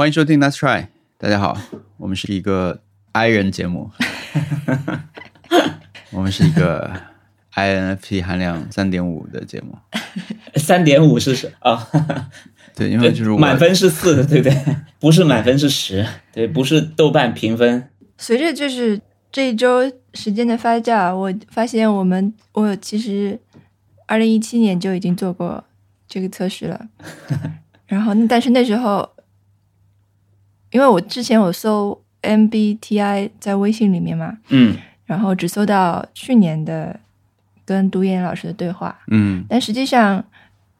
[0.00, 0.86] 欢迎收听 Let's Try，
[1.18, 1.54] 大家好，
[1.98, 2.80] 我们是一个
[3.12, 3.90] I 人节目，
[6.10, 6.90] 我们是一个
[7.54, 9.76] INFP 含量三点五的节目，
[10.54, 11.86] 三点五是什啊？
[12.74, 14.56] 对，因为就是满分是四，对不对？
[14.98, 17.90] 不是满分是十，对，不是豆瓣评分。
[18.16, 18.98] 随着就是
[19.30, 19.82] 这一周
[20.14, 23.38] 时间的发酵，我发现我们我其实
[24.06, 25.62] 二零一七年就已经做过
[26.08, 26.88] 这个测试了，
[27.86, 29.06] 然后但是那时候，
[30.70, 34.76] 因为我之前我搜 MBTI 在微信里面嘛，嗯。
[35.06, 36.98] 然后只搜到去年的
[37.64, 39.44] 跟独眼老师的对话，嗯。
[39.48, 40.24] 但实际上，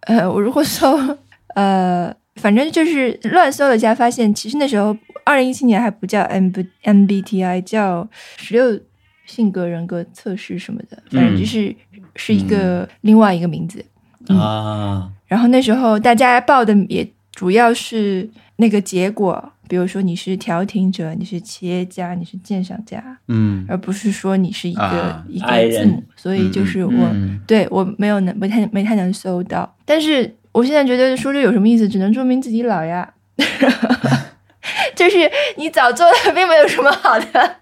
[0.03, 0.97] 呃，我如果搜，
[1.57, 8.81] 呃，反正就是乱搜了一下，发现其实那时候二零一七年还不叫 M B MBTI，叫十六
[9.27, 11.75] 性格人格测试什么的，反正就是、
[12.15, 13.85] 是一个另外一个名字。
[14.29, 26.03] 啊，然后那时候大家报的也主要是那个结果，比如说你是调停者，你是企业家，你是鉴赏家，嗯而不是说你是一个、啊一个字母。
[26.17, 26.93] 所以就是我。
[27.13, 31.89] 嗯对我没有能没太没太能搜到，但是我现在觉得说这有什么意思？
[31.89, 33.15] 只能说明自己老呀，
[34.97, 35.17] 就是
[35.57, 37.57] 你早做的并没有什么好的，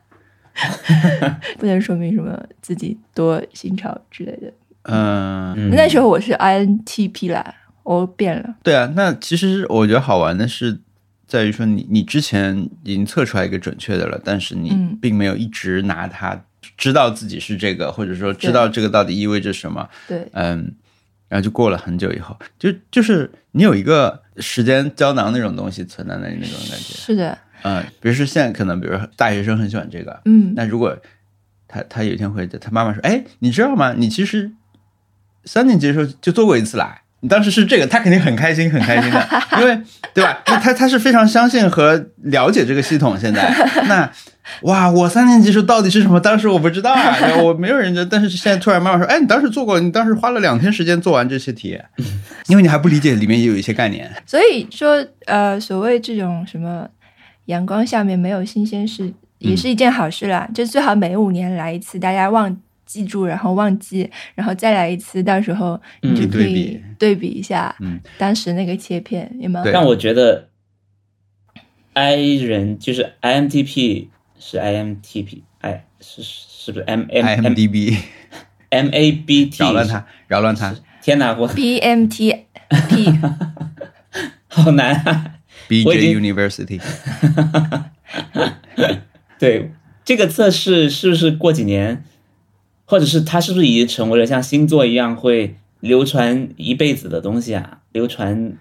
[1.58, 4.52] 不能说明什么自己多新潮之类的。
[4.84, 10.80] 嗯，嗯那时候我是 INTP 啦，我变了，对啊，那其实我觉得好玩的是。
[11.28, 16.42] 在于说你，你之前已经测出来一个准确的了，但是你嗯并没有一直拿它
[16.78, 19.86] 知道自己是这个，或者说知道这个到底意味着什么。
[20.08, 20.74] 对，嗯，
[21.28, 26.94] 然后就过了很久以后，就就是你有一个时间胶囊那种东西存在那里那种感觉。
[26.94, 30.96] 是的，嗯，比如说现在可能，比如说大学生很喜欢这个，嗯，那如果
[31.66, 33.92] 他他有一天会他妈妈说，哎，你知道吗？
[33.92, 34.50] 你其实
[35.44, 37.02] 三年级的时候就做过一次啦。
[37.20, 39.28] 你当时是这个，他肯定很开心，很开心的，
[39.60, 39.76] 因为
[40.14, 40.40] 对吧？
[40.46, 43.18] 因为他他是非常相信和了解这个系统。
[43.18, 43.52] 现在，
[43.88, 44.08] 那
[44.62, 46.20] 哇，我三年级时候到底是什么？
[46.20, 48.06] 当时我不知道啊， 我没有人家。
[48.08, 51.76] 但是现在突然妈妈说，哎，你当时做过，你当时花了两天时间做完这些题，
[52.46, 54.08] 因为你还不理解里面也有一些概念。
[54.24, 56.88] 所以说呃，所谓这种什么
[57.46, 60.48] 阳光下面没有新鲜事，也是一件好事啦。
[60.54, 62.56] 就最好每五年来一次，大家忘
[62.88, 66.82] 记住，然后忘记，然后再来一次，到时候你就嗯可以对比。
[66.98, 70.48] 对比一下，嗯，当时那个切片有没有让我觉得
[71.92, 77.96] I 人就是 IMTP 是 IMTP，哎，是是不是？M M M IMDB
[78.70, 79.62] M A B T？
[79.62, 81.48] 扰乱他，扰乱他天哪，我。
[81.48, 82.44] BMTP
[84.48, 85.34] 好难啊！
[85.84, 86.80] 我已，BJ University。
[89.38, 89.70] 对
[90.04, 92.02] 这个测试是不是过几年，
[92.90, 97.80] 或者是它是不是已经成为了像星座一样会流传一辈子的东西啊？
[97.92, 98.54] 流传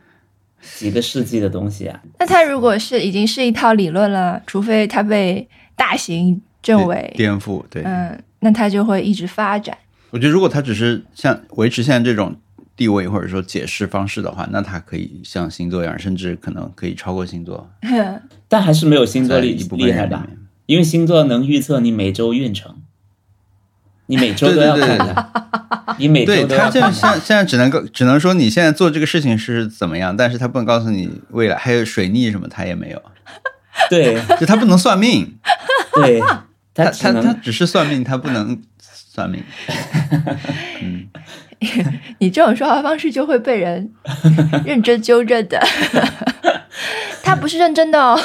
[0.75, 2.01] 几个世纪的东西啊？
[2.19, 9.77] 那它如果是已经是一套理论了，除非它被大型政委，颠覆，对，嗯，那它就会一直发展。
[10.09, 12.35] 我觉得如果它只是像维持现在这种
[12.75, 17.69] 地位或者说解释方式的话，那它可以像星座一样，甚至可能可以超过星座，
[18.49, 20.27] 但还是没有星座厉厉害吧？
[20.65, 22.75] 因为星座能预测你每周运程，
[24.07, 26.91] 你每周都对对对要看的，你每周都要看的。
[26.91, 33.01] 现在现在只能够只能说你现在做这个事情是怎么样，但是他不能告诉你未来还有水逆什么，他也没有，
[33.89, 35.37] 对就他不能算命，
[35.93, 36.19] 对，
[36.73, 39.43] 他他他只是算命，他不能算命。
[40.81, 41.07] 嗯
[42.19, 43.91] 你这种说话方式就会被人
[44.63, 45.59] 认真纠正的。
[47.23, 48.15] 他不是认真的哦。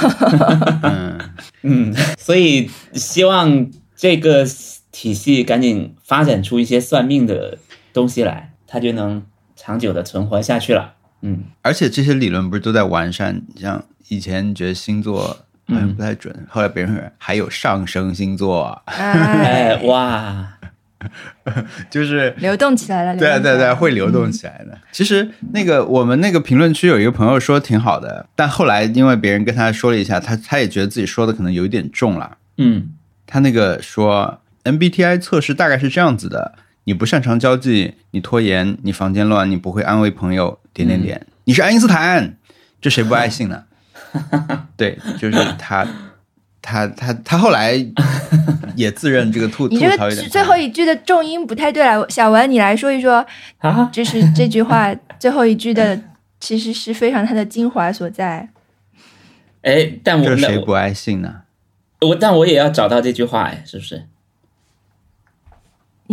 [0.82, 1.18] 嗯，
[1.62, 3.66] 嗯，所以希望
[3.96, 4.46] 这个
[4.92, 7.58] 体系赶紧发展出一些算命的
[7.92, 9.24] 东西来，它就能
[9.56, 10.94] 长久的存活下去了。
[11.22, 13.42] 嗯，而且这些理论不是都在完善？
[13.56, 15.18] 像以前觉得星座
[15.66, 20.58] 好像不太准，后来别人说还有上升星座，哎哎，哇，
[21.88, 23.16] 就是流动起来了。
[23.16, 24.76] 对啊，对啊对会流动起来的。
[24.90, 32.36] 其实那个我们那个评论区有一个朋友说挺好的，但后来因为别人跟他说了一下，他他也觉得自己说的可能有一点重了。
[32.58, 32.90] 嗯
[33.24, 36.54] 他那个说 MBTI 测试大概是这样子的：
[36.84, 42.36] 你不擅长交际，你拖延，你房间乱，你不会安慰朋友，点点点，你是爱因斯坦，
[42.80, 43.64] 这谁不爱信呢？
[44.76, 45.86] 对，就是他。
[46.64, 47.74] 他他他后来
[48.76, 53.26] 也自认这个吐 吐槽有点最后一句的重音不太对了，小文你来说一说，
[53.58, 56.00] 啊，就是这句话最后一句的
[56.38, 58.48] 其实是非常它的精华所在。
[59.62, 61.40] 哎，但我这谁不爱信呢？
[62.02, 64.04] 我但我也要找到这句话，哎，是不是？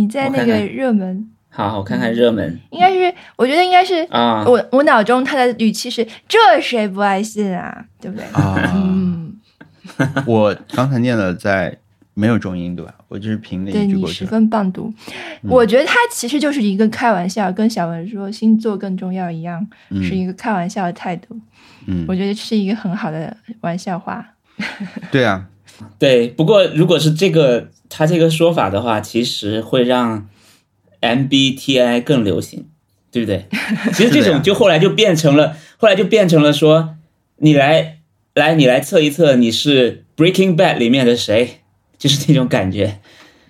[0.00, 4.44] 你在那个热门好，我看看热门应该是，我觉得应该是啊。
[4.46, 8.24] 我我脑中他的语气是这谁不爱信啊，对不对？
[8.32, 9.34] 啊，嗯，
[10.26, 11.76] 我刚才念了在
[12.14, 12.94] 没有中音对吧？
[13.08, 14.26] 我就是凭那对一句你十过去十。
[14.26, 14.92] 分棒读。
[15.42, 19.66] 我觉得他其实就是一个开玩笑，跟小文说星座更重要一样，
[20.02, 21.38] 是一个开玩笑的态度。
[21.86, 24.24] 嗯我觉得是一个很好的玩笑话。
[25.10, 25.46] 对啊，
[25.98, 30.26] 对，不过如果是这个他这个说法的话，其实会让
[31.02, 32.64] MBTI 更流行，
[33.10, 33.44] 对不对？
[33.92, 36.96] 其实这种就后来就变成了，后来就变成了说，
[37.36, 37.98] 你来
[38.34, 41.60] 来，你来测一测你是 Breaking Bad 里面的谁，
[41.98, 43.00] 就是那种感觉。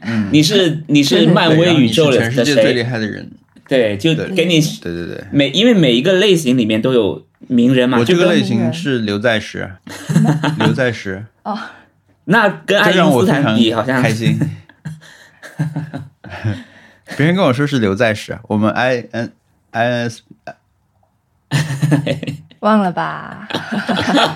[0.00, 2.82] 嗯，你是你是漫威宇宙的的全世界最厉？
[2.82, 3.30] 害的人。
[3.68, 9.70] 对，就给你对对对，每因为每一个类型里面都有名人嘛，我这个类型是刘在石，
[10.58, 11.24] 刘在石，
[12.30, 14.38] 那跟爱因斯坦比好像开心。
[17.16, 19.32] 别人跟我说是刘在石，我们 I N
[19.72, 20.22] I N S
[22.60, 23.48] 忘了吧？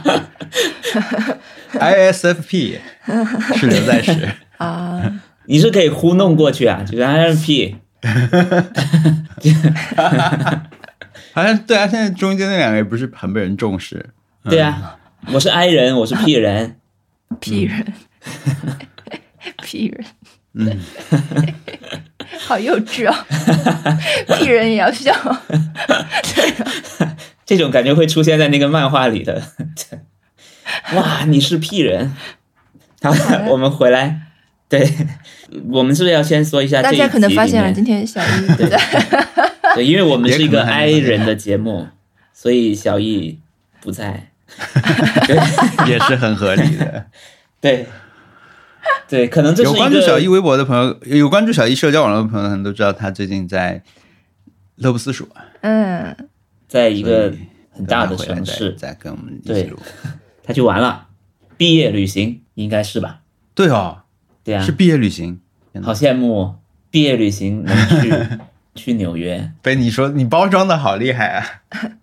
[1.79, 2.81] I S F P
[3.55, 5.01] 是刘在石，啊，
[5.47, 7.77] 你是可以糊弄过去啊，就是 INP。
[11.33, 14.05] 好像对啊，现在中间那两个也不是很被人重视。
[14.43, 14.97] 对啊，
[15.33, 16.77] 我是 I 人，我是 P 人，
[17.41, 17.93] 屁人，
[19.63, 20.05] 屁人，
[20.55, 20.81] 嗯，
[22.39, 23.15] 好幼稚哦！
[24.39, 25.13] 屁人也要笑。
[27.45, 29.43] 这种感觉会出现在那个漫画里的。
[30.95, 32.17] 哇，你是 P 人。
[33.03, 33.11] 好，
[33.49, 34.23] 我们回来。
[34.67, 34.83] 对，
[35.71, 38.79] 我们是不是要先说一下这一大家可能发现了，今天小易不在。
[39.75, 41.89] 对，因为我们是一个 I 人的节目，
[42.33, 43.39] 所以小易
[43.81, 44.31] 不在。
[45.87, 47.07] 也是很合理的。
[47.61, 47.87] 对，
[49.09, 53.83] 对，可能这是有关注小易微博的朋友，有关注小易社交网络的朋友，可能都知道他最近在
[54.77, 55.29] 乐不思蜀，
[55.63, 56.15] 嗯，
[56.69, 57.33] 在一个
[57.73, 59.79] 很大的城市，再再跟我们一对起录。
[60.43, 61.07] 他去玩了，
[61.57, 63.21] 毕业旅行应该是吧？
[63.55, 64.03] 对哦，
[64.43, 65.41] 对啊，是毕业旅行。
[65.83, 66.59] 好羡慕哦
[66.91, 68.13] 毕业旅行能去
[68.77, 69.51] 去纽约。
[69.63, 71.45] 被你说你包装的好厉害啊！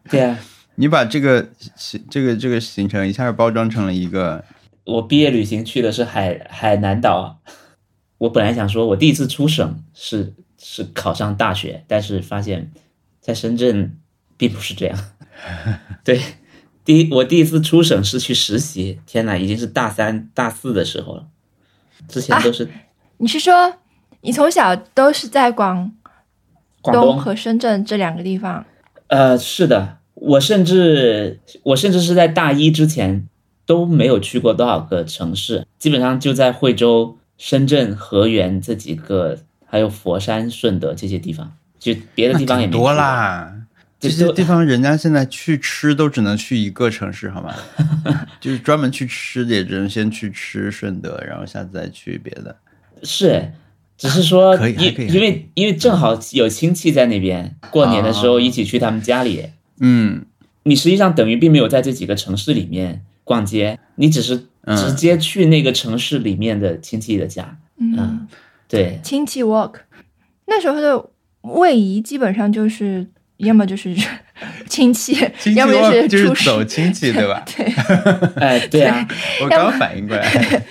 [0.09, 0.38] 对啊，
[0.81, 4.44] 你把这个行这个这个行程一下包装成了一个
[4.83, 7.39] 我毕业旅行去的是海海南岛。
[8.18, 12.72] 我本来想说，我第一次出省是是考上大学，但是发现，
[13.19, 13.95] 在深圳
[14.38, 14.98] 并不是这样。
[16.04, 16.19] 对，
[16.84, 21.27] 第一我第一次出省是去实习，天哪，已经是大三大四的时候了。
[22.07, 22.68] 之前都是
[23.18, 23.75] 你是说
[24.22, 25.94] 你从小都是在广
[26.81, 28.66] 广，东和深圳这两个地方？
[29.07, 33.28] 呃，是的，我甚至我甚至是在大一之前
[33.66, 42.94] 都没有去过多少个城市，基本上就在惠州、深圳、河源这几个，还有佛山、顺德这些地方，就别的地方也没多。
[42.94, 43.58] 啦。
[44.00, 47.54] 这些地方人家现在去吃都只能去一个城市，好吗？
[48.42, 52.56] 就是专门去吃的也只能先去吃顺德，然后下次再去别的。
[53.04, 53.52] 是，
[53.98, 59.46] 只是说因因为因为正好有亲戚在那边，过年的时候一起去他们家里，
[59.81, 60.25] 嗯，
[60.63, 64.78] 你实际上等于并没有在这几个城市里面逛街，你只是嗯。
[64.78, 67.57] 直接去那个城市里面的亲戚的家。
[67.78, 68.28] 嗯，
[68.69, 69.74] 对，亲戚 walk，
[70.45, 71.10] 那时候的
[71.42, 73.07] 位移基本上就是
[73.38, 73.95] 要么就是
[74.69, 75.74] 亲戚，亲戚要么
[76.07, 76.45] 就是？
[76.45, 77.44] 走亲戚，对吧？
[77.57, 77.66] 对，
[78.38, 79.07] 哎，对啊，
[79.44, 80.63] 我刚反应过来，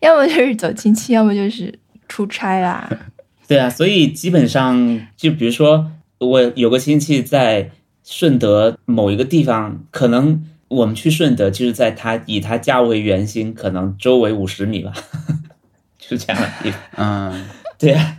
[0.00, 1.78] 要么就是走亲戚，要么就是
[2.08, 2.88] 出差啦。
[3.46, 5.92] 对啊，所以基本上就比如说，
[6.24, 7.70] 我有个亲戚在
[8.02, 14.92] 顺德某一个地方，可能我们去顺德就是在他以他家为圆心，可能周围五十米吧，
[15.98, 16.80] 就这样的地方。
[16.96, 17.46] 嗯，
[17.78, 18.16] 对啊，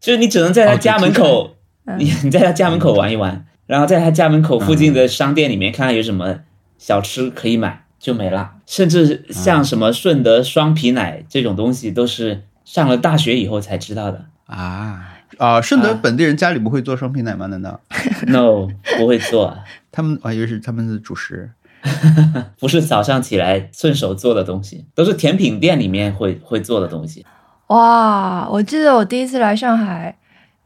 [0.00, 1.56] 就是你只能在他哦家门口，
[1.98, 6.40] 你你在他家门口玩一玩，然后在他家门口附近的商店里面看看有什么
[6.78, 8.52] 小吃可以买，就没了。
[8.66, 14.26] 甚至像什么顺德双皮奶这种东西，都是上了大学以后才知道的。
[14.46, 17.46] 啊啊，顺德啊本地人家里不会做双皮奶吗？
[17.46, 17.80] 难道
[18.26, 19.58] No，不会做，啊
[19.92, 21.50] 他们我还以为是他们的主食？
[22.58, 27.24] 不是早上起来顺手做的东西，都是甜品店里面会会做的东西。
[27.68, 30.16] 哇，我记得我第一次来上海，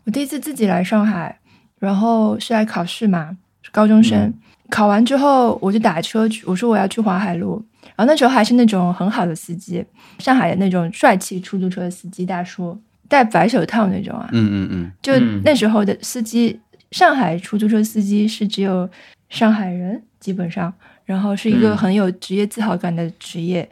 [0.04, 1.38] 我第一次自己来上海，
[1.78, 4.32] 然后是来考试嘛，是高中生。
[4.70, 7.62] 考完之后，我就打车去，我说我要去淮海路，
[7.96, 9.84] 然后那时候还是那种很好的司机，
[10.18, 14.28] 上海的那种帅气出租车的司机大叔，戴白手套那种啊。
[14.32, 16.60] 嗯嗯嗯，就嗯那时候的司机，
[16.90, 18.88] 上海出租车司机是只有
[19.28, 20.72] 上海人，基本上，
[21.04, 23.68] 然后是一个嗯很有职业自豪感的职业。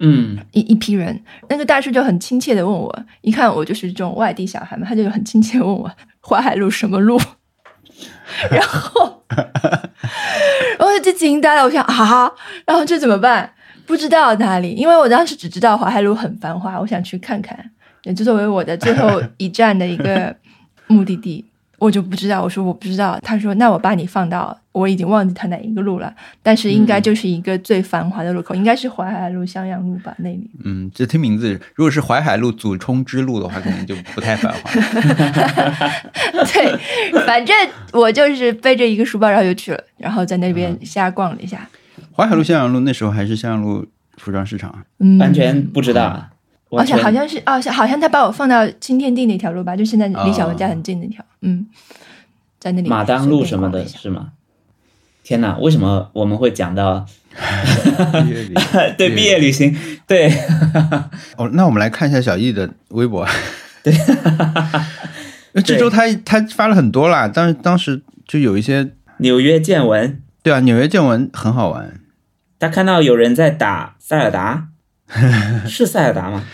[0.00, 7.20] 嗯，一一批人，那个大叔就很亲切的问我，一看我就是这种外地小孩嘛，他就很亲切地问我淮海路什么路，
[8.48, 9.24] 然后
[10.78, 12.30] 我就惊呆了，我想啊，
[12.64, 13.52] 然后这怎么办？
[13.86, 17.72] 不知道哪里，因为我当时只知道淮海路很繁华，我想去看看，
[18.08, 20.34] 也就作为我的最后一站的一个
[20.88, 21.44] 目的地。
[21.78, 26.12] 我就不知道，我说我不知道，他说那我把你放到，我已经忘记他哪一个路了，
[26.42, 30.50] 但是应该就是一个最繁华的路口，应该是淮海路、襄阳路吧那里。
[30.64, 34.68] 嗯，这听名字，如果是淮海路祖冲之路的话，可能就不太繁华。
[36.52, 37.54] 对，反正
[37.92, 41.68] 我就是背着一个书包，然后就去了，然后在那边瞎逛了一下。
[42.12, 43.86] 淮海路、襄阳路那时候还是襄阳路
[44.16, 44.82] 服装市场啊。
[44.98, 46.30] 嗯，完全不知道啊。
[46.70, 51.66] 而且好像是哦，好像他把我放到新天地那条路吧，就现在离小文家很近那条，嗯，
[52.58, 54.32] 在那里马当路什么的是吗？
[55.22, 57.06] 天哪，为什么我们会讲到
[58.96, 59.76] 对毕业旅行？
[60.06, 60.32] 对，
[61.36, 63.26] 哦，那我们来看一下小易的微博。
[63.84, 63.94] 对，
[65.62, 72.00] 这周他他发了很多啦，当当时就有一些，纽约见闻，对啊，纽约见闻很好玩。
[72.58, 74.68] 他看到有人在打塞尔达，
[75.66, 76.44] 是塞尔达吗？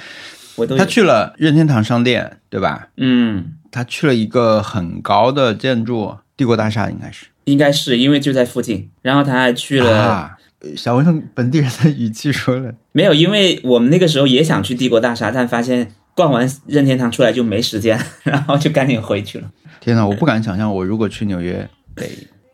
[0.57, 2.89] 我都他去了任天堂商店，对吧？
[2.97, 7.27] 嗯，他去了一个很高的建筑，帝国大厦应该是。
[7.45, 10.03] 应该是因为就在附近，然后他还去了。
[10.03, 10.39] 啊，
[10.77, 19.51] 小文用本地人的语气说了，没有，因为我们那个时候也想去帝国大厦，但发现逛完任天堂出来就没时间， 然后就赶紧回去了。
[19.81, 22.07] 天哪，我不敢想象，我如果去纽约得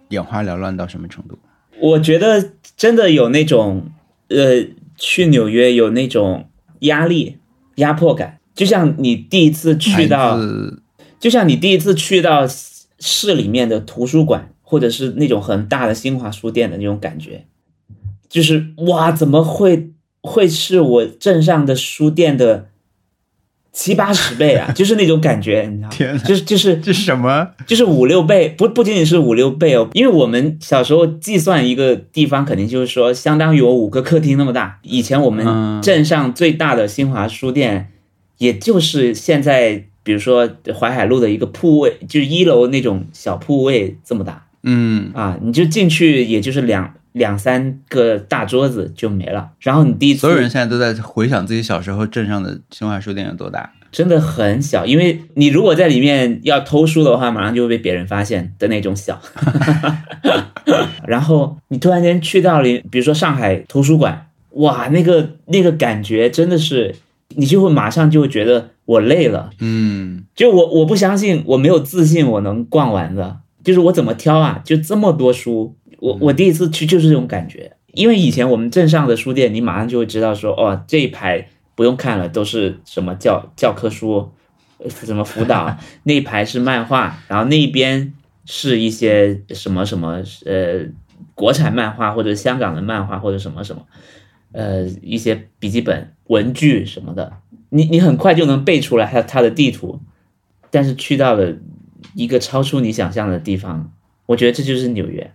[0.09, 1.39] 眼花缭乱到什么程度。
[1.79, 3.89] 我觉得真的有那种
[4.29, 4.67] 呃，
[5.01, 7.39] 去纽约有那种压力、
[7.77, 10.39] 压迫感，就像你第一次去到
[11.19, 12.47] 就像你第一次去到
[12.99, 17.47] 市里面的图书馆，或者是那种很大的新华书店的那种感觉，
[18.29, 19.91] 就是哇，怎么会
[20.21, 22.69] 会是我镇上的书店的
[23.73, 24.71] 七八十倍啊？
[24.73, 25.95] 就是那种感觉，你知道吗？
[25.95, 27.49] 天哪就是就是这是什么？
[27.67, 34.79] 就是五六倍，不不仅仅是五六倍哦，因为我们小时候计算一个地方，肯定就是说相当于我五个客厅那么大。
[34.83, 37.93] 以前我们嗯镇上最大的新华书店，
[38.39, 40.49] 也就是现在比如说
[40.79, 49.51] 淮海路的一个铺位，就是一楼那种小铺位这么大嗯，啊，你就进去也就是两两三个大桌子就没了。
[49.61, 53.73] 然后你第一次所有人现在都在回想自己小时候镇上的新华书店有多大。
[53.93, 59.21] 真的很小，因为你如果在里面要偷书的话，马上就会被别人发现的那种小。
[61.09, 66.95] 然后你突然间去到了，比如说上海图书馆，哇，那个那个感觉真的是，
[67.31, 74.61] 你就会马上就会觉得我累了，嗯，就我我不相信，我没有自信我能逛完的，就是我怎么挑啊？
[74.65, 84.33] 就这么多书，我我第一次去就是这种感觉，因为以前我们镇上的书店，你马上就会知道说，哦，这一排不用看了，都是什么教教科书，
[84.79, 88.13] 呃什么辅导， 那一排是漫画，然后那一边
[88.47, 90.87] 是一些什么什么呃
[91.35, 93.83] 国产漫画或者香港的漫画或者什么什么，
[94.53, 97.33] 呃一些笔记本文具什么的，
[97.69, 100.01] 你你很快就能背出来它它的地图，
[100.71, 101.55] 但是去到了
[102.15, 103.93] 一个超出你想象的地方，
[104.27, 105.31] 我觉得这就是纽约，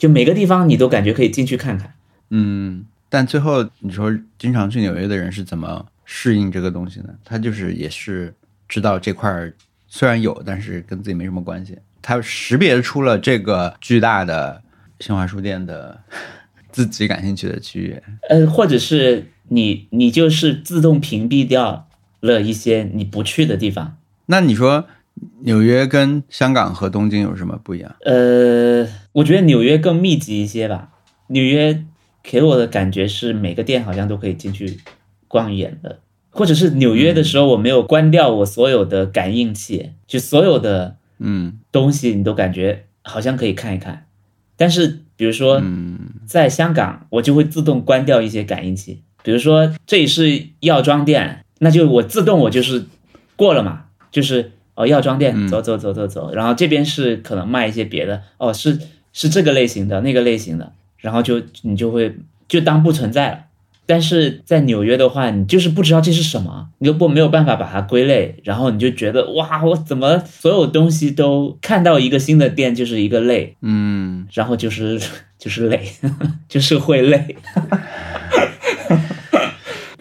[0.00, 1.92] 就每个地方你都感觉可以进去看看。
[2.30, 7.10] 嗯，但最后你说经常去纽约的人是怎么适应这个东西呢？
[7.22, 8.32] 他就是也是
[8.66, 9.52] 知道这块儿
[9.88, 11.76] 虽然有，但是跟自己没什么关系。
[12.00, 14.62] 他识别出了这个巨大的
[15.00, 16.00] 新华书店的
[16.72, 18.02] 自己感兴趣的区域。
[18.30, 21.86] 呃，或者是你你就是自动屏蔽掉
[22.20, 23.98] 了一些你不去的地方。
[24.24, 24.86] 那你说
[25.40, 27.94] 纽约跟香港和东京有什么不一样？
[28.06, 30.90] 呃，我觉得纽约更密集一些吧。
[31.28, 31.84] 纽约
[32.22, 34.78] 给我的感觉是每个店好像都可以进去
[35.28, 36.00] 逛一眼的，
[36.30, 41.58] 或者是纽约的时候我没有关掉我所有的感应器，就所有的嗯。
[41.72, 44.06] 东西你都感觉好像可以看一看。
[44.56, 52.86] 但是比如说嗯在香港，我就会自动关掉一些感应器，比如说这里是药妆店，那就我自动我就是
[53.36, 55.48] 过了嘛，就是哦药妆店嗯。
[55.48, 58.78] 走走走走走，然后这边是可能卖一些别的，哦是
[59.12, 62.14] 是这个类型的那个类型的，然后就你就会
[62.48, 63.38] 就当不存在了。
[63.86, 75.00] 但是在纽约的话，你就是不知道这是什么，你又不没有办法把它归类，然后你就觉得哇，我怎么所有东西都看到一个新的店就是一个类，嗯，然后就是
[75.36, 75.82] 就是累，
[76.48, 77.34] 就是会累。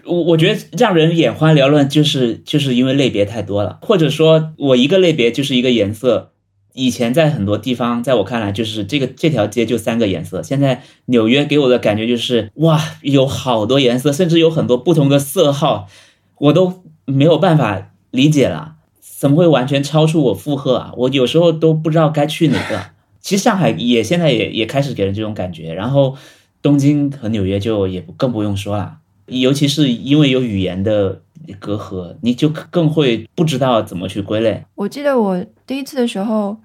[0.06, 6.32] 我我觉得让人眼花缭乱，就是就是因为类别太多了，或者说我一个类别就是一个颜色，
[6.74, 15.88] 以前在很多地方，在我看来就是这个这条街就三个颜色，现在纽约给我的感觉就是哇，有好多颜色，甚至有很多不同的色号，
[16.38, 20.94] 我都没有办法理解了，怎么会完全超出我负荷啊？
[20.96, 22.80] 我有时候都不知道该去哪个。
[23.20, 26.16] 其实上海也现在也也开始给人这种感觉，然后
[26.62, 28.99] 东京和纽约就也更不用说了，
[29.30, 31.22] 尤其是因为有语言的
[31.60, 34.64] 隔阂，你就更会不知道怎么去归类。
[34.76, 36.56] 我记得我第一次的时候，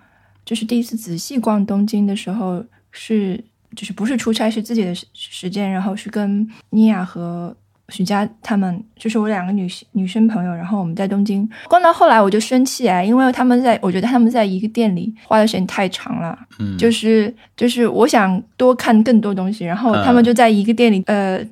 [0.44, 3.42] 就是第一次仔细逛东京的时候，是
[3.74, 7.54] 就是不是出差，是自己的时时间，然后是跟妮亚和
[7.90, 21.44] 许佳他们，就是我两个女性女生朋友，然后我们在东京逛到后来，我就生气啊，因为他们在我觉得他们在一个店里花的时间太长了，嗯，就是就是我想多看更多东西，然后他们就在一个店里，呃，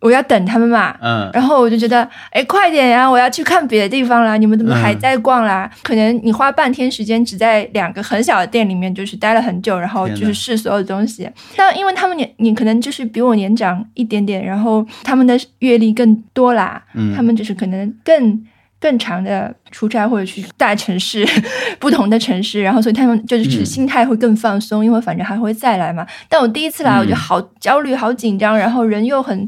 [0.00, 3.08] 我要等他们嘛，嗯然后我就觉得，哎，快点呀！
[3.08, 4.36] 我要去看别的地方啦！
[4.38, 5.70] 你们怎么还在逛啦？
[5.82, 11.28] 可能你花半天时间只在两个很小的店里面，就是待了很久，然后就是试所有的东西。
[11.54, 18.42] 但因为他们年，你可能就是比我年长一点点，然后他们的阅历更多啦，嗯他们就是可能更。
[18.82, 21.22] 更长的出差或者去大城市，
[21.78, 26.06] 不同的城市，然后所以他们就是嗯心态会更放松，因为反正还会再来嘛。
[26.30, 29.46] 但我第一次来，我就嗯好焦虑、好紧张，然后人又很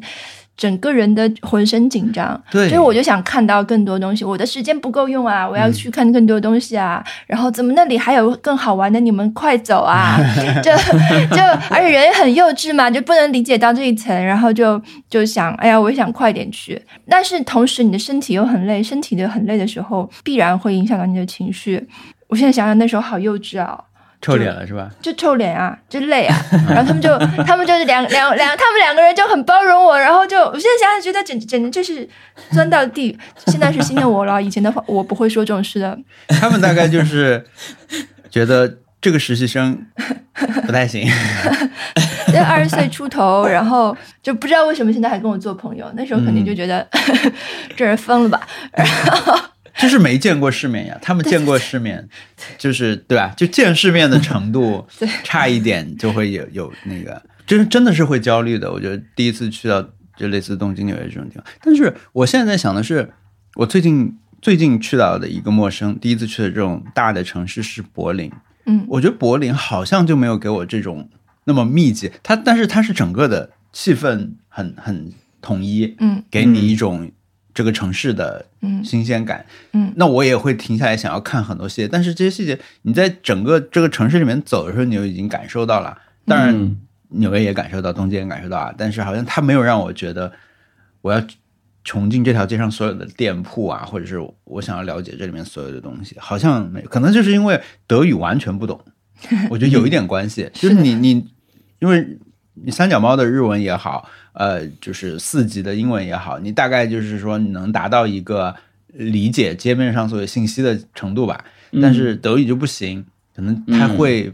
[0.57, 4.25] 整个人的浑身紧张，对所以我就想看到更多东西。
[4.25, 7.03] 我的时间不够用啊，我要嗯去看更多东西啊。
[7.27, 9.01] 然后怎么那里还有更好玩的？
[9.01, 10.19] 你们快走啊！
[10.63, 10.71] 就
[11.35, 16.81] 就而且人也很幼稚嘛，就不能理解到这一层，然后就就想，哎呀，我也想快点去。
[17.09, 21.89] 但是同时你的身体又很累，身体的很累的时候，必然会影响到你的情绪。
[22.29, 23.79] 我现在想想那时候好幼稚啊、
[24.23, 24.89] 臭脸了是吧？
[25.03, 26.37] 就臭脸啊，就累啊，
[26.71, 32.09] 然后他们就他们就是两两两，他们两个人就很包容我，然后就我现在想想觉得简简直就是
[32.53, 33.19] 钻到地。
[33.49, 35.99] 现在是新的我了，以前的话我不会说这种事的。
[36.29, 37.45] 他们大概就是
[38.31, 39.85] 觉得这个实习生
[40.65, 41.05] 不太行，
[42.33, 46.87] 就 二十岁出头，然后就不知道为什么现在还跟我做朋友，那时候肯定就觉得、
[47.77, 48.41] 这人疯了吧。
[49.79, 50.99] 就是没见过世面呀。
[51.03, 52.09] 他们见过世面，
[52.59, 53.33] 就是对吧？
[53.37, 58.71] 就见世面的程度 对差一点，就会有有那个，真真的是会焦虑的。
[58.71, 59.87] 我觉得第一次去到
[60.17, 63.13] 就类似东京、纽约这种地方，但是我现在在想的是，
[63.55, 68.31] 我最近最近去到的一个陌生，第一次去的这种大的城市是柏林。
[68.65, 71.09] 嗯我觉得柏林好像就没有给我这种
[71.45, 77.11] 那么密集，它但是它是整个的气氛很很统一，嗯给你一种
[77.55, 79.45] 这个城市的嗯新鲜感。
[79.73, 85.97] 嗯那我也会停下来想要看很多细节，但是这些细节你在整个这个城市里面走的时候，你就已经感受到了。
[86.27, 86.81] 当然，嗯
[87.15, 90.33] 纽约也感受到，东京也感受到啊，但是好像它没有让我觉得
[91.03, 91.23] 我要
[91.85, 96.81] 穷尽这条街上所有的店铺啊，或者是我想要了解这里面所有的东西，好像没。
[96.83, 98.81] 可能就是因为德语完全不懂，
[99.51, 101.29] 我觉得有一点关系，就是你你
[101.81, 102.19] 因为
[102.55, 108.55] 你三脚猫的日文也好，呃，就是四级的英文也好，你大概就是说你能达到一个
[108.89, 111.45] 理解街面上所有信息的程度吧。
[111.81, 114.33] 但是德语就不行，可能他会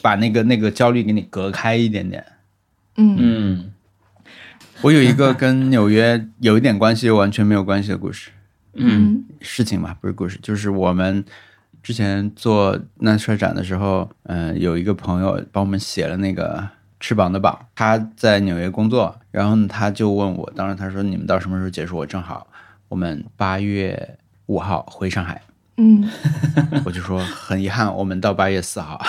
[0.00, 2.24] 把那个那个焦虑给你隔开一点点。
[2.96, 3.16] 嗯。
[3.18, 3.72] 嗯。
[4.80, 8.30] 我有一个跟纽约有一点关系又完全没有关系的故事，
[8.74, 9.22] 嗯。
[9.40, 11.24] 事情嘛，不是故事，就是我们
[11.82, 16.66] 之前做那车展的时候，嗯、有一个朋友帮我们写了那个
[17.02, 21.96] 翅膀的膀，他在纽约工作，然后呢他就问我，当时他说你们到什么时候结束？
[21.96, 22.46] 我正好
[22.88, 25.42] 我们八月五号回上海，
[25.78, 26.08] 嗯
[26.86, 29.04] 我就说很遗憾，我们到八月四号，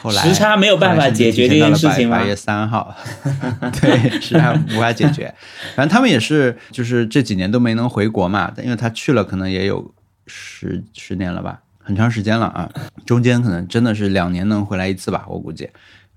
[0.00, 2.96] 后来时差没有办法解决这件事情吗八月三号，
[3.82, 5.34] 对，时差无法解决。
[5.76, 9.92] 反正他们也是，就是这几年都没能回国嘛，但因为他去了，可能也有
[10.26, 12.70] 十十年了吧，很长时间了啊。
[13.04, 15.68] 中间可能真的是两年能回来一次吧，我估计。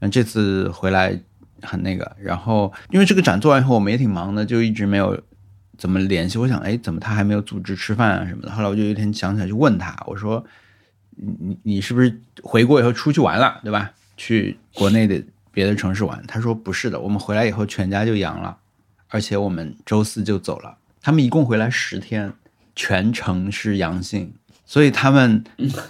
[0.01, 1.17] 嗯，这次回来
[1.61, 5.19] 很那个，然后因为这个展做完以后，我们也挺忙的，就一直没有
[5.77, 6.37] 怎么联系。
[6.37, 8.51] 我想，哎，怎么他还没有组织吃饭啊什么的？
[8.51, 10.43] 后来我就有一天想起来，就问他，我说
[11.15, 13.91] ：“你你你是不是回国以后出去玩了，对吧？
[14.17, 18.57] 去国内的别的城市玩？”他说：“不是的，我们回来以后全家就阳了，
[19.07, 20.75] 而且我们周四就走了。
[20.99, 22.33] 他们一共回来十天，
[22.75, 24.33] 全程是阳性。”
[24.71, 25.43] 所以他们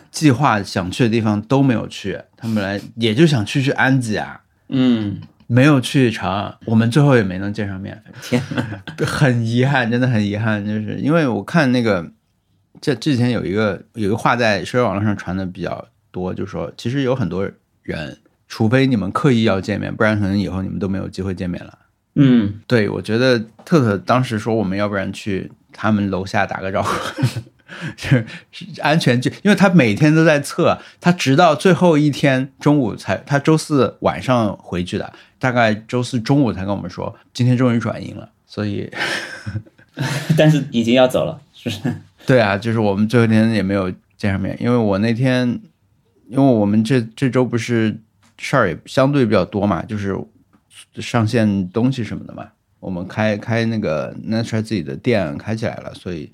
[0.09, 8.65] 计划想去的地方都没有去，他们本来也就想去去安吉啊，嗯，没有去成，我们最后也没能见上面，天呐，
[9.05, 12.11] 很遗憾，真的很遗憾，就是因为我看那个，
[12.81, 17.47] 这之前有一个有一个话在社交网络上传的比较多，就说其实有很多
[17.83, 18.17] 人，
[18.47, 21.77] 除非你们刻意要见面，不然可能以后你们都没有机会见面了。
[22.15, 22.59] 嗯。
[22.65, 27.21] 对，我觉得特特当时说我们要不然去他们楼下打个招呼，
[27.97, 38.91] 是是安全距，因为他每天都在测，他直到最后一天中午才，他周四晚上回去的，大概周四中午才跟我们说，今天终于转阴了，所以
[40.37, 41.93] 但是已经要走了，是不是？
[42.25, 45.59] 对啊，就是我们最后一天也没有见上面，因为我那天，
[46.29, 47.99] 因为我们这这周不是
[48.37, 50.15] 事儿也相对比较多嘛，就是
[50.95, 52.47] 上线东西什么的嘛，
[52.79, 56.31] 我们开开那个 Nature 自己的店开起来了，所以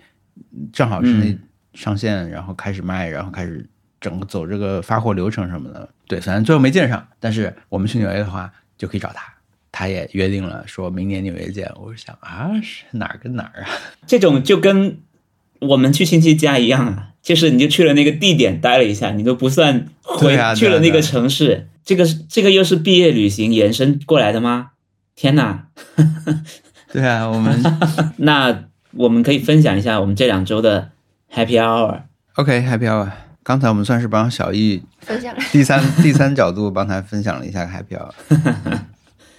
[0.71, 1.39] 正好是那嗯
[1.73, 3.67] 上线，然后开始卖，然后开始
[4.01, 5.87] 整个走这个发货流程什么的。
[6.07, 9.21] 对，反正最后没见上，但是我们去纽约的话就可以找他，
[9.71, 11.71] 他也约定了说明年纽约见。
[11.75, 13.69] 我就想啊，是哪儿跟哪儿啊？
[14.07, 14.99] 这种就跟
[15.59, 21.67] 我们去亲戚家一样啊，就是你就去了那个地点待了一下，你都不算回、去了那个城市。
[21.83, 24.71] 这个是这个又是毕业旅行延伸过来的吗？
[25.15, 25.67] 天哪！
[26.91, 27.61] 对啊，我们
[28.17, 30.91] 那我们可以分享一下我们这两周的
[31.31, 32.01] Happy Hour。
[32.35, 33.09] OK，Happy Hour。
[33.43, 35.41] 刚才我们算是帮小易分享了。
[35.51, 38.11] 第三第三角度帮他分享了一下 Happy Hour，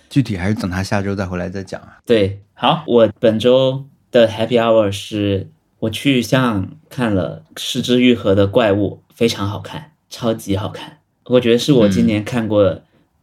[0.09, 1.99] 具体还是等他下周再回来再讲啊。
[2.07, 5.49] 对，好，我本周的 Happy Hour 是
[5.81, 10.99] 我去香港看了《失之愈合的怪物》，非常好看，超级好看。
[11.27, 12.81] 我觉得是我今年看过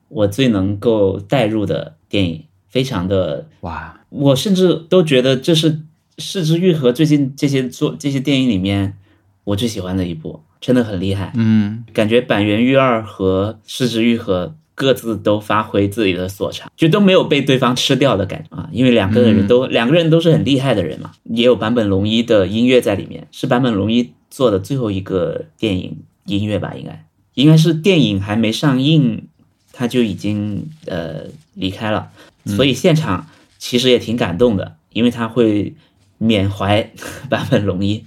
[0.09, 5.73] 我最能够带入的电影，非常的，哇，我甚至都觉得这是
[6.17, 8.97] 《失之愈合》最近这些做这些电影里面
[9.43, 11.31] 我最喜欢的一部，真的很厉害。
[11.35, 18.69] 嗯感觉板垣裕二和失之愈合各自都发挥自己的所长，就都没有被对方吃掉的感觉啊！
[18.73, 26.73] 因为两个人都、两个人都是很厉害的人嘛，也有坂本龙一的音乐在里面，是坂本龙一做的最后一个电影音乐吧？
[26.75, 29.27] 应该应该是电影还没上映，
[29.71, 31.21] 他就已经呃
[31.53, 32.09] 离开了，
[32.45, 35.73] 所以现场其实也挺感动的，因为他会
[36.17, 36.91] 缅怀
[37.29, 38.05] 坂本龙一。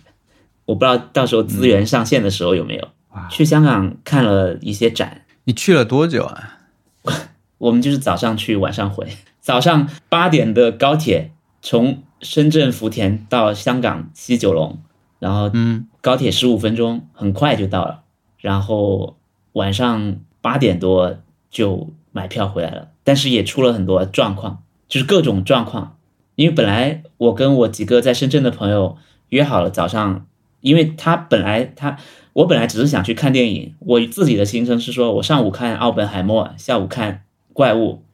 [0.66, 2.88] 我不知道到时候资源上线的时候有没有。
[3.12, 6.58] 哇，去香港看了一些展，你去了多久啊？
[7.58, 9.08] 我们就是早上去，晚上回。
[9.40, 14.78] 早上八点的高铁从深圳福田到香港西九龙，
[15.18, 18.02] 然后嗯高铁十五分钟，很快就到了。
[18.38, 19.16] 然后
[19.54, 21.16] 晚上八点多
[21.50, 25.97] 就买票回来了，但是也出了很多状况，就是各种状况。
[26.38, 28.96] 因为本来我跟我几个在深圳的朋友
[29.31, 30.24] 约好了早上，
[30.61, 31.98] 因为他本来他
[32.33, 38.05] 我本来只是想去看电影，我自己的行程是说我上午看奥本海默，下午看怪物，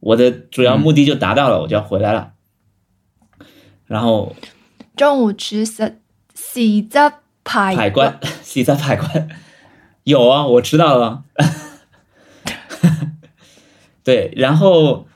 [0.00, 2.32] 我的主要目的就达到了，我就要回来了。
[3.86, 4.34] 然后
[4.96, 6.00] 中午吃食
[6.34, 6.98] 豉汁
[7.44, 9.28] 排海关，西藏海关
[10.02, 11.22] 有啊，我知道了。
[14.02, 15.06] 对，然后，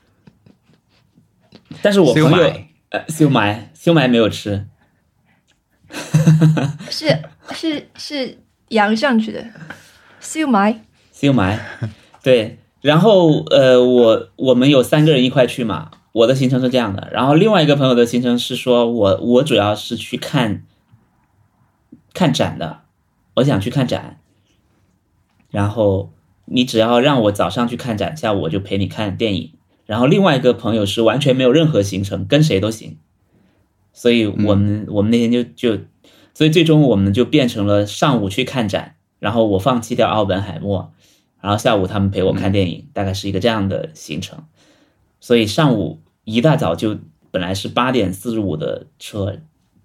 [1.82, 2.52] 但是我朋友
[2.90, 4.66] 呃修买修买没有吃，
[6.90, 8.38] 是是是
[8.68, 9.44] 扬上去的，
[10.20, 11.58] 修埋修买，
[12.22, 20.64] 对，然后呃，我我们有三个人一块去嘛，我的行程是这样的，然后另外一个朋友的行程是说我我主要是去看
[22.12, 22.80] 看展的，
[23.34, 24.20] 我想去看展，
[25.50, 26.12] 然后
[26.46, 29.52] 你只要让我早上去看展，下午我就陪你看电影。
[29.90, 32.96] 然后另外一个朋友是完全没有任何行程，跟谁都行，
[33.92, 35.82] 所以我们、我们那天就就，
[36.32, 40.92] 所以最终我们就变成了上午去看展，然后我放弃掉奥本海默，
[41.40, 44.44] 然后下午他们陪我看电影，大概是一个这样的行程。
[45.18, 46.96] 所以上午一大早就
[47.32, 49.40] 本来是八点四十五的车，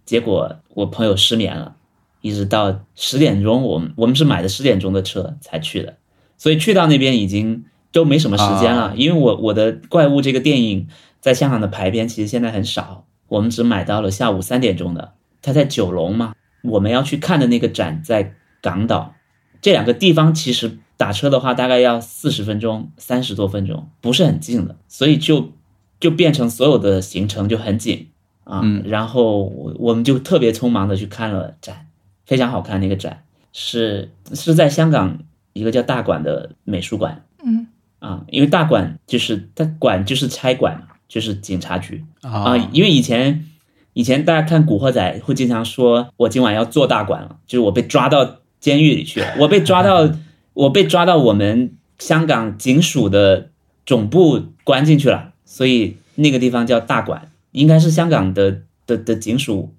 [0.06, 1.78] 结果我朋友失眠了，
[2.22, 5.98] 一直到十点钟，我们我们是买的十点钟的车才去的，
[6.38, 7.65] 所以去到那边已经
[7.96, 8.94] 都没什么时间了，啊。
[8.98, 10.90] 因为我我的怪物这个电影
[11.22, 19.16] 在香港的排片其实现在很少，我们只买到了下午三点钟的，它在九龙嘛，我们要去看的那个展在港岛，
[19.62, 25.54] 这两个地方其实打车的话大概要四十分钟，三十多分钟，不是很近的，所以就
[26.00, 28.10] 就变成所有的行程就很紧
[28.44, 28.60] 啊。
[28.62, 28.84] 嗯。
[28.86, 31.88] 然后我我们就特别匆忙的去看了展，
[32.26, 35.20] 非常好看那个展是是在香港
[35.54, 37.24] 一个叫大馆的美术馆。
[37.48, 37.68] 嗯，
[38.06, 42.04] 啊，因为大馆就是它馆就是差馆嘛，就是警察局。
[42.22, 43.46] 啊啊，因为以前
[43.94, 50.12] 以前大家看《古惑仔》会经常说，我今晚要做大馆了，就是我被抓到监狱里去了，我被抓到
[50.54, 53.50] 我被抓到我们香港警署的
[53.86, 59.74] 总部关进去了，所以那个地方叫大馆，应该是香港的的的警署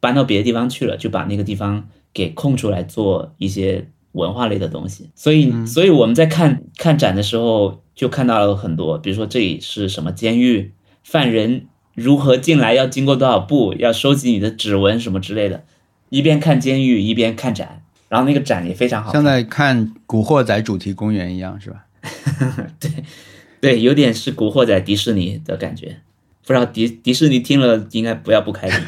[0.00, 5.10] 搬到别的地方去了，就把那个地方给空出来做一些文化类的东西。
[5.14, 10.72] 所以，所以我们在看看展的时候，就看到了很多，比如说这里是什么监狱，
[11.02, 15.64] 犯人如何进来，要经过多少步，要收集你的指纹什么之类的。
[16.08, 21.86] 一边看监狱一边看展，然后那个展也非常好看像在看《古惑仔》主题公园一样，是吧？
[23.60, 26.00] 对，有点是古惑仔迪士尼的感觉。
[26.44, 28.78] 不知道迪迪士尼听了应该不要不开心。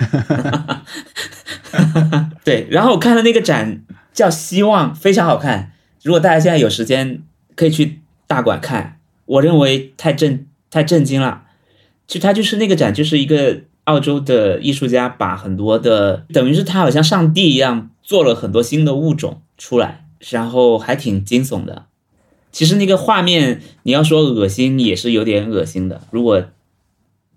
[2.44, 5.72] 对，然后我看了那个展叫《希望》，非常好看。
[6.02, 7.22] 如果大家现在有时间，
[7.54, 9.00] 可以去大馆看。
[9.26, 11.42] 我认为太震太震惊了。
[12.06, 21.86] 其实它就是那个展，就是一个澳洲的艺术家把很多的，等于是他好像上帝一样做了很多新的物种出来，然后还挺惊悚的。
[22.52, 26.02] 其实那个画面，你要说恶心也是有点恶心的。
[26.10, 26.44] 如果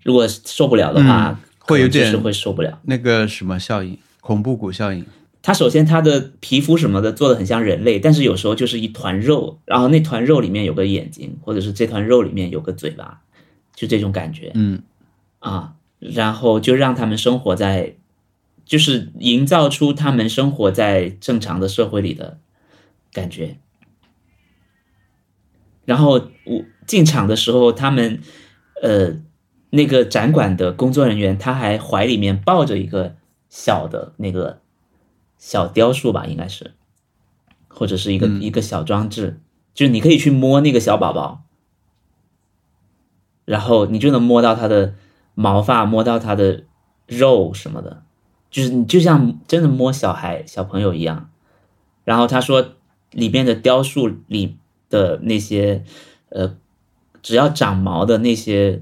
[0.04, 2.80] 如果受不了的话，嗯会有点会受不了。
[2.84, 5.06] 那个什么效应，恐怖谷效应。
[5.48, 13.22] 它首先它的皮肤什么的做的很像人类，但是有时候就是一团肉，然后那团肉里面有个眼睛，或者是这团肉里面有个嘴巴，
[13.74, 14.84] 就这种感觉嗯，
[15.40, 15.76] 啊。
[16.00, 17.96] 然后就让他们生活在，
[18.66, 22.40] 就是营造出他们生活在正常的社会里的
[23.14, 23.56] 感觉。
[25.86, 28.20] 然后我进场的时候，他们
[28.84, 29.14] 呃
[29.70, 33.16] 那个展馆的工作人员他还怀里面抱着一个
[33.48, 34.60] 小的那个
[35.38, 36.74] 小雕塑吧，应该是，
[37.68, 39.40] 或者是一个、嗯一个小装置，
[39.74, 41.44] 就是你可以去摸那个小宝宝，
[43.46, 44.96] 然后你就能摸到它的
[45.36, 46.64] 毛发，摸到它的
[47.06, 48.04] 肉什么的，
[48.50, 51.30] 就是你就像真的摸小孩小朋友一样。
[52.04, 52.76] 然后他说，
[53.12, 54.58] 里面的雕塑里
[54.90, 55.84] 的那些
[56.30, 56.58] 呃，
[57.22, 58.82] 只要长毛的那些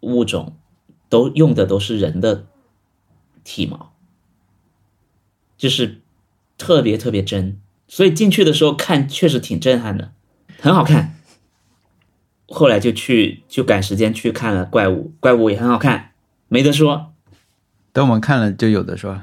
[0.00, 0.56] 物种，
[1.10, 2.46] 都用的都是人的
[3.44, 3.92] 体毛，
[5.56, 6.00] 就是
[6.58, 7.58] 特别特别真。
[7.88, 10.12] 所以进去的时候看确实挺震撼的，
[10.60, 11.14] 很好看。
[12.48, 16.10] 后来就去就赶时间去看了怪物，怪物也很好看，
[16.48, 17.12] 没得说。
[17.92, 19.20] 等我们看了就有的说，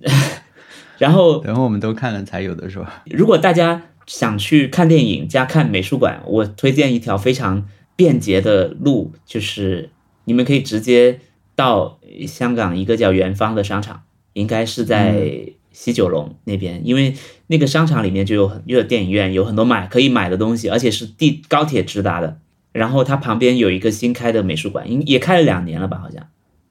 [0.98, 2.86] 然后 等我们都看了才有的说。
[3.06, 9.90] 如果大家想去看电影加看美术馆，我推荐一条非常便捷的路，就是
[10.24, 11.20] 你们可以直接
[11.54, 14.02] 到香港一个叫元芳的商场，
[14.34, 15.28] 应该是在
[15.72, 17.14] 西九龙那边，因为
[17.48, 22.38] 那个商场里面就有很又有电影院，有很多买可以买的东西，而且是地高铁直达的。
[22.72, 26.26] 然后它旁边有一个新开的美术馆，应也开了两年了吧，好像，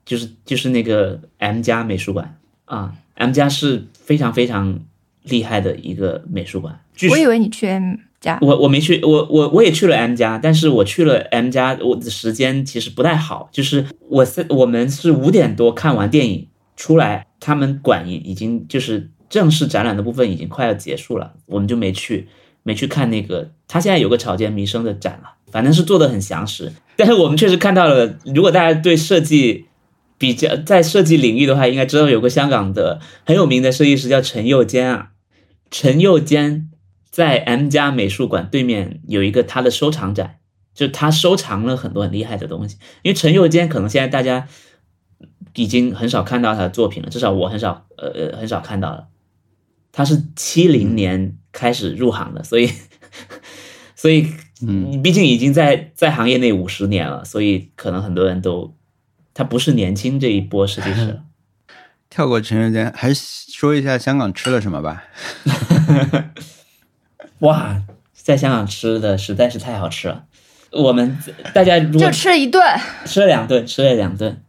[0.06, 4.82] 就是就是那个 M 加美术馆啊，M 加是非常非常
[5.23, 6.78] 厉害的一个美术馆。
[7.10, 22.29] 我以为你去 M 家，我我没去，我我我也去了 M 家，但是我去了 M 家，我的时间其实不太好，就是我是我们是五点多看完电影出来，他们馆已已经就是正式展览的部分已经快要结束了，我们就没去
[22.63, 29.65] 没去看那个，他现在有个草间弥生的展了，反正是做的很详实， 但是我们确实看到了，如果大家对设计。
[30.15, 35.10] 比较在设计领域的话，应该知道有个香港的很有名的设计师叫陈佑坚啊，
[35.69, 36.69] 陈佑坚
[37.10, 40.38] 在 M 家美术馆对面有一个他的收藏展，
[40.73, 42.77] 就他收藏了很多很厉害的东西。
[43.01, 44.47] 因为陈佑坚可能现在大家
[45.55, 49.07] 已经很少看到他的作品了，至少我很少呃呃很少看到了。
[49.91, 52.71] 他是七零年开始入行的，所以
[53.95, 54.27] 所以
[54.65, 58.75] 嗯，毕竟已经在在行业内五十年了，所以可能很多人都
[59.33, 61.23] 他不是年轻这一波设计师了。
[62.09, 65.03] 跳过陈仁坚，还是说一下香港吃了什么吧。
[67.39, 67.81] 哇，
[68.13, 70.25] 在香港吃的实在是太好吃了。
[70.71, 71.17] 我们
[71.53, 72.61] 大家如果就吃了一顿
[73.05, 74.43] 吃了两顿，吃了两顿。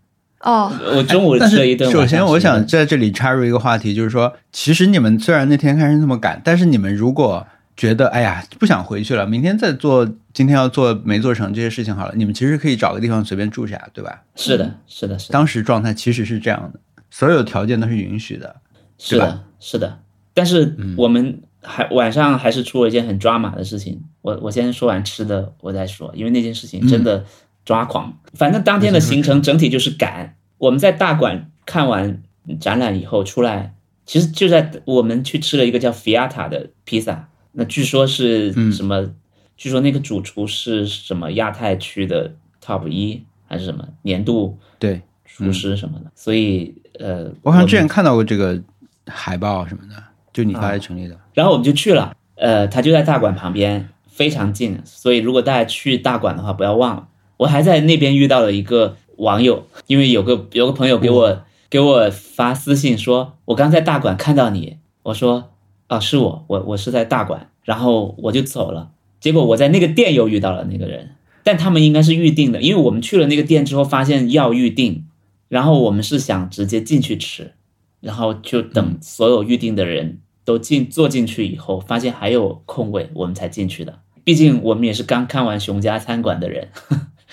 [0.45, 0.73] 哦。
[0.95, 7.45] 我中午吃了一顿，首先，我想在这里插入一个话题，就是说，其实你们虽然那天开始那么赶，但是你们如果
[7.77, 14.23] 觉得哎呀不想回去了，明天再做今天要做没做成这些事情好了，你们其实可以找个地方随便住下，对吧？
[14.37, 16.79] 是的，是的，是的，当时状态其实是这样的，
[17.11, 18.55] 所有条件都是允许的。
[18.97, 19.99] 是的，是的。
[20.33, 24.01] 但是我们还晚上还是出了一件很抓马的事情。
[24.23, 27.25] 我我先说完吃的，我再说，因为那件事情真的
[27.65, 28.19] 抓狂。
[28.35, 30.37] 反正当天的行程整体就是赶。
[30.59, 32.23] 我们在大馆看完
[32.61, 33.75] 展览以后出来，
[34.07, 39.11] 其实就在我们去吃了一个叫 Fiata 的披萨，那据说是嗯什么？
[39.57, 48.61] 据说那个主厨是什么亚太区的 Top 一还是什么年度对，厨师什么的，所以呃，我好像之前看到过这个
[49.07, 49.95] 海报什么的，
[50.33, 51.17] 就你发在群里的。
[51.35, 57.09] 然后我们就去了，呃，他就在大馆旁边，非常近，所以如果大家去大馆的话，不要忘了。
[57.39, 65.51] 我还在那边遇到了一个网友，因为有个有个朋友给我、给我发私信说，我刚在大馆看到你，我说
[65.89, 75.05] 啊是我，我我是在大馆，然后我就走了，结果我在那个店又遇到了那个人，但他们应该是预定的，因为我们去了那个店之后发现要预定，
[75.49, 77.53] 然后我们是想直接进去吃，
[78.01, 84.01] 然后就等所有预定的人都进坐进去以后，发现还有空位，我们才进去的。
[84.23, 86.69] 毕竟我们也是刚看完熊家餐馆的人，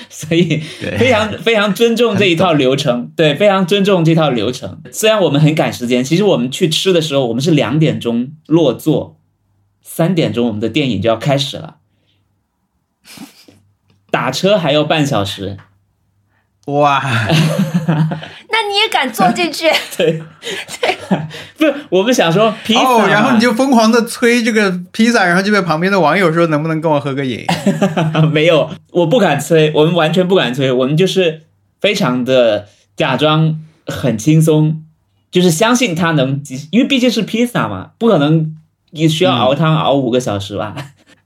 [0.09, 0.57] 所以
[0.97, 4.81] 非常非常尊重这一套流程，对，非常尊重这套流程。
[4.91, 9.19] 虽然我们很赶时间，其实我们去吃的时候，我们是两点钟落座，
[9.81, 11.77] 三点钟我们的电影就要开始了，
[14.09, 15.57] 打车还要半小时。
[16.67, 17.01] 哇，
[17.87, 18.40] 那
[18.71, 19.65] 你也敢坐进去？
[19.97, 20.21] 对
[20.81, 20.97] 对，
[21.57, 27.45] 不是我们想说披萨、哦，然后你就疯狂的催这个披萨，然后就被旁边的网友说能不能跟我合个影？
[28.31, 31.41] 没有，我不敢催，我们完全不敢催，我们就是
[31.79, 34.83] 非常的假装很轻松，
[35.29, 38.55] 就是相信他能，因为毕竟是披萨嘛，不可能
[38.91, 40.75] 你需要熬汤熬五个小时吧？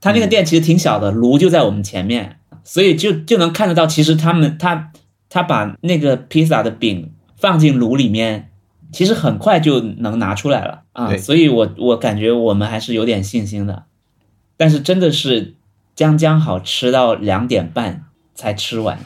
[0.00, 4.90] 他那个店其实挺小的，炉就在我们前面，所以就就能看得到，其实他们他
[5.28, 8.50] 他把那个披萨的饼放进炉里面。
[8.92, 13.82] 其实很快就能拿出来了啊，所以我我感觉我们还是有点信心的，
[14.56, 15.54] 但是真的是
[15.96, 19.00] 将将好吃到两点半才吃完，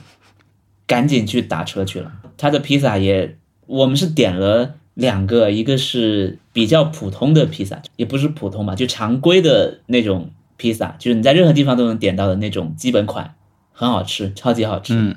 [0.86, 2.12] 赶紧去打车去了。
[2.36, 13.34] 他的披萨也，我们是点了两个，一个是比较普通的披萨，也不是普通吧，就常规的那种披萨，就是你在任何地方都能点到的那种基本款，
[13.72, 14.94] 很好吃，超级好吃。
[14.94, 15.16] 嗯，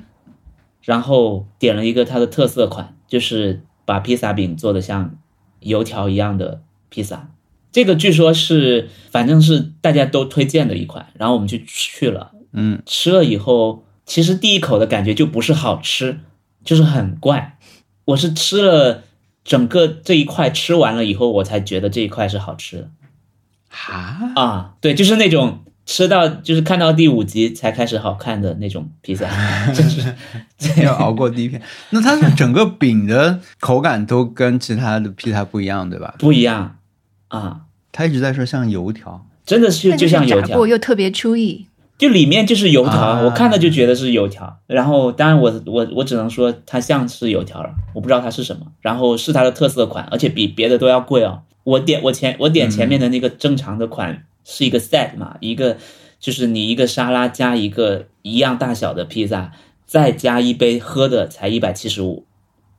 [0.82, 5.16] 然后点了一个它的特色款，就是把披萨饼做的像
[5.60, 7.28] 油条一样的披萨。
[7.72, 16.20] 这个据说是，反正是大家都推荐的一款，然后我们就去了，嗯，吃了以后，其实第一口的感觉就不是好吃，
[16.62, 17.58] 就是很怪。
[18.04, 19.02] 我是吃了
[19.42, 22.90] 整个这一块吃完了以后，我才觉得这一块是好吃的
[23.68, 24.74] 哈，啊。
[24.80, 29.26] 对，就是那种吃到就是看到第五集才开始好看的那种披萨，
[29.72, 30.14] 就是
[30.82, 31.60] 要熬过第一片。
[31.90, 36.14] 那它是整个饼的口感都跟其他的披萨不一样，对吧？
[36.18, 36.76] 不一样
[37.28, 37.60] 啊。
[37.92, 41.66] 他一直在说像油条，真的是就像油条又特别出意。
[41.96, 44.58] 就里面就是油条，啊我看了就觉得是油条。
[44.66, 48.66] 然后当然我我我只能说它像是油条了，我不知道它是什么。
[48.80, 51.42] 然后是它的特色款，而且比别的都要贵哦。
[51.62, 55.78] 我点我前我点前面的那个正常的款是一个 set 嘛，一个
[56.20, 59.52] 就是你一个沙拉加一个一样大小的披萨，
[59.84, 62.26] 再加一杯喝的才一百七十五。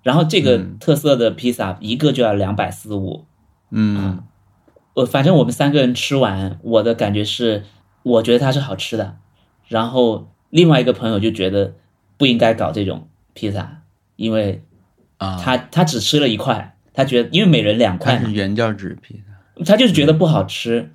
[0.04, 0.78] 然后这个嗯。
[0.80, 3.26] 特色的披萨一个就要两百四五，
[3.72, 4.22] 嗯，
[4.94, 7.64] 我反正我们三个人吃完，我的感觉是，
[8.04, 9.18] 我觉得它是好吃的，
[9.68, 11.74] 然后另外一个朋友就觉得
[12.18, 13.82] 不应该搞这种披萨，
[14.16, 14.64] 因为
[15.18, 20.94] 啊，他他只吃了一块，他觉得因为每人两块是，原教旨披萨，他就是觉得不好吃，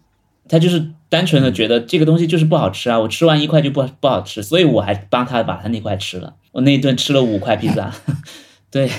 [0.51, 7.91] 他就是单纯的觉得这个东西就是不好吃啊，我吃完一块就不不好吃，所以我还帮他把他那块吃了，我那一顿吃了五块披萨，
[8.71, 8.91] 对，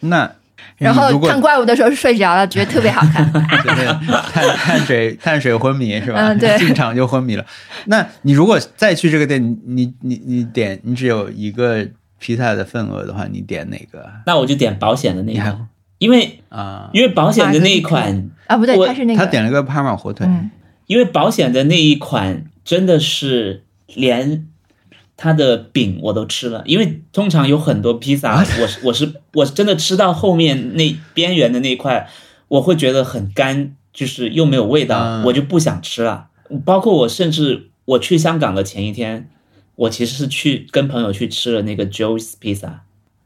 [0.00, 0.30] 那
[0.78, 3.30] 然后看怪物的时候睡着了，觉得特别好看。
[3.62, 3.84] 就是
[4.32, 6.20] 碳碳水碳水昏迷是吧？
[6.32, 7.44] 嗯对进场就昏迷了。
[7.86, 11.86] 那你如果再去这个店，你你你点你只有一个
[12.18, 15.68] 披萨的份额的话，你点哪个那我就点保险的那一款，
[15.98, 16.88] 因为啊？
[16.92, 18.30] 因为保险的那一款。
[18.46, 20.50] 啊，不对，我他是那个他点了个帕玛火腿，嗯，
[20.90, 23.62] 因为保险的那一款真的是
[23.94, 24.48] 连
[25.16, 32.08] 它的饼我都吃了，因为通常有很多披萨，我是我是我是真的吃到后面那边缘的那一块，
[32.48, 36.26] 我会觉得很干，就是又没有味道，嗯我就不想吃了。
[36.64, 39.30] 包括我甚至我去香港的前一天，
[39.76, 42.80] 我其实是去跟朋友去吃了那个 Joe's Pizza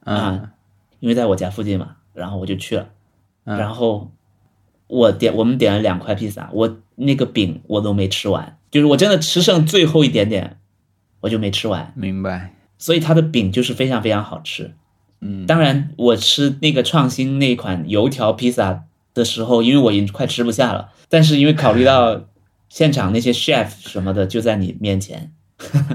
[0.04, 0.50] 嗯啊，
[1.00, 2.90] 因为在我家附近嘛，然后我就去了。
[3.46, 4.10] 嗯然后
[4.86, 10.58] 我点我们点了两块披萨，我那个饼我都没吃完，就是我真的吃剩最后一点点，
[11.20, 12.54] 我就没吃完，明白。
[12.78, 14.74] 所以它的饼就是非常非常好吃。
[15.20, 22.24] 嗯，当然，我吃那个创新那款油条披萨的时候，因为我已经快吃不下了，但是因为考虑到
[22.68, 25.32] 现场那些 chef 什么的就在你面前，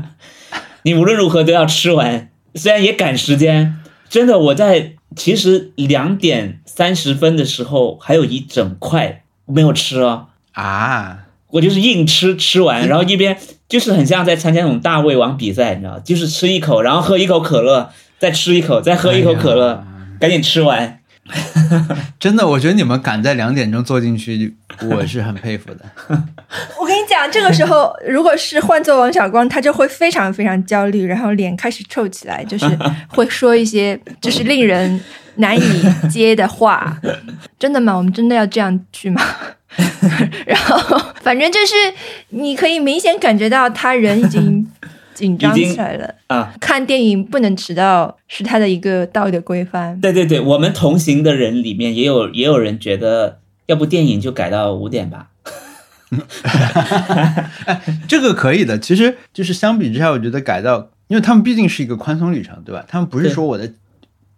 [0.83, 3.75] 你无论如何都要吃完，虽然也赶时间。
[4.09, 11.19] 真的，我在其实两点三十分的时候还有一整块没有吃哦，啊，
[11.51, 19.85] 我就是硬吃，吃完， 然后一边就是很像在参加那种大胃王比赛，你知道，就是吃一口，然后喝一口可乐，再吃一口，再喝一口可乐，哎
[20.19, 20.97] 赶紧吃完。
[22.19, 24.55] 真的，我觉得你们敢在两点钟坐进去，
[24.89, 25.85] 我是很佩服的。
[26.79, 32.65] 我跟你讲，这个时候如果是换做王小光，他就会非常非常焦虑，然后脸开始臭起来，就是
[33.07, 34.99] 会说一些就是令人
[35.35, 35.63] 难以
[36.09, 36.99] 接的话。
[37.59, 37.95] 真的吗？
[37.95, 39.21] 我们真的要这样去吗？
[40.45, 41.75] 然后反正就是
[42.29, 44.67] 你可以明显感觉到他人已经
[45.13, 46.15] 紧张起来了。
[46.27, 49.99] 啊，看电影不能迟到是他的一个道德规范。
[50.01, 55.27] 对对对，我们同行的人里面也有也有人觉得，要不电影就改到五点吧。
[58.07, 58.79] 这个可以的。
[58.79, 62.83] 其实就是相比之下，我觉得改到，因为他们毕竟是一个宽松旅程，对吧？
[62.87, 63.71] 他们不是说我的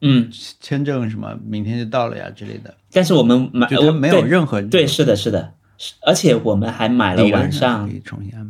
[0.02, 0.30] 嗯，
[0.60, 7.90] 签证什么明天就到了呀之类的，但是我们买就他没有任何对，是的，是的，是而且我们还买了晚上。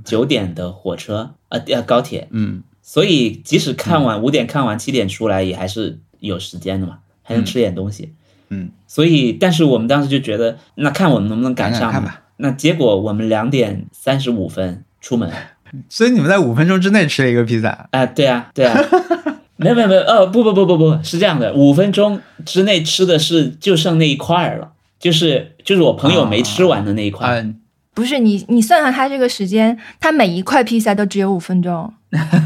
[0.03, 8.13] 九点的火车，呃呃高铁，嗯，所以即使看完五点看完七点出来，也还是有时间的嘛，还能吃点东西。
[8.49, 11.91] 嗯，所以但是我们当时就觉得，那看我们能不能赶上？
[12.03, 12.23] 吧。
[12.37, 15.31] 那结果我们两点三十五分出门，
[15.87, 18.81] 所以你们在五分钟之内吃了一个披萨，啊，对啊，对啊，
[19.61, 27.45] 没有没有没有，哦，不不不不不，是这样的，五分钟之内吃的是就剩那一块儿了，就是就是我朋友没吃完的那一块
[27.93, 31.93] 不是你，你算算他这个时间，他每一块披萨都只有五分钟，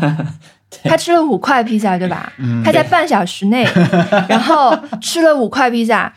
[0.84, 2.34] 他吃了五块披萨，对吧？
[2.39, 3.66] 嗯他在半小时内，
[4.28, 6.11] 然后吃了五块披萨，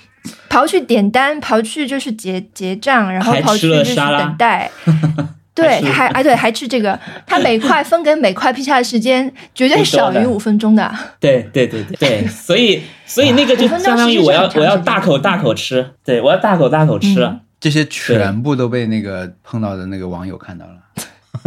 [0.48, 4.70] 刨去点单，刨去就是结结账，然后还吃刨去就是了沙拉等待。
[5.62, 10.92] 对，还吃还哎对，还吃这个，他每块分给每块披萨的时间绝对少于五分钟的。
[11.20, 20.72] 对对对对对， 所以所以那个就相当于我要我要大口大口吃，对我要大口大口吃了，这些全部都被那个碰到的那个网友看到了。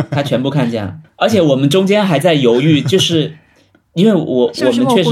[0.10, 3.36] 他全部看见了，而且我们中间还在犹豫，就是
[3.94, 5.12] 因为我是是我们确实？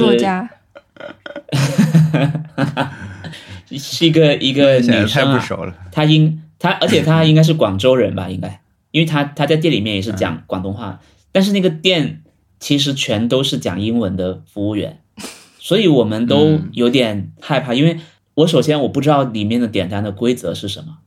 [3.78, 8.60] 是一个一个女生啊，不熟了，她应她，而且她应该是广州人吧，应该，
[8.92, 11.00] 因为他他在店里面也是讲广东话，
[11.32, 12.24] 但是那个店
[12.60, 15.02] 其实全都是讲英文的服务员，
[15.60, 16.70] 所以我们都嗯。
[16.74, 18.00] 有点害怕，因为
[18.36, 20.98] 我首先我不知道里面的点单的规则是什么，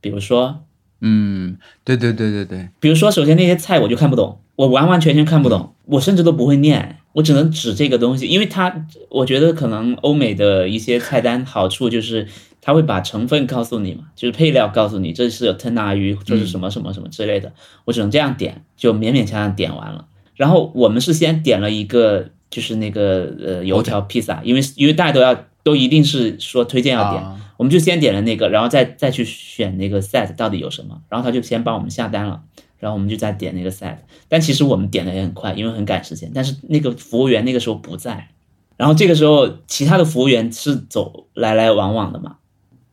[0.00, 0.64] 比如说，
[1.00, 12.28] 嗯，对对对对对，比如说首先那些菜我就看不懂，我完完全全看不懂，我甚至都不会念，我只能指这个东西，因为它我觉得可能欧美的一些菜单好处就是。
[12.62, 17.52] 它会把成分告诉你嘛，就是配料告诉你这是有吞拿鱼，这是什么什么什么之类的，
[17.84, 20.06] 我只能这样点，就勉勉强强点完了。
[20.36, 32.42] 然后我们是先点了一个，就是那个呃油条披萨，因为因为大家都要都一定是说推荐要点，啊我们就先点了那个，然后再再去选那个 set 到底有什么，然后他就先帮我们下单了，
[32.78, 33.98] 然后我们就再点那个 set。
[34.28, 38.30] 但其实我们点的也很快，因为很赶时间，但是那个服务员那个时候不在，
[38.76, 42.36] 然后这个时候其他的服务员是走来来往往的嘛，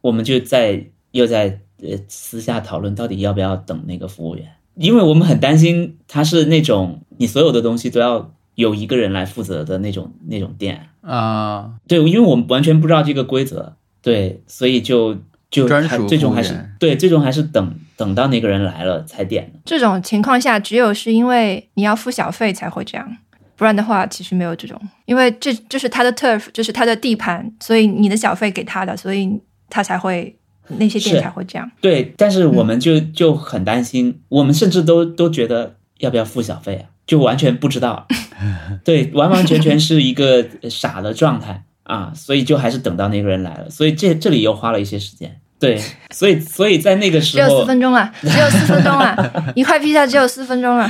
[0.02, 10.88] 我们就在又在呃私下讨论到底要不要等那个服务员，因为我们很担心他是那种你所有的东西都要有一个人来负责的那种那种店。
[11.02, 15.18] 啊，对，因为我们完全不知道这个规则，对，所以就
[15.50, 19.60] 就还专属最终还是对，最终还是等等到那个人来了才点的。
[19.64, 23.18] 这种情况下，只有是因为你要付小费才会这样，
[23.56, 29.39] 不然的话其实没有这种，因为这这是他的 turf，就是他的地盘，所以你的小费给他的，所以
[29.70, 30.36] 他才会
[30.78, 31.70] 那些店才会这样。
[31.82, 38.07] 对，但是我们就就很担心，我们甚至都都觉得要不要付小费啊，就完全不知道，
[38.84, 45.39] 对，完完全全是一个傻的状态啊，所以就还是等到那个人来了，所以这这里又花了一些时间。
[45.59, 45.78] 对，
[46.11, 50.89] 所以所以在那个时候只有四分钟了， 只有四分钟了，一块披萨只有四分钟了。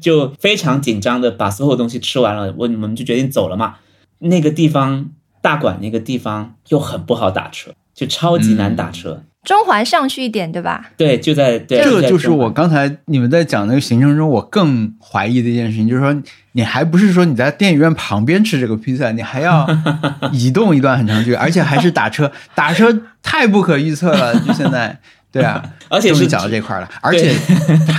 [0.00, 3.74] 就非常紧张的把所有东西吃完了，我我们就决定走了嘛。
[4.20, 5.10] 那个地方
[5.40, 9.22] 大馆那个地方又很不好打车，就超级难打车。
[9.44, 10.90] 中环上去一点，对吧？
[10.96, 16.14] 对，就在对，这个就是我刚才你们在讲那个行程中，我更怀疑的一件事情，就是说
[16.52, 19.66] 你还不是说你在电影院旁边吃这个披萨，你还要
[20.32, 24.38] 移动一段很长距离，而且还是打车， 打车太不可预测了。
[24.40, 24.98] 就现在，
[25.32, 27.34] 对啊，而且是讲到这块儿了，而且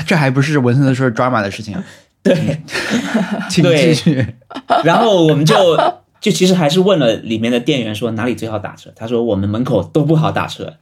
[0.06, 1.84] 这还不是文森特说 drama 的事情啊。
[2.22, 2.62] 对，
[3.50, 4.36] 请继续。
[4.84, 5.56] 然后我们就
[6.22, 10.76] 就其实还是问了里面的店员说哪里最好打车，他说我们门口都不好打车，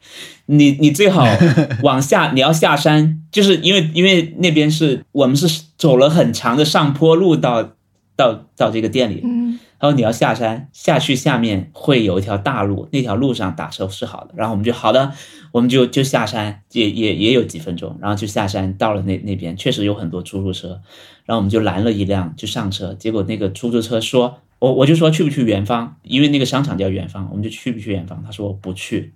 [0.47, 1.25] 你你最好
[1.83, 7.73] 往下，你要下山，就是因为因为那边是我们是走了很长的上坡路到
[8.15, 14.33] 到到这个店里，嗯，他说你要下山，下去下面会有一条大路，那条路上打车是好的。
[14.35, 15.13] 然后我们就好的，
[15.51, 20.81] 我们就就下山，也也也有几分钟，然后就下山到了那那边，确实有很多出租车，
[21.25, 29.13] 然后我们就拦了一辆就上车，结果那个出租车说，我我就说去不去元芳，因为那个商场叫元芳，我们就去不去元芳，他说我不去，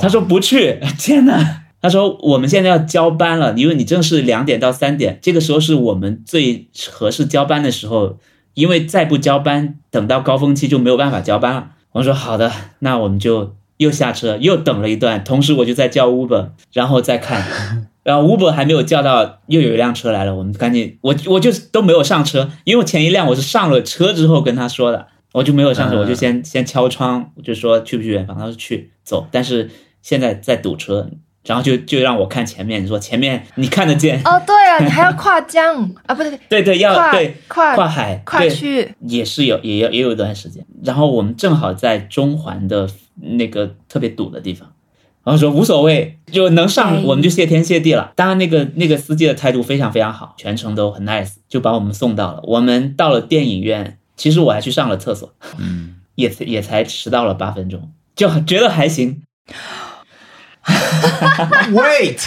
[0.00, 1.62] 他说不去，天哪！
[1.82, 8.18] 他说我们现在要交班了，因为你正是两点到三点，这个时候是我们最合适交班的时候，
[8.54, 11.72] 因为再不交班，等到高峰期就没有办法交班了。
[11.92, 12.50] 我说好的，
[12.80, 17.42] 那我们就又下车，又等了一段，同时我就在叫 Uber，然后再看，
[18.02, 29.70] 然后 Uber 还没有叫到，又有一辆车来了，我们赶紧，我我就都没有上车，因为前一辆我是上了车之后跟他说的，我就没有上车，嗯我就先先敲窗，我就说去不去远方，他说去走，但是
[30.02, 31.08] 现在在堵车，
[31.46, 40.66] 然后就就让我看前面，你说前面你看得见，哦，对啊，你还要跨江啊，不对，对对，要跨对跨跨海跨对区，也是有，也有也有一段时间。
[40.82, 44.72] 然后我们正好在中环的那个特别堵的地方，
[45.22, 48.12] 然后说无所谓，就能哎上我们就谢天谢地了。
[48.16, 52.40] 当然，那个那个司机的态度非常非常好，全程都很 nice，就把我们送到了。
[52.42, 59.22] 我们到了电影院，其实我还去上了厕所，嗯， 也也才迟到了八分钟，就觉得还行。
[61.72, 62.18] Wait,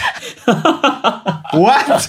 [1.54, 2.02] what？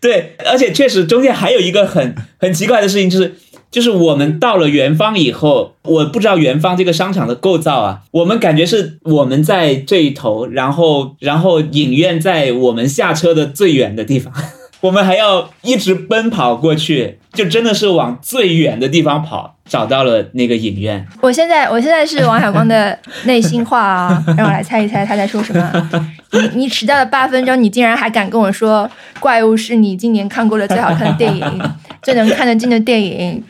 [0.00, 3.34] 对，而且确实中间还有一个很很奇怪的事情，就是
[3.70, 14.32] 就是我们到了元芳以后，我不知道元芳这个商场的构造啊，我们感觉是我们在这一头，然后然后影院在我们下车的最远的地方，
[14.80, 21.04] 我们还要一直奔跑过去，就真的是往最远的地方跑，找到了那个影院。
[21.20, 25.90] 我现在我现在是王小光的内心话啊，让我来猜一猜他在说什么。
[26.30, 28.88] 你你迟到了八分钟，你竟然还敢跟我说
[29.20, 31.62] 《怪物》是你今年看过的最好看的电影，
[32.02, 33.42] 最能看得进的电影，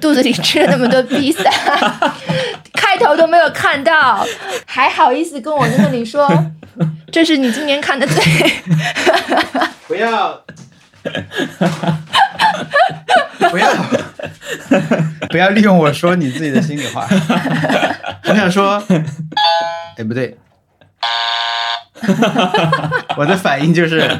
[0.00, 1.42] 肚子里吃了那么多披萨，
[2.74, 4.26] 开头都没有看到，
[4.66, 6.28] 还好意思跟我在那里说
[7.10, 8.22] 这是你今年看的最
[9.86, 10.40] 不要，
[13.50, 13.68] 不要，
[15.30, 17.06] 不要利用我说你自己的心里话。
[18.26, 18.82] 我想说，
[19.96, 20.36] 哎，不对，
[23.16, 24.10] 我的反应就是，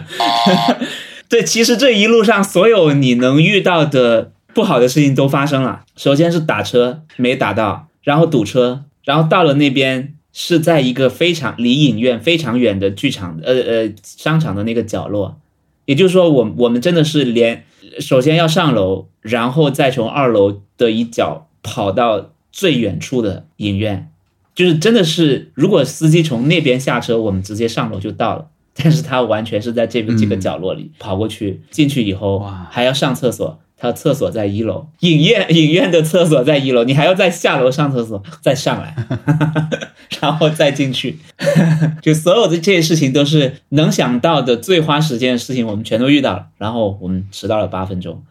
[1.29, 5.81] 对，其实这一路上所有你能遇到的不好的事情都发生了。
[5.97, 15.41] 首先是打车没打到，然后堵车，然后到了那边是在一个非常离影院非常远的剧场，呃呃商场的那个角落。
[15.85, 17.65] 也就是说，我我们真的是连
[17.99, 24.11] 首先要上楼，然后再从二楼的一角跑到最远处的影院，
[24.55, 28.49] 就是真的是，如果司机从那边下车，我们直接上楼就到了。
[28.77, 32.67] 但是他完全是在这边这个角落里、跑过去，进去以后哇。
[32.73, 38.97] 还要上厕所，他厕所在一楼，影院影院的厕所在一楼，你还要再下楼上厕所，再上来，
[40.21, 41.19] 然后再进去，
[42.01, 48.23] 就所有的这些事情都是能想到的最花时间的事情，我们全都遇到了，然后我们迟到了八分钟，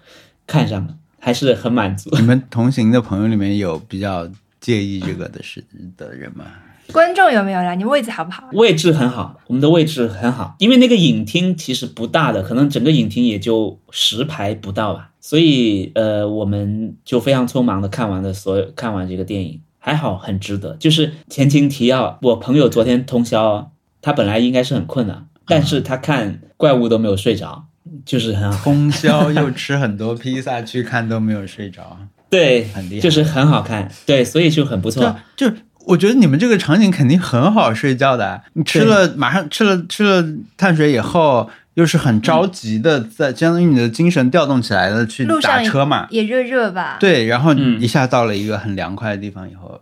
[0.47, 2.09] 看上了，还是很满足。
[2.17, 4.27] 你们同行的朋友里面有比较
[4.59, 5.63] 介意这个的事
[5.97, 6.45] 的人吗？
[6.91, 7.75] 观众有没有啦？
[7.75, 8.49] 你位置好不好？
[8.51, 20.75] 位置很好，我们的位置很好，因为那个影厅其实不大的，可能整个影厅也就十排不到吧，所以呃，我们就非常匆忙的看完了所有看完这个电影，还好很值得。
[20.75, 23.71] 就是前情提要，我朋友昨天通宵，
[24.01, 27.67] 他本来应该是很困的，但是他看怪物都没有睡着，
[28.05, 31.97] 就是很好，通宵又吃很多披萨去看都没有睡着，
[32.29, 35.15] 对，很厉害就是很好看，对，所以就很不错。
[35.37, 35.55] 就就
[35.85, 38.41] 我觉得你们这个场景肯定很好睡觉的。
[38.53, 40.25] 你吃了马上吃了吃了
[40.57, 46.07] 碳水以后，又是很着急的，在相当于你的精神调动起来的去打车嘛。
[46.09, 49.81] 也热热吧？，对，然后嗯一下到了一个很凉快的地方以后，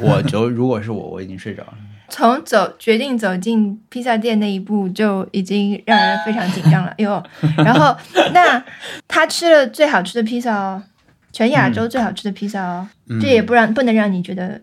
[0.00, 1.74] 我就如果是我，我已经睡着了。
[2.10, 6.90] 从走决定走进披萨店那一步就已经让人非常紧张了。
[6.96, 7.22] 哟，
[7.58, 7.94] 然后
[8.32, 8.64] 那
[9.06, 10.82] 他吃了最好吃的披萨哦，
[11.32, 14.58] 全亚洲最好吃的披萨哦，嗯这也不让不能让你觉得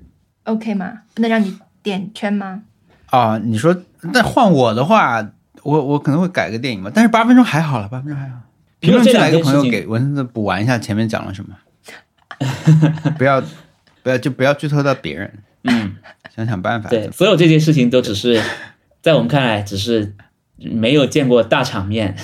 [0.45, 1.01] OK 吗？
[1.13, 2.63] 不能让你点圈吗？
[3.11, 3.77] 啊，你说，
[4.11, 5.29] 那换我的话，
[5.65, 8.37] 我我可能会改个电影吧，但是八分钟还好了，八分钟还好。
[8.79, 11.55] 评论区来一个朋友给文森特补完一下前面讲了什么，
[13.17, 13.41] 不要
[14.03, 15.95] 不要就不要剧透到别人，嗯。
[16.35, 16.89] 想想办法。
[16.89, 18.41] 对，所有这些事情都只是
[19.01, 20.13] 在我们看来，只是
[20.57, 22.17] 没有见过大场面，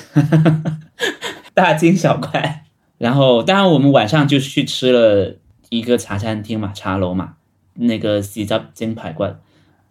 [1.55, 2.65] 大惊小怪。
[2.97, 5.37] 然后，当然我们晚上就去吃了
[5.69, 7.35] 一个茶餐厅嘛，茶楼嘛，
[7.75, 9.23] 那个喜汁煎排骨、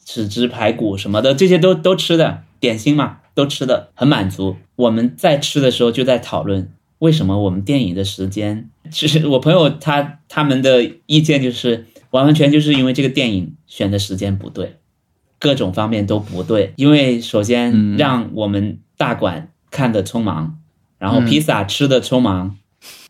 [0.05, 4.57] 豉汁排骨什么的，这些都都吃的，点心嘛都吃的很满足。
[4.77, 11.87] 我们在吃的时候就在讨论，为什么我们电影的时间，其实我朋友他他们的意见就是。
[12.11, 14.79] 完完全就是因为这个电影选的时间不对，
[15.39, 16.73] 各种方面都不对。
[16.75, 20.59] 因为首先嗯让我们大馆看的匆忙，
[20.99, 22.59] 然后披萨吃的匆忙，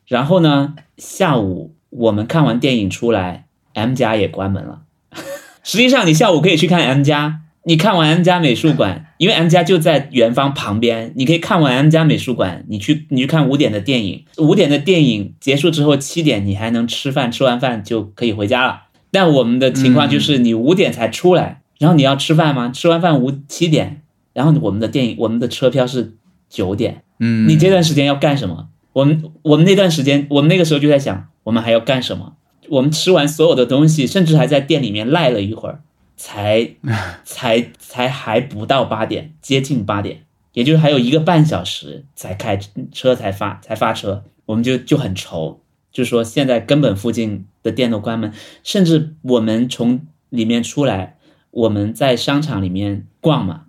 [0.07, 4.83] 然后呢下午我们看完电影出来，M 家也关门了。
[5.65, 18.85] 实际上你下午可以去看 M 家，你看完 M 家美术馆，因为 M 家就在元芳旁边，你可以看完 M 家美术馆，你去你去看五点的电影，五点的电影结束之后七点你还能吃饭，吃完饭就可以回家了。
[19.11, 22.71] 但我们的情况就是，你五点才出来，然后你要吃饭吗？
[22.71, 24.03] 吃完饭五七点，
[24.33, 26.15] 然后我们的电影我们的车票是
[26.49, 28.69] 九点，嗯，你这段时间要干什么？
[28.93, 32.35] 我们我们那段时间，我们那个时候就在想，我们还要干什么？
[32.69, 35.81] 我们吃完所有的东西，甚至还在店里面赖了一会儿，
[36.23, 36.75] 才
[37.25, 42.61] 才才还不到八点，接近八点，也就是还有一个半小时才开
[42.93, 51.17] 车才发才发车，我们就就很愁，就说现在根本附近的店都关门，甚至我们从里面出来，
[51.53, 53.63] 我们在商场里面逛嘛，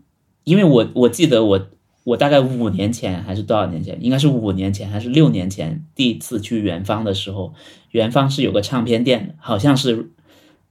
[0.44, 1.68] 因为我我记得我
[2.04, 7.54] 我大概五年前还是多少年前，应该是五年前还是六年前，第一次去元芳的时候，
[7.92, 10.12] 元芳是有个唱片店的，好像是，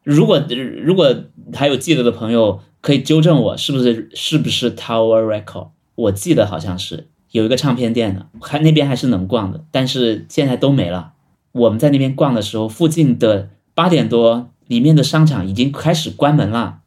[0.02, 0.42] 如果
[0.82, 1.14] 如果
[1.54, 5.68] 还有记得的朋友可以纠正我，是不是是不是 Tower Record？
[5.94, 11.12] 我记得好像是有一个唱片店的，还那边还是能逛的，但是现在都没了。
[11.52, 16.80] 我们在那边逛的时候，附近的八点多，里面的商场已经开始关门了，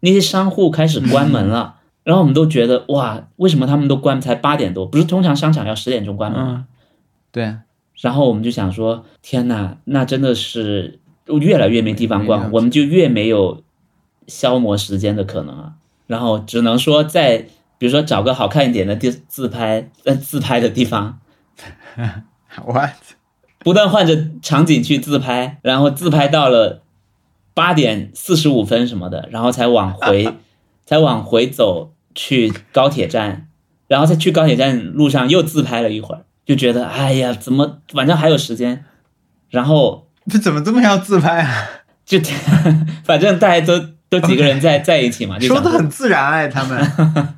[0.00, 1.76] 那些商户开始关门了。
[2.02, 4.20] 然后我们都觉得哇，为什么他们都关？
[4.20, 6.52] 才八点多，不是通常商场要十点钟关门吗？
[6.52, 6.64] 嗯，
[7.32, 7.62] 对啊，
[8.00, 11.00] 然后我们就想说，天哪，那真的是
[11.40, 13.62] 越来越没地方逛，我们就越没有
[14.26, 15.72] 消磨时间的可能啊。
[16.06, 17.46] 然后只能说在，
[17.78, 21.18] 比如说找个好看一点的地自拍，呃，自拍的地方，
[22.64, 22.90] what？
[23.58, 26.82] 不断换着场景去自拍，然后自拍到了
[27.52, 30.32] 八点四十五分什么的，然后才往回，
[30.86, 33.48] 才往回走去高铁站，
[33.88, 38.84] 然后再去高铁站路上又自拍了一会儿，就觉得哎呀，怎么晚上还有时间，
[39.50, 41.64] 然后 这怎么这么要自拍啊？
[42.04, 42.18] 就
[43.04, 47.34] 反正大家都都几个人在在一起嘛，就说的很自然哎，他们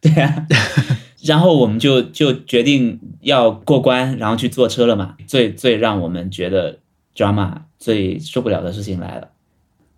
[0.00, 0.46] 对啊，
[1.24, 5.14] 然后我们就就决定要过关，然后去坐车了嘛。
[5.26, 6.78] 最最让我们觉得
[7.16, 9.28] drama 最受不了的事情来了，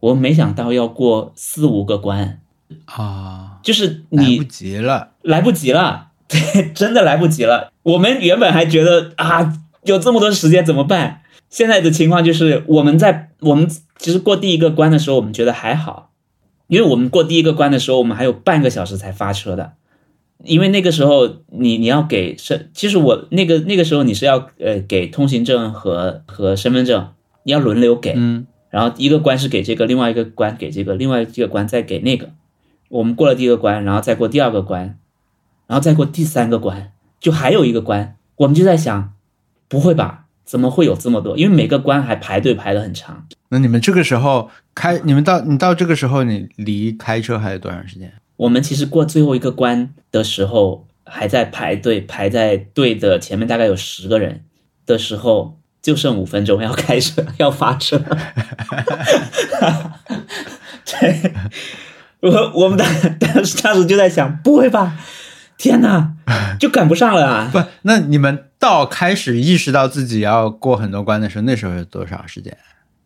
[0.01, 2.41] 我没想到要过四五个关，
[2.87, 7.71] 啊，就是来你不及了，来不及了，对，真的来不及了。
[7.83, 9.53] 我们原本还觉得啊，
[9.85, 11.21] 有这么多时间怎么办？
[11.55, 16.11] 现在的情况就是我们在我们其实过第一个关的时候，我们觉得还好，
[16.67, 19.75] 因为我们过第一个关的时候，我们还有半个小时才发车的。
[20.43, 27.13] 因为那个时候你你要给身，其实我那个那个时候你是要呃给通行证和和身份证，
[27.45, 32.31] 你要轮流给，嗯然后一个关是给这个，另外一个关给这个，另外一个关再给那个。
[32.89, 34.99] 我们过了第一个关，然后再过第二个关，
[35.69, 36.91] 然后再过第三个关，
[37.21, 39.15] 就还有一个关，我们就在想，
[39.69, 40.24] 不会吧？
[40.45, 41.37] 怎么会有这么多？
[41.37, 43.27] 因为每个关还排队排的很长。
[43.49, 48.13] 那你们这个时候开，你们到你到这个时候，你离开车还有多长时间？
[48.37, 54.43] 我们其实过最后一个关的时候，还在排队，排在队的前面大概有十个人
[54.85, 57.99] 的时候，就剩五分钟要开车 要发车。
[60.85, 61.33] 对，
[62.21, 62.87] 我我们当
[63.19, 64.99] 当时当时就在想，不会吧？
[65.57, 66.15] 天哪，
[66.59, 67.49] 就赶不上了啊！
[67.55, 72.57] 不，那你们到开始意识到自己要过很多关的时候，那时候是多少时间？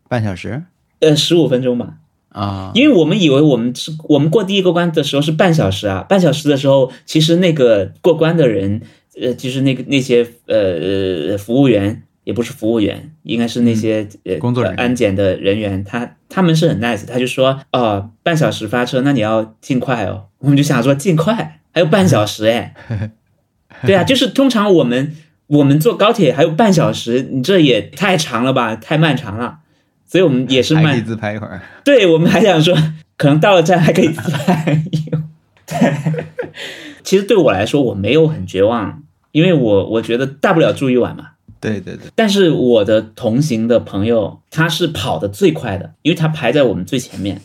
[0.09, 0.63] 半小时
[1.01, 1.95] 呃，十五分钟吧。
[2.29, 2.71] 啊？
[2.77, 8.81] 因为我们以为我们是我们过第一个关的时候是半小时啊，半小时的时候，其实那个过关的人，
[9.21, 20.27] 呃，就是那个那些呃服务员，也不是服务员，应该是那些、呃工作人员安检的人员，他他们是很 nice，他就说哦，半小时发车，那你要尽快哦。
[20.39, 22.75] 我们就想说尽快，还有半小时哎，
[23.85, 25.17] 对啊，就是通常我们
[25.49, 29.59] 我们坐高铁还有半小时，你这也太长了吧，太漫长了。
[30.07, 31.61] 所以我们也是慢还可以自拍一会儿。
[31.84, 32.74] 对，我们还想说，
[33.18, 34.82] 可能到了站还可以自拍。
[35.66, 35.94] 对，
[37.05, 41.32] 其实对我来说，我没有很绝望，因为我我觉得大不了住一晚嘛。
[41.61, 47.42] 对对对，但是我的同行的朋友，他是跑得最快的，因为他排在我们最前面。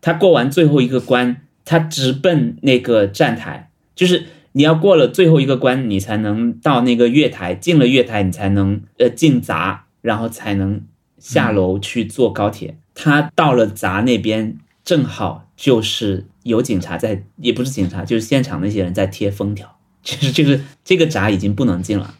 [0.00, 10.82] 他过完最后一个关，他直奔那个站台，就是你要过了最后一个关，你才能到那个月台，进了月台，你才能呃进闸，然后才能
[11.18, 12.78] 下楼去坐高铁。
[12.94, 22.14] 他到了闸那边，正好就是有警察在，也不是警察，就是现场那些人在贴封条， 就是就是这个闸已经不能进了。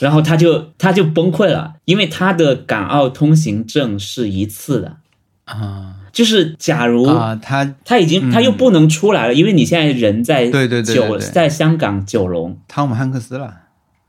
[0.00, 4.96] 然后他就他就崩溃了，因为他的港澳通行证是一次的，
[5.44, 13.52] 啊就是假如啊，他他已经他又不能出来了，因为你现在人在对对对对九在香港九龙，汤姆汉克斯了。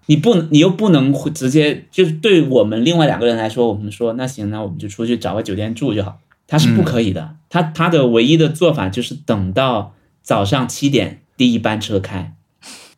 [0.06, 6.20] 你不你又不能直接就是对我们另外两个人来说，我们说那行，那我们就出去找个酒店住就好。
[6.48, 12.36] 他是不可以的，他他的唯一的做法就是等到早上七点第一班车开，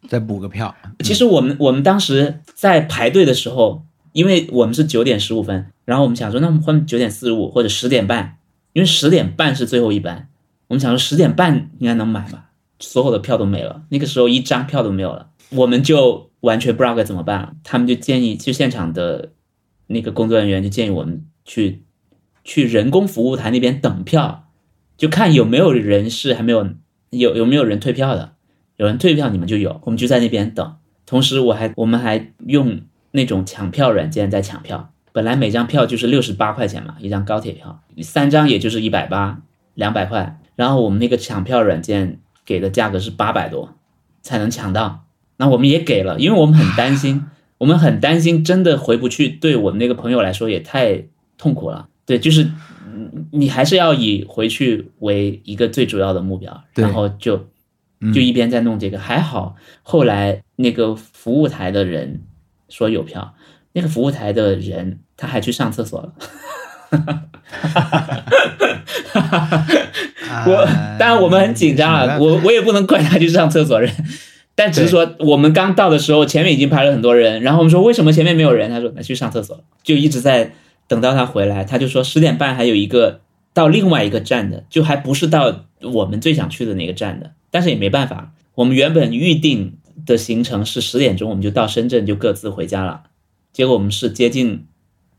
[0.10, 8.37] 再补个票，其实我们我们当时在排队的时候，因为我们是九点十五分，然后我们想说，那我们换九点四十五或者十点半，
[8.78, 10.30] 因为十点半是最后一班，
[10.68, 17.54] 我们想说十点半应该能买吧，所有的票都没了，那个时候一张票都没有了，我们就完全不知道该怎么办了。
[17.64, 19.32] 他们就建议，就现场的
[19.88, 21.86] 那个工作人员就建议我们去
[22.44, 24.48] 去人工服务台那边等票，
[24.96, 26.70] 就看有没有人是还没有
[27.10, 28.36] 有有没有人退票的，
[28.76, 30.76] 有人退票你们就有，我们就在那边等。
[31.08, 39.42] 同时我还我们还用那种抢票软件在抢票，本来每张票就是六十八块钱嘛，一张高铁票，三张也就是一百八，
[39.74, 40.40] 两百块。
[40.56, 43.74] 然后我们那个抢票软件给的价格是八百多
[44.22, 45.06] 才能抢到，
[45.38, 47.26] 那我们也给了，因为我们很担心，
[47.58, 51.06] 我们很担心真的回不去，对我们那个朋友来说也太
[51.36, 51.90] 痛苦了。
[52.06, 52.52] 对，就是
[52.86, 57.48] 嗯你还是要以回去为一个最主要的目标，然后就
[58.14, 62.22] 就一边在弄这个，还好后来那个服务台的人
[62.70, 63.34] 说有票，
[63.74, 66.14] 那个服务台的人他还去上厕所了。
[70.46, 73.92] 我啊当然我们很紧张啊，我我也不能怪他去上厕所人，
[74.56, 78.70] 但只是说我们刚到的时候，前面已经排了很多人，然后我们说为什么前面没有人？
[78.70, 80.54] 他说他去上厕所了，就一直在
[80.88, 83.20] 等到他回来，他就说十点半还有一个
[83.54, 93.02] 到另外一个站的，就还不是到我们最想去的那个站的，但是也没办法，我们原本预定的行程是十点钟我们就到深圳就各自回家了，
[93.52, 94.66] 结果我们是接近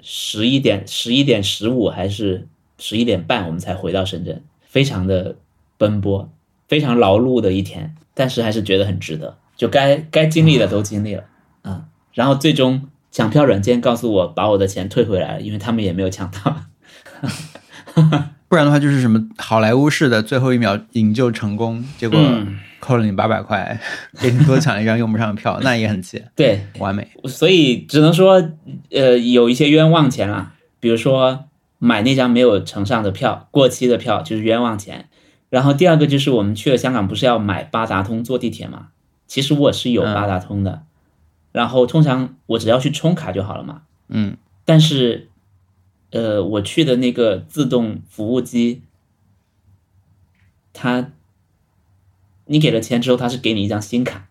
[0.01, 2.47] 十一点十一点十五还是
[2.79, 5.37] 十一点半我们才回到深圳，非常的
[5.77, 6.31] 奔波，
[6.69, 11.25] 非常劳碌的一天，但是还是觉得很值得，就该该经历的都经历了
[11.63, 11.85] 啊、
[12.15, 16.63] 然后最终抢票软件告诉我把我的钱退回来了，因为他们也没有抢到。
[18.49, 23.81] 不然的话就是什么好莱坞式的最后一秒营救成功，结果嗯扣了你八百块，
[24.21, 27.09] 给你多抢一张用不上的票， 那也很气，对，完美。
[27.25, 28.51] 所以只能说，
[28.91, 31.45] 呃，有一些冤枉钱啦，比如说
[31.79, 35.09] 买那张没有乘上的票，过期的票就是冤枉钱。
[35.51, 38.89] 然后第二个就是我们去了香港，不是要买八达通坐地铁嘛？
[39.27, 40.83] 其实我是有嗯八达通的，
[41.53, 43.83] 然后通常我只要去充卡就好了嘛。
[44.09, 45.29] 嗯，但是，
[46.11, 48.83] 呃，我去的那个自动服务机，
[50.73, 51.11] 它，
[52.49, 54.29] 你给了钱之后，他是给你一张新卡，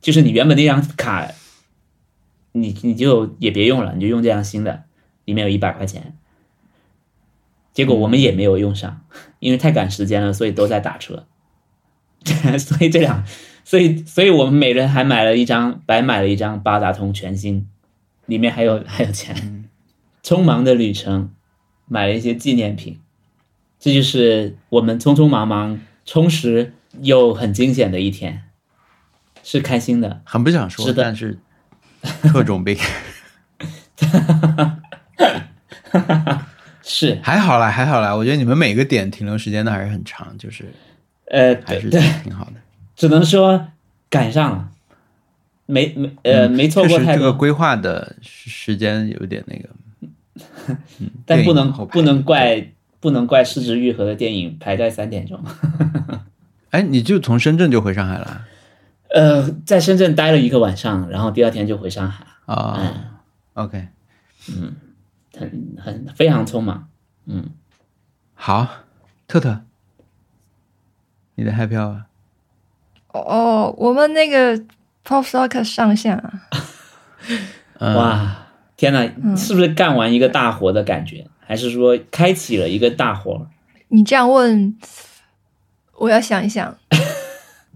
[0.00, 1.30] 就是你原本那张卡，
[2.52, 4.84] 你你就也别用了，你就用这张新的，
[5.24, 6.16] 里面有一百块钱。
[7.72, 9.02] 结果我们也没有用上，
[9.38, 11.26] 因为太赶时间了，所以都在打车。
[12.58, 13.24] 所以这两，
[13.64, 17.68] 所以所以我们每人还买了一张，白买了一张八达通全新，
[18.26, 19.70] 里面还有还有钱。
[20.24, 21.30] 匆忙的旅程，
[21.86, 22.98] 买了一些纪念品，
[23.78, 28.42] 这就是我们匆匆忙忙、充实又很惊险的一天，
[29.42, 30.20] 是开心的。
[30.24, 31.38] 很不想说，是但是
[32.22, 32.76] 特种兵
[36.82, 38.14] 是，还好啦，还好啦。
[38.14, 40.72] 我觉得你们每个点停留时间都还是很长，就是
[41.26, 42.52] 呃，还是挺好的。
[42.96, 43.68] 只能说
[44.08, 44.70] 赶上了，
[45.66, 49.68] 没没呃没错过太多这个规划的时时间有点那个，
[51.26, 55.38] 但不能不能怪不能怪失之愈合的电影排在三点钟。
[56.70, 58.46] 哎，你就从深圳就回上海了
[59.14, 63.20] 呃，在深圳待了一个晚上，然后第二天就回上海了，啊、
[63.54, 63.88] ？OK，
[64.50, 64.76] 嗯
[65.36, 66.88] 很很非常匆忙。
[67.26, 67.50] 嗯
[68.34, 68.66] 好，
[69.26, 69.62] 特特，
[71.36, 72.02] 你的 happy hour
[73.12, 74.56] 哦，我们那个
[75.04, 76.48] Pop Socket 上线啊，
[77.80, 78.46] 嗯哇，
[78.76, 81.26] 天哪，是不是干完一个大活的感觉？
[81.40, 83.48] 还是说开启了一个大活？
[83.88, 84.76] 你这样问，
[85.98, 86.74] 我要想一想。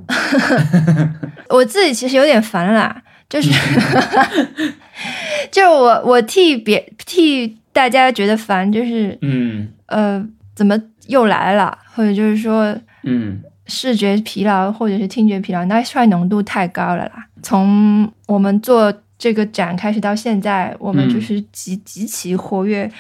[1.49, 3.51] 我自己其实有点烦啦，就是
[5.53, 17.27] 就是我我替别替大家觉得烦，就是嗯呃怎么又来了，或者就是说嗯视觉疲劳或者是听觉疲劳，那衰浓度太高了啦。
[17.43, 22.91] 从我们做这个展开始到现在，我们嗯就是极极其活跃。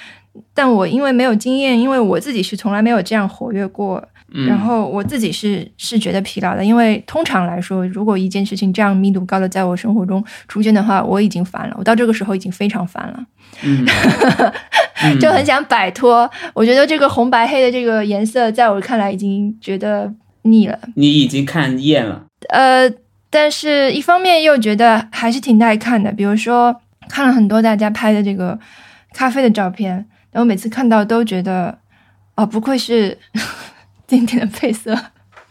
[0.54, 4.02] 但我因为没有经验，因为我自己是从来没有这样活跃过，
[4.34, 13.24] 嗯，然后我自己是是觉得疲劳的，因为通常来说，如果一件事情这样密度高的在我生活中出现的话，我已经烦了，我到这个时候已经非常烦了。
[13.62, 13.86] 嗯
[15.04, 16.30] 嗯就很想摆脱。
[16.54, 20.12] 我觉得这个红白黑的这个颜色，在我看来已经觉得
[20.42, 20.78] 腻了。
[20.94, 22.24] 你已经看厌了。
[22.48, 22.90] 呃，
[23.28, 26.10] 但是一方面又觉得还是挺耐看的。
[26.12, 28.58] 比如说，看了很多大家拍的这个
[29.12, 31.78] 咖啡的照片，然后每次看到都觉得，
[32.36, 33.18] 哦，不愧是
[34.12, 34.94] 经典的配色。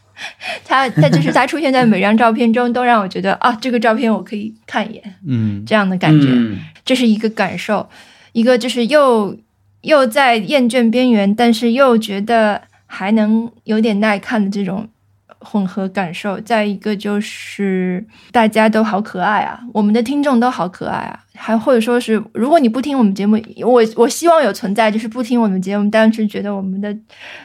[0.64, 6.28] 它它就是它出现在每张照片中，都让我觉得啊，这个照片我可以看一眼，嗯这样的感觉。
[6.30, 7.90] 嗯这是一个感受，
[8.34, 9.38] 一个就是又
[9.82, 14.88] 又在厌倦边缘，但是又觉得还能有点耐看的这种
[15.42, 16.40] 混合感受。
[16.42, 26.96] 再一个就是大家都好可爱啊，我们的听众都好可爱啊，还或者说是如果你不听我们节目，我我希望有存在，就是不听我们节目，但是觉得我们的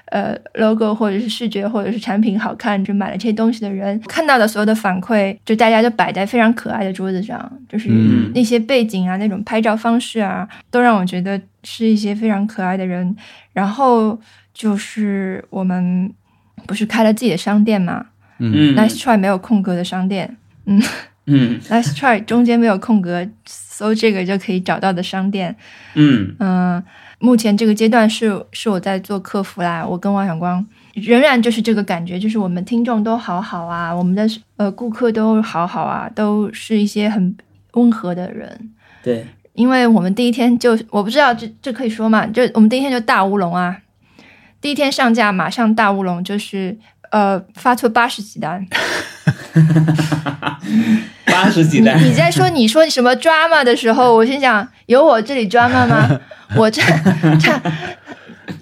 [0.07, 13.17] 呃 logo 或者是视觉或者是产品好看，就买了这些东西的人，看到的所有的反馈，就大家都摆在非常可爱的桌子上，就是嗯那些背景啊，那种拍照方式啊，都让我觉得是一些非常可爱的人。
[13.53, 14.21] 然后
[14.53, 16.13] 就是我们
[16.67, 18.07] 不是开了自己的商店嘛、
[18.39, 18.75] 嗯。
[18.75, 20.37] n i c e Try 没有空格的商店。
[20.65, 20.81] 嗯，
[21.69, 25.57] Nice Try 中间没有空格，搜这个就可以找到的商店。
[25.95, 26.35] 嗯。
[26.39, 26.83] 嗯，
[27.19, 30.65] 目前这个阶段是是我在做客服啦，我跟王小光
[30.95, 37.37] 仍然就是这个感觉，就是我们听众都好好啊，我们的呃顾客都好好啊，都是一些很
[37.73, 38.71] 温和的人。
[39.03, 43.77] 对，因为我们第一天就我不知道这这可以说嘛，就我们第一天就大乌龙啊，
[44.61, 46.77] 第一天上架马上大乌龙，就是
[47.11, 48.67] 呃发错八十几单。
[51.27, 56.21] 八十几单，你在说你说什么 drama 的时候，我心想有我这里 drama 吗？
[56.57, 56.81] 我这
[57.41, 57.53] 这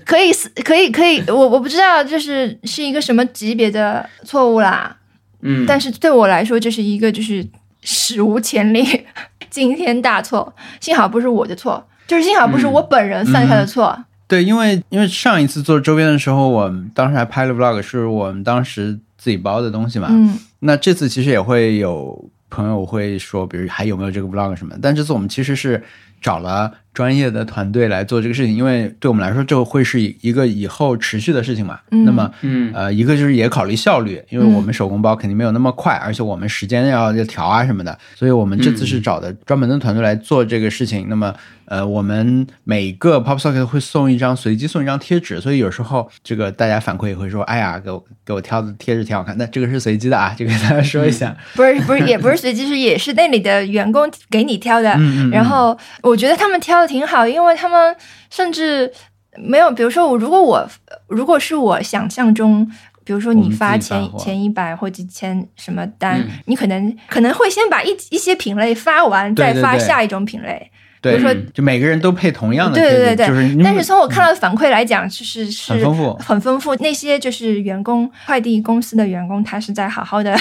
[0.05, 0.33] 可以
[0.65, 4.97] 可以可以，我我不知道，这是是一个什么级别的错误啦。
[5.43, 7.47] 嗯，但是对我来说，这是一个就是
[7.83, 9.07] 史无前例、
[9.51, 10.55] 惊天大错。
[10.81, 14.05] 幸好不是我的错，就是幸好不是我本人犯下的错。
[14.27, 20.09] 对，因为因为上一次做周边的时候，我们当时还拍了 vlog，是我们当时自己包的东西嘛。
[20.11, 25.83] 嗯那这次其实也会有朋友会说，比如还有没有这个 vlog 什么，但这次我们其实是
[26.23, 31.81] 找了专业的团队来做这个事情，因为对我们来说，这会是一个以后持续的事情嘛。
[31.91, 41.09] 嗯那么嗯呃，一个就是也考虑效率，因为嗯我们手工包肯定没有那么快，而且我们时间要要调啊什么的，所以我们这次是找的专门的团队来做这个事情。
[41.09, 41.35] 那么
[41.67, 51.35] 呃，我们每个 Pop Socket 会送一张随机送一张贴纸，所以有时候这个大家反馈也会说，哎呀，给我给我挑的贴纸挺好看，但这个是随机的啊， 这个跟大家说一下。
[51.55, 54.95] 不是不是，也不是随机，是也是那里的员工给你挑的。
[55.33, 57.97] 然后我觉得他们挑的挺好，因为他们
[58.31, 58.93] 甚至
[59.37, 60.69] 没有，比如说我，如果我
[61.09, 62.71] 如果是我想象中。
[63.07, 70.71] 比如说，你发前前一百或几千什么单，嗯你可能可能会先把一一些品类发完，再对对对发下一种品类。
[71.05, 76.75] 对，比如说就每个人都配同样的对对对对，就是但是从我看到的反馈来讲，就是是很丰富很丰富。
[76.77, 80.35] 那些就是员工，快递公司的员工，他是在好好的，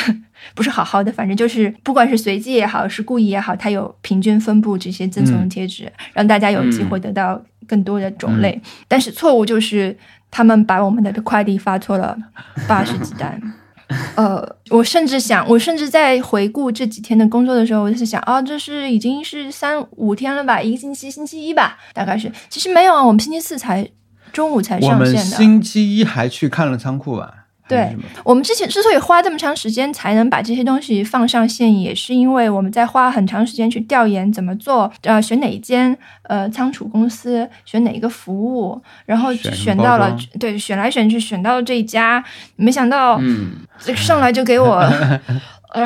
[0.55, 8.61] 不是好好的，反正就是不管是随机也好，是故意也好，他有平均分布这些赠送的贴纸，让大家有机会得到更多的种类。
[8.87, 9.97] 但是错误就是
[10.31, 12.17] 他们把我们的快递发错了
[12.67, 13.37] 八十几单。
[14.15, 22.31] 呃，我甚至想，我甚至在回顾这几天的工作的时候，我就是想，哦，这是已经是三五天了吧，一个星期，星期一吧，大概是。
[22.49, 23.87] 其实没有啊，我们星期四才
[24.31, 25.37] 中午才上线的。
[25.37, 27.42] 星期一还去看了仓库吧？
[27.73, 42.23] 对我们之前之所以花这么长时间才能把这些东西放上线，也是因为我们在花很长时间去调研怎么做，呃，选哪一间呃仓储公司，选哪一个服务，然后选到了对，选来选去选到了这一家，
[42.55, 44.85] 没想到嗯这上来就给我。
[45.73, 45.83] 呃，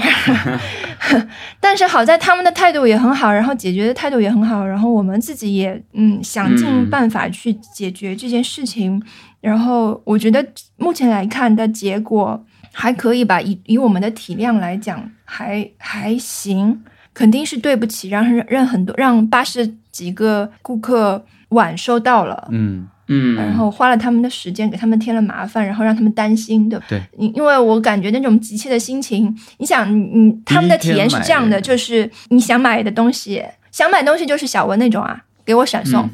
[1.62, 6.90] 但是好在他们的态度也很好，然后解决的态度也很好，然后我们自己也嗯想尽嗯。
[6.90, 9.02] 办法去解决这件事情，
[9.40, 10.46] 然后我觉得
[10.78, 16.84] 目前来看的结果还可以吧，以以我们的体量来讲还还行，
[17.14, 27.02] 肯定是对不起让让让很多让八十几个顾客晚收到了，嗯，嗯，然后花了他们的时间，给他们添了麻烦，然后让他们担心，对不对？
[27.18, 36.10] 因因为我感觉那种急切的心情，你想，你你他们的体验是这样的，就是你想买的东西，想买东西就是小文那种啊，给我闪送。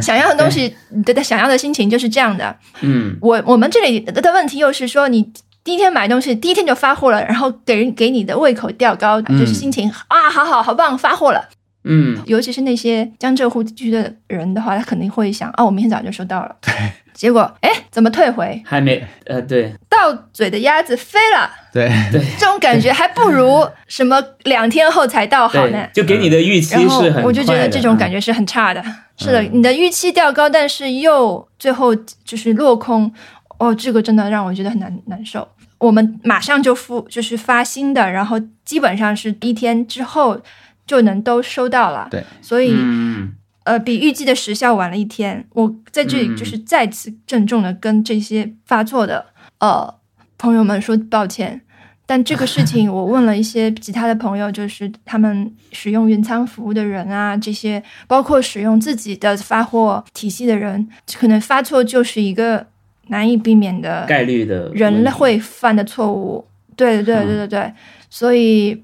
[0.00, 2.56] 想要的东西，你的想要的心情就是这样的。
[2.82, 11.48] 嗯我我们这里的的问题又是说，你第一天买东西，第一天就发货了，然后给人给你的胃口调高，就是心情啊，好好好棒，发货了。
[11.86, 16.56] 嗯尤其是那些江浙沪地区的人的话，他肯定会想，哦，我明天早上就收到了。
[16.62, 16.72] 对，
[17.14, 18.60] 结果哎，怎么退回？
[18.66, 25.88] 还没呃对到嘴的鸭子飞了，对对，这种感觉还不如什么两天后才到好呢，。
[25.94, 28.84] 就给你的预期然后是很我就觉得这种感嗯觉是很差的。
[29.16, 33.10] 是的，你的预期调高，但是又最后就是落空，
[33.58, 35.48] 哦，这个真的让我觉得很难难受。
[35.78, 40.40] 我们马上就付，就是发新的，然后基本上是一天之后
[40.86, 42.08] 就能都收到了。
[42.10, 43.32] 对，所以、嗯
[43.64, 45.44] 呃，比预计的时效晚了一天。
[45.54, 49.24] 我在这里嗯就是再次郑重的跟这些发错的
[49.58, 49.94] 呃
[50.38, 51.60] 朋友们说抱歉。
[52.06, 60.86] 但这个事情，我问了一些其他的朋友，就是他们使用云仓服务的人啊，这些包括使用自己的发货体系的人，
[61.16, 62.66] 可能发错就是一个
[63.06, 66.46] 难以避免的概率的人类会犯的错误。
[66.76, 67.72] 对对对对对，
[68.10, 68.82] 所以，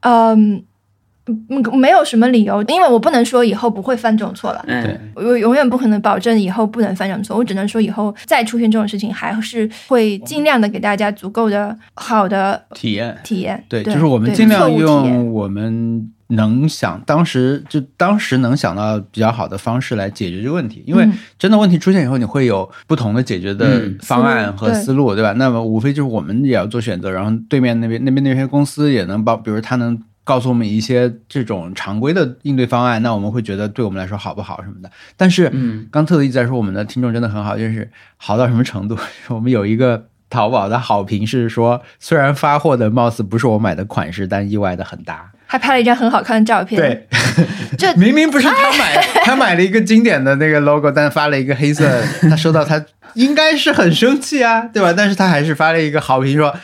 [0.00, 0.62] 嗯。
[1.26, 4.62] 嗯，没有什么理由，因为我不能说以后不会犯这种错了。
[4.68, 13.64] 嗯，我永远不可能保证以后不能犯这种错，我只能说以后再出现这种事情，还是会尽量的给大家足够的好的体验体验。
[13.70, 21.08] 对，就是我们尽量用我们能想当时就当时能想到比较好的方式来解决这个问题，因为
[21.38, 25.32] 真的问题出现以后，你会有不同的解决的方案和思路，对吧？
[25.32, 29.98] 那么无非就是我们也要做选择，然后对面那边那边那些公司也能帮，比如他能。
[30.24, 34.90] 告诉我们一些这种常规的应对方案，那我们会觉得对我们来说好不好什么的。
[35.16, 38.98] 但是，嗯，刚特的一直在说我们的听众真的很好，就是好到什么程度？
[39.28, 46.80] 我们有一个淘宝的好评是说，虽然发货的貌似不是我买的款式，但意外的很搭，还拍了一张很好看的照片。
[46.80, 47.06] 对，
[47.76, 54.94] 这 明明不是他买，他买了一个经典的那个 logo，但发了一个黑色，他收到他应该是很生气啊，对吧？
[54.96, 56.54] 但是他还是发了一个好评说。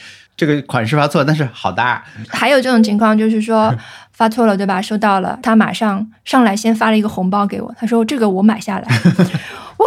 [0.41, 2.03] 这个款式发错，但是好大。
[2.31, 3.75] 还有这种情况，就是说
[4.11, 4.81] 发错了，对吧？
[4.81, 8.89] 收到了，他马上上来先发了一个红包给我，他说这个我买下来。
[9.77, 9.87] 我，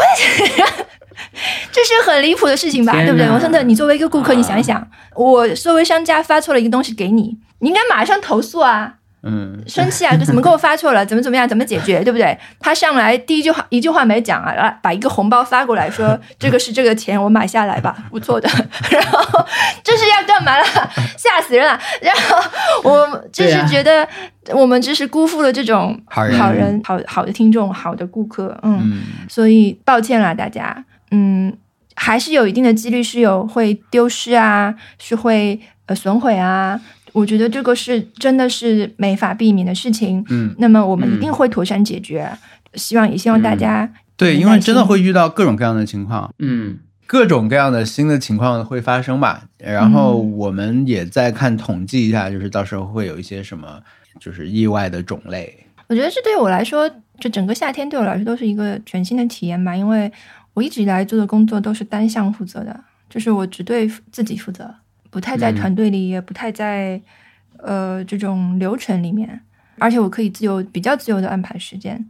[1.74, 2.94] 这是很离谱的事情吧？
[3.02, 3.28] 对不对？
[3.32, 8.98] 我真的，你作为一个顾客，你想一想，我作为商家发错了一个东西给你，你应该马上投诉啊。
[9.26, 10.16] 嗯，生气啊！
[10.18, 11.06] 就怎么给我发错了？
[11.06, 11.48] 怎么怎么样？
[11.48, 12.04] 怎么解决？
[12.04, 12.38] 对不对？
[12.60, 18.50] 他上来第一句话一句话没讲啊，来把一个红包发过来，说这个是这个钱，我买下来吧， 不错的。
[18.92, 19.46] 然后
[19.82, 20.66] 这是要干嘛了？
[21.18, 21.80] 吓死人了！
[22.02, 22.38] 然后
[22.84, 24.06] 我就是觉得
[24.52, 28.60] 我们就是辜负了这种好人、好好的听众、好的顾客。
[28.64, 30.84] 嗯，所以抱歉了大家。
[31.12, 31.56] 嗯，
[31.96, 36.82] 还是有一定的几率是有会丢失啊，是会呃损毁啊。
[37.14, 42.30] 我觉得这个是真的是没法避免的事情，嗯，那么我们一定会妥善解决。
[42.74, 43.88] 希望也希望大家
[44.18, 49.44] 对，因为真的会遇到各种各样的情况，嗯，各种各样的新的情况会发生吧。
[49.60, 53.80] 然后我们也在看统计一下，就是到时候会有一些什么
[54.20, 55.56] 就是意外的种类。
[55.88, 56.90] 我觉得这对我来说，
[57.20, 60.12] 就整个夏天对我来说都是一个全新的体验吧，因为
[60.56, 64.74] 我一直以来做的工作都是单向负责的，就是我只对自己负责。
[65.14, 67.00] 不太在团队里，也不太在
[67.60, 69.40] 呃这种流程里面，
[69.78, 72.04] 而且我可以自由、比较自由的安排时间。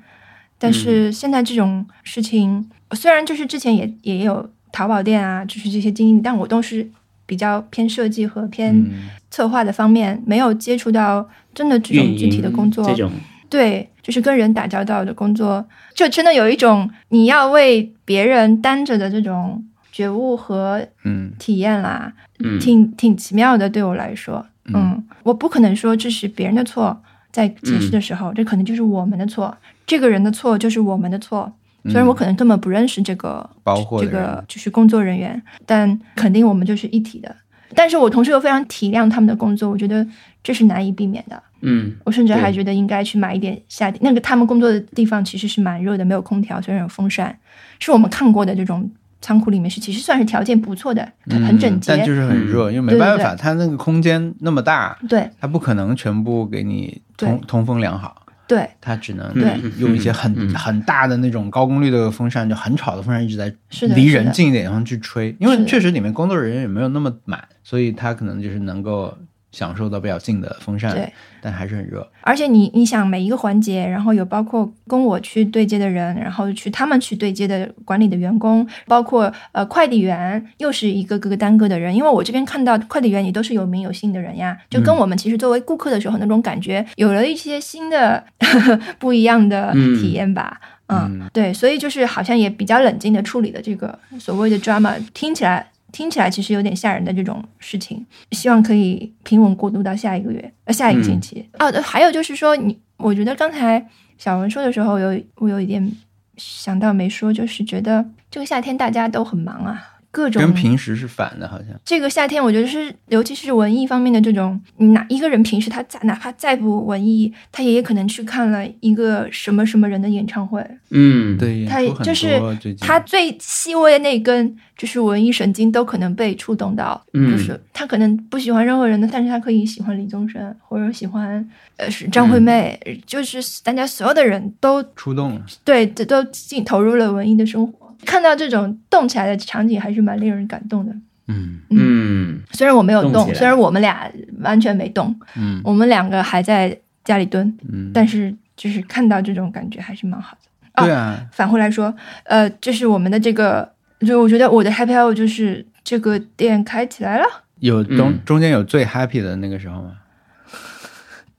[0.58, 6.89] 但是现在这种事情，虽然就是之前也也有淘宝店啊，就是这些经营，但我都是
[7.26, 8.89] 比较偏设计和偏
[9.30, 12.86] 策划的方面，没有接触到真的这种具体的工作。
[12.86, 13.12] 这种
[13.49, 19.62] 对，就是跟人打交道的工作，就真的有一种你要为别人担着的这种。
[19.93, 22.11] 觉悟和嗯体验啦，
[22.59, 26.99] 挺挺奇妙的，对我来说，嗯，我不可能说这是别人的错，
[27.31, 31.53] 在解释的时候，这可能就是我们的错，这个人的错就是我们的错。
[31.85, 37.35] 虽然我可能根本不认识这个包括这个就是工作人员，但肯定我们就是一体的。
[37.75, 40.07] 但是我同时又非常体谅他们的工作，我觉得
[40.41, 41.43] 这是难以避免的。
[41.61, 47.37] 嗯，我甚至还觉得应该去买一点夏天那个他们工作的地方其实是蛮热的，没有空调，虽然有风扇，
[47.79, 48.89] 是我们看过的这种。
[49.24, 59.34] 仓库里面是其实算是条件不错的，很整洁，但就是很热，因为没办法，它那个空间那么大，对，它不可能全部给你通通风良好，对，它只能
[59.80, 63.51] 用一些很很大的那种高功率的风扇，就很吵的风扇一直在
[63.95, 69.17] 离人近一点地方去吹，因为确实里面工作人员也没有那么满，所以它可能就是能够。
[69.54, 72.06] 享受到比较近的风扇，对，但还是很热。
[72.22, 81.95] 而且你你想每一个环节，然后有包括跟我去对接的人，然后去他们去对接的管理的员工，包括呃快递员，又是一个个个单个的人。
[81.95, 88.24] 因为我这边看到快递员也都是有名有姓的人呀，就跟我们其实作为顾客的时候那种感觉有了一些新的
[88.97, 90.60] 不一样的体验吧。
[90.88, 95.68] 嗯，对，所以就是好像也比较冷静的处理了这个所谓的 drama，听起来。
[95.93, 101.47] 听起来其实有点吓人的这种事情，希望可以平稳过渡到下一个月，呃，下一个星期。
[101.59, 103.87] 哦，还有就是说，你我觉得刚才
[104.17, 105.89] 小文说的时候，有我有一点
[106.35, 109.92] 想到没说，就是觉得这个夏天大家都很忙啊。
[110.14, 120.64] 各种跟平时是反的，好像这个夏天，我觉得是，尤其是文艺方面的这种，哪一个人平时他再哪怕再不文艺，他也可能去看了一个什么什么人的演唱会。
[120.91, 122.39] 嗯，对，他就是
[122.80, 131.43] 他最细微的那根就是文艺神经都可能被触动到，就是他可能不喜欢任何人的，但是他可以喜欢李宗盛或者喜欢
[131.78, 137.82] 呃是张惠妹，就是大家所有的人都触动了，对，这都进投入了文艺的生活。
[138.06, 140.93] 看到这种动起来的场景，还是蛮令人感动的。
[141.28, 150.84] 嗯嗯，虽然我没有动，虽然我们俩完全没动，嗯，我们两个还在家里蹲，嗯，但是就是看到这种感觉还是蛮好的。
[150.84, 151.95] 对啊，反回来说，
[152.26, 157.26] 呃，就是我们的这个就我觉得我的 happy hour 就是这个店开起来了，
[157.60, 159.91] 有中、嗯中间有最 happy 的那个时候吗？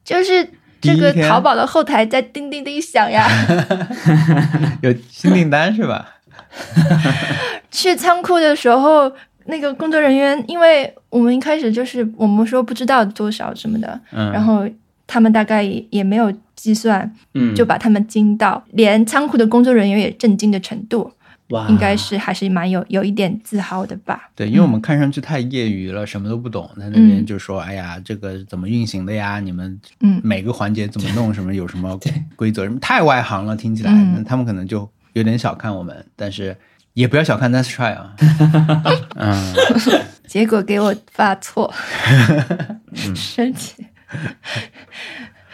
[0.02, 0.48] 就是
[0.80, 3.26] 这个淘宝的后台在叮叮叮响呀。
[4.82, 6.13] 有新订单是吧？
[7.70, 9.10] 去仓库的时候，
[9.46, 14.66] 那个工作人员，因为我们一开始就是我们说不知道多少什么的，嗯，然后
[15.06, 21.12] 他们大概也也没有计算，嗯，就把他们惊到，连仓库的工作人员也震惊的程度，
[21.50, 24.30] 哇，应该是还是蛮有有一点自豪的吧。
[24.34, 29.40] 对，因为我们看上去太业余了，什么都不懂，在那边就说：“哎呀，这个怎么运行的呀？
[29.40, 31.32] 你们嗯每个环节怎么弄？
[31.34, 31.98] 什么有什么
[32.34, 32.64] 规则？
[32.64, 36.56] 什么太外行了，听起来，嗯那他们可能就有点小看我们，但是
[36.92, 38.14] 也不要小看 Nice Try 啊。
[39.16, 39.54] 嗯，
[40.28, 41.72] 结果给我发错，
[43.16, 43.86] 生气。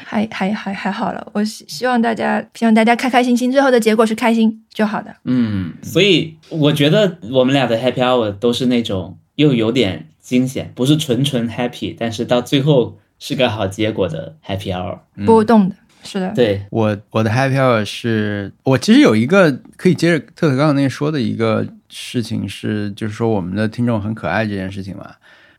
[0.05, 5.15] 还还还还好了，我希希望大家希望大家开开心心，最后的结果是开心就好的。
[5.25, 14.99] 嗯，所以我觉得我们俩的 happy hour 都是那种又有点惊险，不是纯纯 happy，但是到最后是个好结果的 happy hour。
[15.25, 25.15] 波动的，是的，对，我我的 Happy Hour 是我其实有一个可以接着特特刚刚那说的一个事情是，就是说我们的听众很可爱这件事情嘛。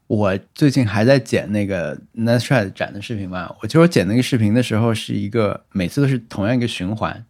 [0.08, 7.24] 我最近还在剪那个 Nice Try 展的视频嘛，我其实我剪那个视频的时候是一个每次都是同样一个循环，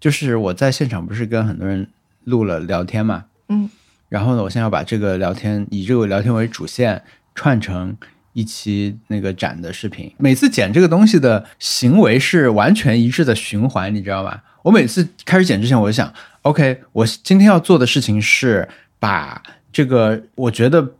[0.00, 1.86] 就是我在现场不是跟很多人
[2.24, 3.70] 录了聊天嘛，嗯，
[4.08, 7.00] 然后呢，我现在要把这个聊天以这个聊天为主线
[7.36, 7.96] 串成
[8.34, 10.12] 一期那个展的视频。
[10.18, 14.42] 每次剪这个东西的行为是完全一致的循环，你知道吧？
[14.62, 16.12] 我每次开始剪之前，我就想
[16.42, 18.68] ，OK，我今天要做的事情是
[18.98, 20.92] 把这个，我觉得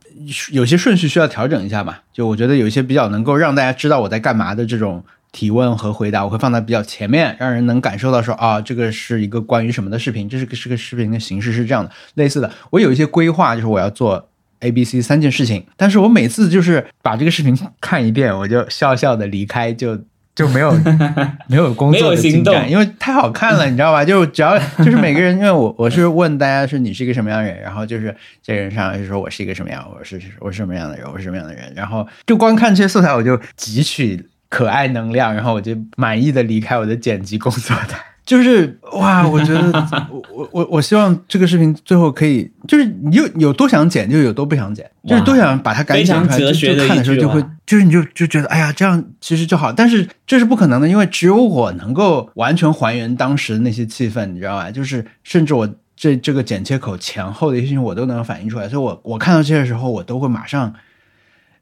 [0.51, 2.03] 有些顺序需要调整一下吧。
[2.13, 11.91] 就我觉得有一些比较能够让大家知道我在干嘛的这种提问和回答，我会放在比较前面，让人能感受到说啊，这个是一个关于什么的视频，这是个是个视频的形式是这样的。
[12.13, 14.29] 类似的，我有一些规划，就是我要做
[14.65, 19.97] A、B、C 三件事情，但是我每次就是把这个视频看一遍，我就笑笑的离开，就
[20.35, 20.71] 就没有
[21.47, 24.03] 没有工没作有行动的进展，因为太好看了，你知道吧？
[24.03, 28.13] 就只要就是每个人，因为我我是问大家是你是一个什么样的人，然后就是
[28.43, 37.99] 这个人上来就说我是一个什么样，我是我是什么样的人，我是什么样的人，然后就光看这些素材我就汲取可爱能量，然后我就满意的离开我的剪辑工作台。
[38.25, 39.71] 就是哇，我觉得
[40.09, 54.71] 我我我我希望这个视频最后可以，就是你有有多想剪就有多不想剪，就是多想把它赶紧剪出来，就就看的时候就会，就是你就就觉得哎呀这样其实就好，但是这是不可能的，因为只有我能够完全还原当时那些气氛，你知道吧？
[54.71, 60.73] 就是甚至我这这个剪切口前后的一些事情我都能反映出来，所以我我看到这些时候我都会马上。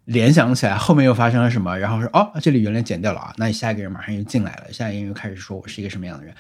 [0.05, 6.33] 联想起来后面又发生了什么，然后说哦，这里原来剪掉了啊，那下一个人马上又进来了，下一个人又开始说我是一个什么样的人，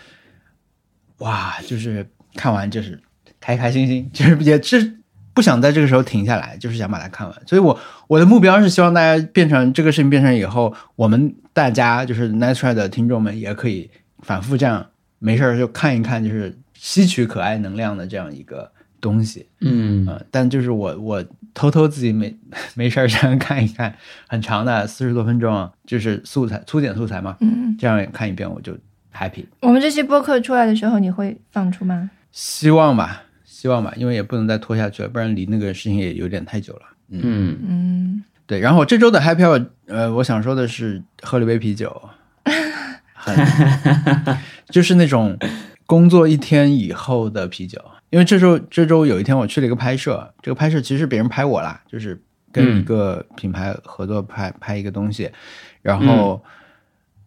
[1.19, 2.05] 哇，就是
[2.35, 2.99] 看完就是
[3.39, 4.97] 开开心心， 就是也是
[5.33, 7.41] 不想在这个时候停下来，就是想把它看完。
[7.47, 13.89] 所以我我的目标是希望大家变成这个事情变成以后，我们大家就是 Nice Try 的听众们也可以
[14.19, 14.85] 反复这样
[15.19, 19.47] 没事儿就看一看，就是吸取可爱能量的这样一个东西。
[19.61, 22.35] 嗯呃，但就是我我偷偷自己没
[22.75, 23.95] 没事儿这样 看一看，
[24.27, 28.73] 很长的四十多分钟，就是素材粗剪素材嘛，嗯，这样看一遍我就
[29.15, 29.45] happy。
[29.61, 32.09] 我们这期播客出来的时候，你会放出吗？
[32.31, 36.81] 希望吧，希望吧，因为也不能再拖下去了，不然离那个事情也有点太久了。
[37.09, 42.09] 嗯嗯，对，然后我这周的 happy hour，呃，我想说的是喝了一杯啤酒，
[43.13, 43.35] 很
[44.69, 45.37] 就是那种
[45.85, 47.79] 工作一天以后的啤酒。
[48.13, 55.31] 因为这周这周有一天我去了一个拍摄，这个拍摄其实别人拍我啦，就是跟一个品牌合作拍、拍一个东西，
[55.81, 56.43] 然后、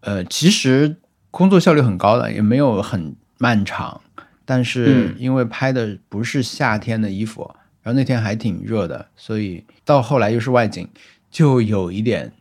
[0.03, 0.95] 呃，其实
[1.33, 4.01] 工作效率很高的，也没有很漫长，
[4.45, 5.17] 但是嗯。
[5.19, 7.53] 因为拍的不是夏天的衣服，
[7.83, 10.89] 然后那天还挺热的，所以到后来又是外景，
[11.33, 12.33] 就有一点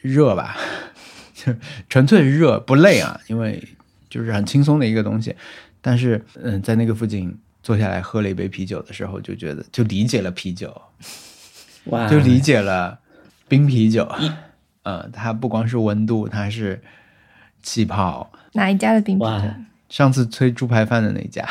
[0.00, 0.56] 热吧，
[1.32, 1.54] 就
[1.88, 3.62] 纯粹热不累啊，因为
[4.10, 5.36] 就是很轻松的一个东西。
[5.80, 10.82] 但是嗯，在那个附近坐下来喝了一杯啤酒的时候，就觉得就理解了啤酒，
[11.84, 12.98] 哇，就理解了
[13.48, 14.10] 冰啤酒。
[14.84, 16.82] 嗯，它不光是温度，它是
[17.62, 18.32] 气泡。
[18.54, 19.46] 哪一家的冰啤哇酒？
[19.88, 21.46] 上次催猪排饭的那家，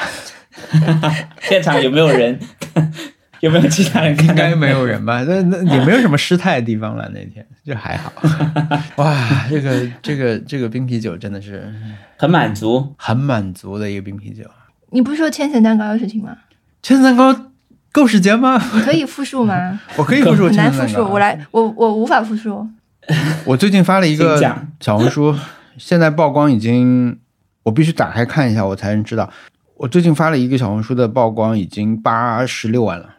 [1.41, 2.39] 现场有没有人？
[3.39, 4.27] 有没有其他人看？
[4.27, 5.23] 应该没有人吧？
[5.23, 8.11] 那那也没有什么失态的地方了，那天就还好。
[8.97, 11.73] 哇，这个这个这个冰啤酒真的是
[12.17, 12.93] 很满足。
[12.97, 14.43] 很满足的一个冰啤酒。
[14.91, 16.37] 你不是说千层蛋糕的事情吗？
[16.81, 17.51] 千层蛋糕
[17.91, 18.61] 够时间吗？
[18.73, 19.79] 你可以复述吗？
[19.97, 21.07] 我可以复述很难复千层蛋糕。
[21.07, 22.67] 述，我来，我我无法复述。
[23.45, 24.39] 我最近发了一个
[24.79, 25.35] 小红书，
[25.77, 27.17] 现在曝光已经，
[27.63, 29.29] 我必须打开看一下，我才能知道。
[29.75, 33.15] 我最近发了一个小红书的曝光，已经八十六万了，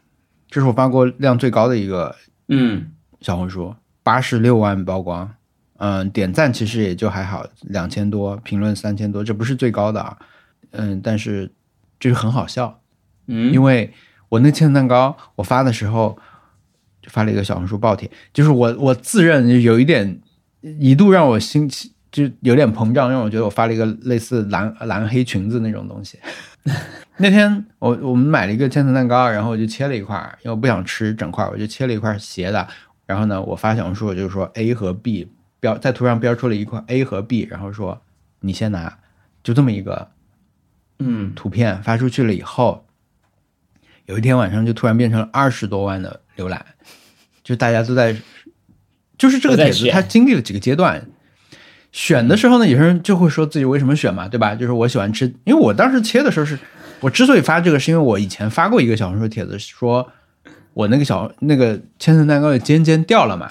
[0.49, 2.15] 这是我发过量最高的一个
[2.49, 2.87] 嗯
[3.21, 5.29] 小红书，八十六万曝光。
[5.79, 10.17] 嗯，点赞其实也就还好，两千多，评论三千多，这不是最高的啊。
[10.71, 11.51] 嗯，但是
[12.03, 12.81] 就是很好笑，
[13.29, 13.93] 嗯，因为
[14.29, 16.19] 我那千层蛋糕我发的时候
[17.01, 20.21] 就发了一个小红书爆帖，就是我我自认有一点
[20.81, 21.71] 一度让我心
[22.11, 26.19] 就有点膨胀，让我觉得我发了一个类似蓝蓝黑裙子那种东西。
[27.19, 32.67] 那天我我们买了一个千层蛋糕，然后我就切了一块，因为我不想吃整块，我就切了一块斜的。
[33.07, 35.31] 然后呢，我发小红书我就说 A 和 B
[35.61, 38.01] 标在图上标出了一块 A 和 B，然后说
[38.41, 38.99] 你先拿，
[39.43, 40.09] 就这么一个
[41.05, 42.85] 嗯图片发出去了以后，
[44.07, 46.65] 有一天晚上就突然变成了二十多万的浏览，
[47.43, 48.17] 就大家都在，
[49.19, 51.07] 就是这个帖子它经历了几个阶段。
[51.93, 54.55] 选的时候呢，有些人就会说自己为什么选嘛，对吧？
[54.55, 56.59] 就是我喜欢吃，因为我当时切的时候是，
[57.01, 60.11] 我之所以发这个，是因为我以前发过一个小红书帖子，说
[60.73, 63.51] 我那个小那个千层蛋糕的尖尖掉了嘛。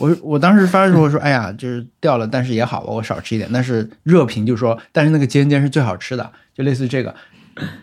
[0.00, 3.48] 我我当时发的时候说，哎呀，就是掉了，但是也好吧，我少吃一点。
[3.52, 7.14] 但是热评就说，但是那个尖尖是最好吃的，就类似于这个。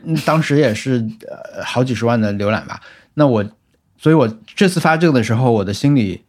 [0.03, 2.81] 嗯，当时也是呃好几十万的浏览吧。
[3.13, 3.45] 那我，
[3.99, 6.23] 所以我这次发这个的时候，我的心里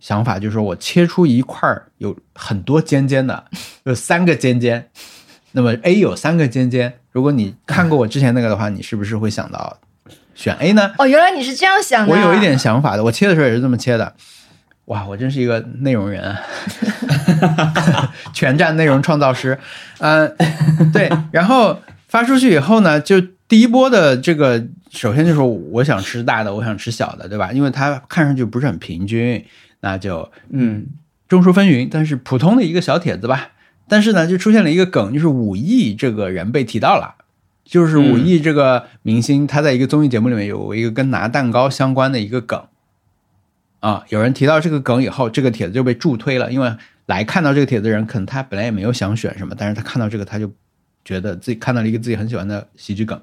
[0.00, 3.44] 想法就是说我切出一块儿有很多尖尖的，
[3.84, 4.88] 有三个尖尖。
[5.52, 9.78] 那么 A 有三个尖尖，如果你看过我之前那个的话，你是不是会想到
[10.34, 10.94] 选 A 呢？
[10.98, 12.12] 哦，原来你是这样想的。
[12.12, 14.14] 我有一点想法的，我切的时候也是这么切的。
[14.86, 16.40] 哇，我真是一个内容人啊，
[18.34, 19.58] 全站内容创造师。
[19.98, 20.36] 嗯、
[20.92, 21.10] 对。
[21.32, 27.50] 然后发出去以后呢，就第一波的这个，首先就是我想吃大的，我想吃小的，对吧？
[27.52, 29.42] 因为它看上去不是很平均，
[29.80, 30.86] 那就嗯
[31.28, 33.52] 众说纷纭，但是普通的一个小帖子吧。
[33.88, 37.14] 但是呢，就出现了一个梗，就是武艺这个人被提到了，
[37.64, 42.62] 就是武艺这个明星，他在一个综艺节目里面有一个跟拿蛋糕相关的一个梗。
[43.84, 46.74] 啊，有人提到这个梗以后，这个帖子就被助推了，因为
[47.04, 50.50] 来看到这个帖子的人，可能他本来也没有想选什么，但是他看到这个，他就
[51.04, 53.20] 觉得自己看到了一个自己很喜欢的喜剧梗，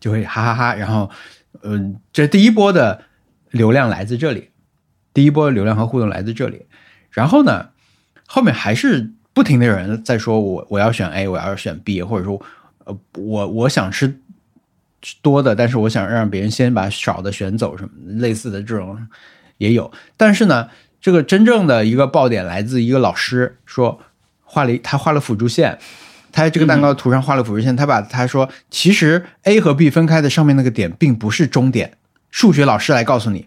[0.00, 1.08] 就会哈哈哈然后，
[1.62, 3.02] 嗯、这第一波的
[3.52, 4.50] 流量来自这里，
[5.14, 6.66] 第一波流量和互动来自这里，
[7.12, 7.68] 然后呢，
[8.26, 12.42] 后面还是不停的有人在说我我要选 A，我要选 B，或者说，
[12.84, 14.20] 呃，我我想吃
[15.22, 18.98] 多的，但是我想让别人先把少的选走，什么类似的这种
[19.58, 19.90] 也有。
[20.16, 20.68] 但是呢，
[21.00, 24.00] 这个真正的一个爆点来自一个老师说
[24.42, 25.78] 画了他画了辅助线，
[26.32, 31.96] 他这个蛋糕图上画了辅助线，他把他说其实 A 和 B 分开的上面那个点并不是终点，
[32.30, 33.46] 数学老师来告诉你。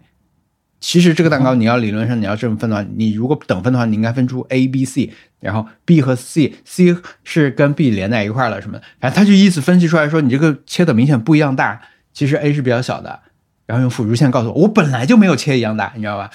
[0.84, 6.94] 其实这个蛋糕你要理论上你要这么分的话，你如果等分的话，你应该分出 A、B、C，然后 B 和 C，C
[7.24, 11.82] 是跟 B 连在一块儿了什么的，反正他就依此分析出来说你这个切的明显不一样大，
[12.12, 13.22] 其实 A 是比较小的，
[13.66, 16.30] 然后用辅助线告诉我，我本来就没有切一样大，你知道吧？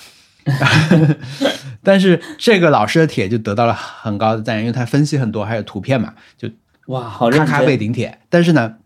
[1.85, 6.49] 但是这个老师的帖就得到了很高的赞扬，因为他分析很多，还有图片嘛，就
[6.87, 8.19] 哇，好认咔咔被，顶帖。
[8.31, 8.77] 但是呢，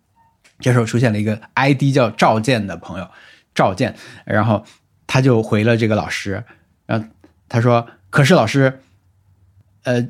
[0.59, 3.07] 这时候出现了一个 ID 叫赵健的朋友，
[3.55, 3.95] 赵健，
[4.25, 4.65] 然后
[5.13, 6.43] 他就回了这个老师，
[6.87, 7.07] 然后
[7.47, 8.81] 他说：“可是老师，
[9.83, 10.01] 呃，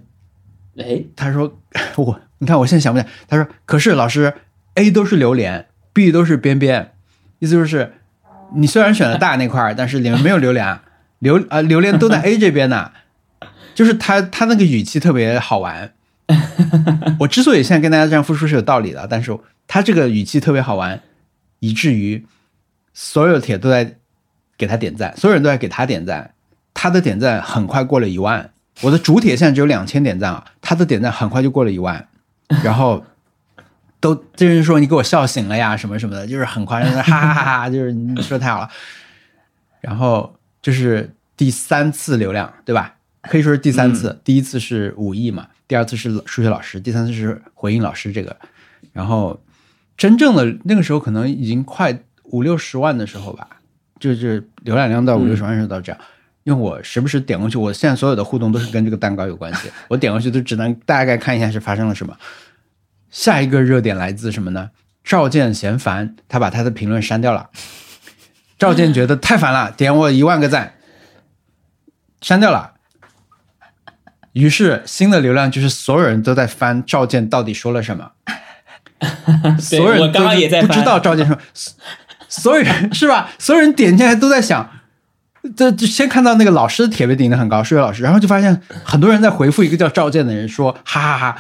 [0.77, 1.59] 哎，他说
[1.97, 3.13] 我，你看我现在想不起来。
[3.27, 4.33] 他说，可是老师
[4.75, 6.93] ，A 都是榴莲，B 都是边边，
[7.41, 7.95] 意思就是
[8.55, 10.79] 你虽然选了大那块儿，但是里面没有榴莲，
[11.19, 12.93] 榴啊、榴莲都在 A 这边呢。
[13.75, 15.95] 就是他他那个语气特别好玩。
[17.19, 21.03] 我之所以现在跟大家这样复述是有道理的，但是他这个语气特别好玩，
[21.59, 22.25] 以至于
[22.95, 23.97] 所有帖都在
[24.63, 26.33] 给他点赞，所有人都在给他点赞，
[26.73, 28.49] 他的点赞很快过了一万。
[28.83, 32.07] 我的主帖现在只有两千点赞啊，他的点赞很快就过了一万，
[32.63, 33.05] 然后
[33.99, 38.71] 都这人说你给我笑醒了呀，什么什么的，就是很夸张，哈哈哈哈，就是你说太好了。
[39.81, 42.95] 然后这是第三次流量，对吧？
[43.23, 48.37] 可以说是第三次，第一次是武艺嘛，第二次是数学老师，第三次是回应老师这个。
[48.93, 49.41] 然后
[49.97, 53.49] 真正的那个时候可能已经快五六十万的时候吧，
[54.03, 56.01] 就是浏览量到五六十万的时候到这样。
[56.43, 62.17] 因为我时不时点过去，我现在所有的互动都是跟这个蛋糕有关系，我点过去都只能大概看一下是发生了什么。
[63.11, 64.71] 下一个热点来自什么呢？
[65.05, 67.51] 赵健嫌烦，他把他的评论删掉了。
[68.59, 70.75] 赵健觉得太烦了，点我一万个赞，
[72.21, 72.73] 删掉了。
[74.33, 78.13] 于是新的流量就是所有人都在翻赵健到底说了什么，
[79.61, 81.39] 所有人我刚刚也在不知道赵健说，
[82.41, 83.29] 所有人 是吧？
[83.39, 84.71] 所有人点进来都在想，
[85.55, 91.37] 这就先看到那个老师的帖被顶的很高，数学老师，然后就发现很多人在回复一个叫赵健的人说， 哈哈哈，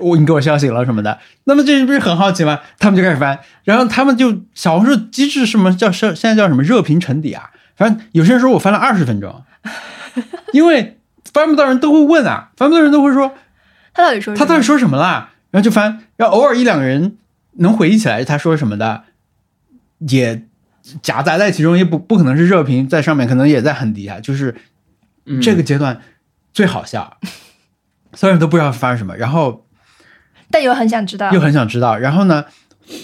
[0.00, 1.18] 我你给我笑醒了什么的。
[1.44, 2.58] 那么这人不是很好奇吗？
[2.78, 7.50] 他们就开始翻，然后他们就小红书机制什么叫现现在叫什么热评沉底啊？
[7.76, 9.44] 反正有些人说我翻了二十分钟，
[10.52, 10.98] 因为
[11.32, 13.32] 翻不到人都会问啊，翻不到人都会说
[13.94, 15.30] 他到底说他到底说说什么啦？
[15.50, 17.16] 然后就翻，然后偶尔一两个人
[17.58, 19.04] 能回忆起来他说什么的，
[20.08, 20.48] 也
[21.02, 24.54] 夹杂在其中，也不不可能是热评在上面，可能也在很底下，就是
[25.26, 26.00] 嗯这个阶段
[26.52, 27.18] 最好笑，
[28.14, 29.66] 所有人都不知道发生什么，然后
[30.50, 32.44] 但又很想知道又很想知道，然后呢，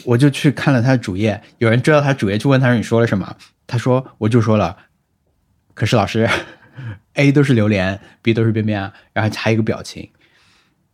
[0.05, 3.37] 我就去看了他的主页，有人追到他主页去问他说你说了什么？
[3.67, 4.77] 他说我就说了，
[5.75, 6.29] 可是老师
[7.15, 10.11] A 都是榴莲，B 都是边边啊，然后还有一个表情，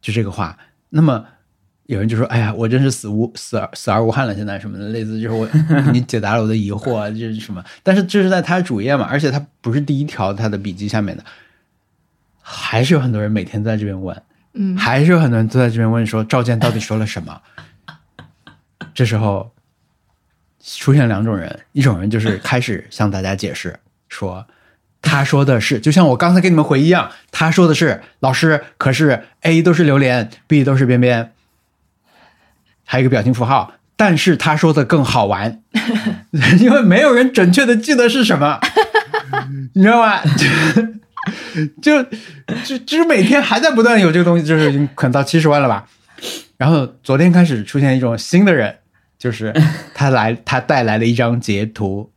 [0.01, 0.59] 就这个话。
[0.91, 1.27] 那么
[1.87, 5.47] 有人就说：“哎呀，我真是死无死而死而无憾了，现在什么的，类似就是我
[5.93, 7.63] 你解答了我的疑惑啊，这是什么？
[7.83, 11.23] 但是这是在他主页嘛，而且他不是第一条他的笔记下面的，
[12.41, 14.23] 还是有很多人每天在这边问，
[14.55, 17.41] 嗯， 还是有很多人都在这边问说赵健到底说了什么。
[18.95, 19.53] 这时候
[20.63, 23.79] 出现两种人，一种人就是开始向大家解释
[24.09, 24.47] 说，
[25.03, 31.33] 他说的是，就像我刚才给你们回一样，他说的是老师，可是 A 都是榴莲，B 都是边边，
[32.85, 35.63] 还有一个表情符号，但是他说的更好玩，
[36.61, 38.61] 因为没有人准确的记得是什么，
[39.75, 40.21] 你知道吗？
[41.81, 42.03] 就
[42.65, 45.87] 就就是每天还在不断有这个东西，就是已经可能到七十万了吧。
[46.57, 48.77] 然后昨天开始出现一种新的人，
[49.19, 49.53] 就是
[49.95, 52.13] 他来，他带来了一张截图，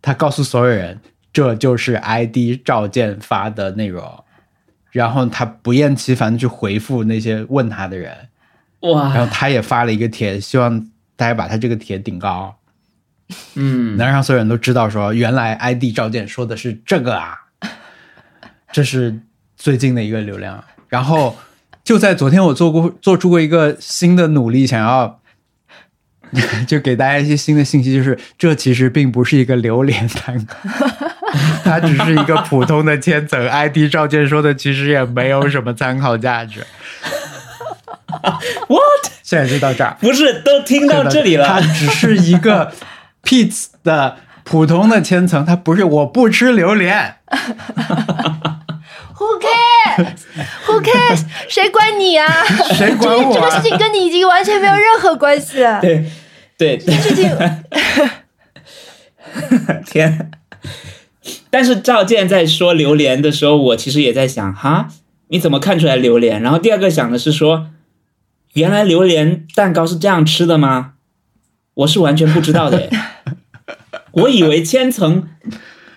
[0.00, 1.00] 他告诉所有人
[1.32, 4.24] 这就是 ID 赵健发的内容，
[4.90, 8.28] 然后他不厌其烦的去回复那些问他的人，
[8.80, 10.86] 然，后他也发了一个帖，希望
[11.16, 12.56] 大家把他这个帖顶高，
[13.54, 17.34] 嗯，能让所有人都知道说，原来 ID 赵健说的是这个啊，
[18.72, 19.20] 这是
[19.56, 20.64] 最近的一个流量。
[20.88, 21.36] 然后
[21.84, 25.20] 就在昨天，我做过做出过一个新的努力，想要
[26.66, 30.56] 就给大家一些新的信息，就是这其实并不是一个榴莲蛋糕，
[31.62, 33.46] 它只是一个普通的千层。
[33.46, 36.64] ID 赵健说的其实也没有什么参考价值。
[38.68, 39.12] What？
[39.22, 39.96] 现在就到这儿。
[40.00, 41.66] 不是都听到这里了它了？
[41.74, 42.72] 只是一个
[43.24, 47.16] pizza 的普通的千层，它不是我不吃榴莲。
[49.16, 50.22] Who cares?
[50.66, 51.24] Who cares?
[51.48, 52.26] 谁管你啊？
[52.74, 53.68] 谁管我、这个啊事？
[53.68, 55.80] 情跟你已经完全没有任何关系了。
[55.80, 56.10] 对
[56.56, 57.30] 对这，事情
[59.86, 60.30] 天！
[61.50, 64.88] 但是赵健在说榴莲的时候，我其实也在想，哈，
[65.28, 66.40] 你怎么看出来榴莲？
[66.40, 67.66] 然后第二个想的是说，
[68.54, 70.94] 原来榴莲蛋糕是这样吃的吗？
[71.74, 72.90] 我是完全不知道的耶，
[74.12, 75.28] 我以为千层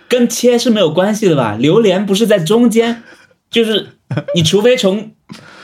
[0.08, 1.58] 跟切是没有关系的吧？
[1.60, 3.04] 榴莲不是在中间，
[3.50, 3.98] 就是
[4.36, 5.12] 你除非从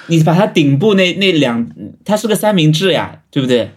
[0.07, 1.69] 你把它顶部那那两，
[2.03, 3.71] 它是个三明治呀，对不对？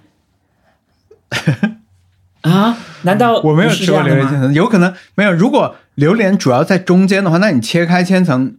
[2.41, 2.79] 啊？
[3.03, 5.33] 难道我没有吃过榴莲千层，有可能没有。
[5.33, 8.57] 如果榴莲主要在中间的话，那你切开千层，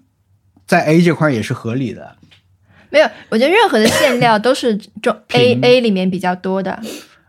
[0.68, 2.18] 在 A 这块也是合理的。
[2.94, 6.80] 没有，我觉得任何的馅料都是中 A A 里面比较多的。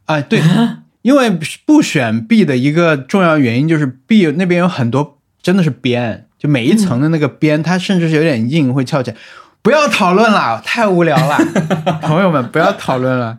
[0.05, 0.39] 啊，对，
[1.01, 1.31] 因为
[1.65, 9.17] 不选 B 的一个重要原因就是 B 那边有很多真的是边，就每一层的那个边，它甚至是有点硬，会翘起来。
[9.63, 11.39] 不要讨论了，太无聊了，
[12.03, 13.39] 朋友们，不要讨论了。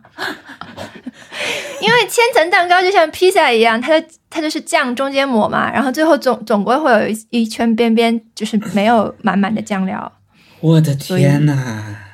[1.80, 10.12] 因为千层蛋糕就像披萨一样，它就它就是酱中间抹嘛，然后最后总总归会有一一圈边边就是没有满满的酱料，
[10.58, 12.05] 我的天哪！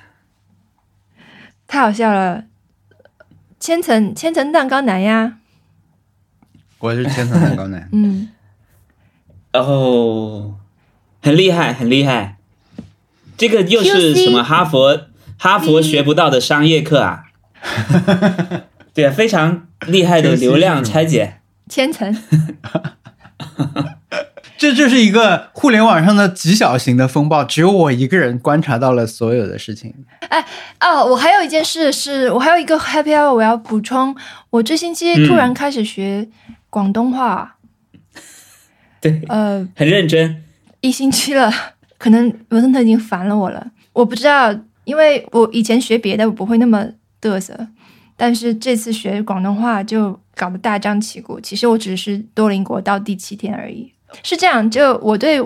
[1.72, 2.44] 太好笑了。
[3.58, 5.38] 千层千层蛋糕男呀，
[6.78, 8.28] 我是千层蛋糕男，嗯，
[9.54, 10.56] 哦，
[11.22, 12.36] 很厉害，很厉害。
[13.38, 15.06] 这个又是什么哈佛
[15.38, 17.24] 哈佛学不到的商业课啊？
[18.92, 21.38] 对啊，非常厉害的流量拆解。
[21.70, 22.14] 千层
[24.62, 29.92] 这就是一个互联网上的极小型的风暴，只有我一个人观察到了所有的事情。
[30.28, 30.46] 哎
[30.78, 34.14] 哦，我还有一件事是，我还有一个 happy hour 我要补充，
[34.50, 36.28] 我这星期突然开始学
[36.70, 37.56] 广东话，
[39.02, 40.44] 对，呃，很认真。
[40.80, 41.52] 一星期了，
[41.98, 43.66] 可能文森特已经烦了我了。
[43.92, 46.86] 我不知道，因为我以前学别的我不会那么
[47.20, 47.66] 嘚瑟，
[48.16, 51.40] 但是这次学广东话就搞得大张旗鼓。
[51.40, 53.92] 其实我只是多邻国到第七天而已。
[54.22, 55.40] 是这样，就我对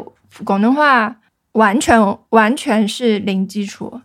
[0.44, 1.16] 广东话
[1.52, 4.00] 完全完全是零基础。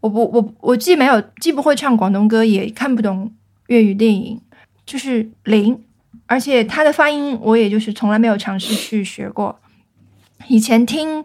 [0.00, 3.32] 我不我我既没有既不会唱广东歌，也看不懂
[3.66, 4.40] 粤语电影，
[4.86, 5.82] 就是零。
[6.26, 9.58] 而且他的发音我也就是从来没有尝试去学过。
[10.46, 11.24] 以前听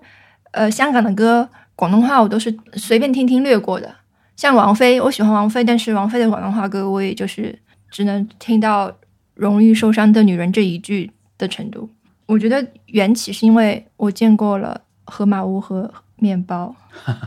[0.51, 3.95] 呃香港的歌，广东话我都是随便听听略过的。
[4.35, 7.59] 像王菲，我喜欢王菲，但是王菲的广东话歌我也就是
[7.91, 8.91] 只能听到
[9.35, 11.89] “容易受伤的女人”这一句的程度。
[12.25, 16.75] 我觉得缘起是因为我见过了河马屋和面包。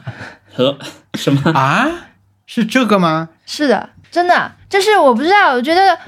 [0.52, 0.78] 和
[1.14, 1.52] 什么？
[1.52, 1.86] 啊，
[2.46, 3.28] 是这个吗？
[3.44, 5.98] 是的，真的，就是我不知道，我觉得，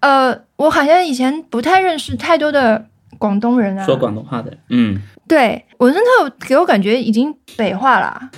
[0.00, 2.86] 呃，我好像以前不太认识太多的
[3.18, 3.84] 广东人啊。
[3.84, 8.30] 说广东话的，嗯，对，文森特给我感觉已经北化了，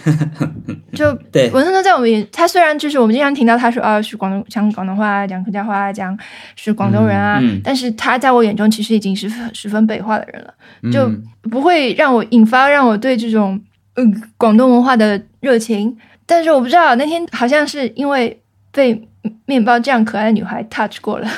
[0.92, 6.16] 就对，文森特在我们眼，他虽然就是我们经常听到他说啊是广东讲广东话讲客家话讲
[6.56, 10.54] 是广东人啊，嗯嗯但是他在我眼中其实已经是十分北化的人了，
[10.92, 13.60] 就嗯不会让我引发让我对这种
[13.96, 15.96] 嗯广东文化的热情。
[16.26, 18.40] 但是我不知道那天好像是因为
[18.70, 19.08] 被
[19.46, 21.28] 面包这样可爱的女孩 touch 过了，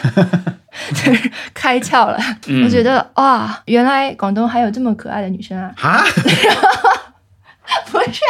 [0.95, 2.19] 就是开窍了。
[2.47, 5.73] 嗯我觉得哇，原来广东还有这么可爱的女生啊！
[5.81, 6.05] 啊，
[7.91, 8.21] 不是，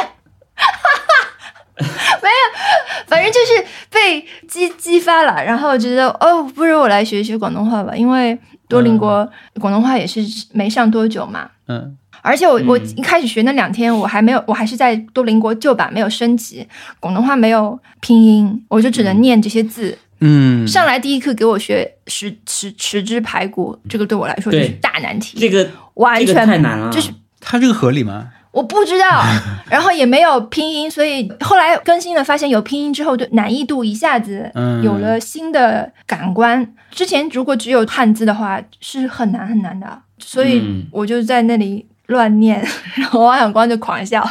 [1.79, 8.39] 没有，反正就是被激激发了，然后觉得哦，不如我来学一学广东话吧，因为
[8.69, 9.29] 多邻国
[9.61, 10.21] 广东话也是
[10.53, 11.49] 没上多久嘛。
[11.69, 11.97] 嗯。
[12.21, 12.95] 而且我我嗯。
[12.97, 16.65] 一开始学那两天，我还没有，我还是在多邻国旧版没有升级，
[17.01, 19.99] 广东话没有拼音，我就只能念这些字。
[20.21, 28.29] 嗯，上来第一课给我学十十十只排骨，这个对我来说就是大难题，这个这个完全太难了，就是它这个合理吗？
[28.53, 29.23] 我不知道，
[29.71, 34.83] 然后也没有拼音，所以后来更新了，发现有拼音之后，就难易度一下子嗯。
[34.83, 36.75] 有了新的感官。
[36.91, 39.87] 之前如果只有汉字的话，是很难很难的，
[40.19, 40.85] 所以嗯。
[40.93, 42.63] 我就在那里乱念，
[42.97, 44.23] 然后王小光就狂笑，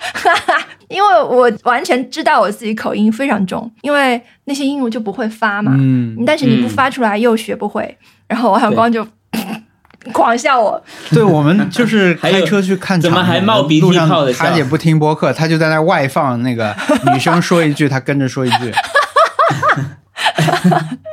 [0.88, 6.70] 因为我完全知道我自己口音非常重，因为那些音我就不会发嘛，嗯，但是你不嗯。
[6.70, 7.96] 发出来又学不会，
[8.28, 9.06] 然后王小光就
[10.12, 10.82] 狂笑我。
[11.10, 16.74] 对，我们就是 开车去看场，怎么还冒鼻涕泡的笑他也不听播客，他就在那外放那个
[17.12, 18.72] 女生说一句，他跟着说一句。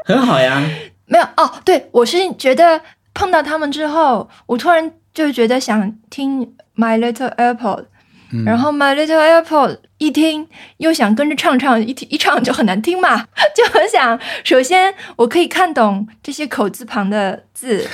[0.06, 0.62] 很好呀。
[1.06, 2.80] 没有哦，对我是觉得
[3.14, 6.42] 碰到他们之后，我突然就觉得想听
[6.76, 7.86] My Little Airport，、
[8.32, 10.48] 嗯然后 My Little Airport 一听
[10.78, 13.26] 又想跟着唱唱，一听一唱就很难听嘛，
[13.56, 17.88] 就很想首先我可以看懂这些口字旁的字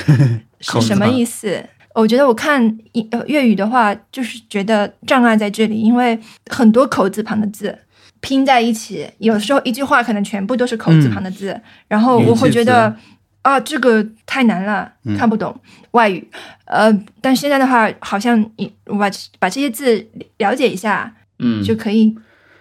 [0.59, 1.63] 是什么意思。
[1.95, 2.77] 我觉得我看
[3.25, 6.17] 粤语的话，就是觉得障碍在这里，因为
[6.49, 7.77] 很多口字旁的字
[8.21, 12.95] 拼在一起，有时候一句话可能全部都是口字旁的字，然后我会觉得
[13.41, 15.53] 啊，这个太难了，看不懂
[15.91, 16.25] 外语。
[16.65, 18.41] 呃，但现在的话，好像
[18.85, 19.09] 把
[19.39, 20.07] 把这些字
[20.37, 22.15] 了解一下，嗯，就可以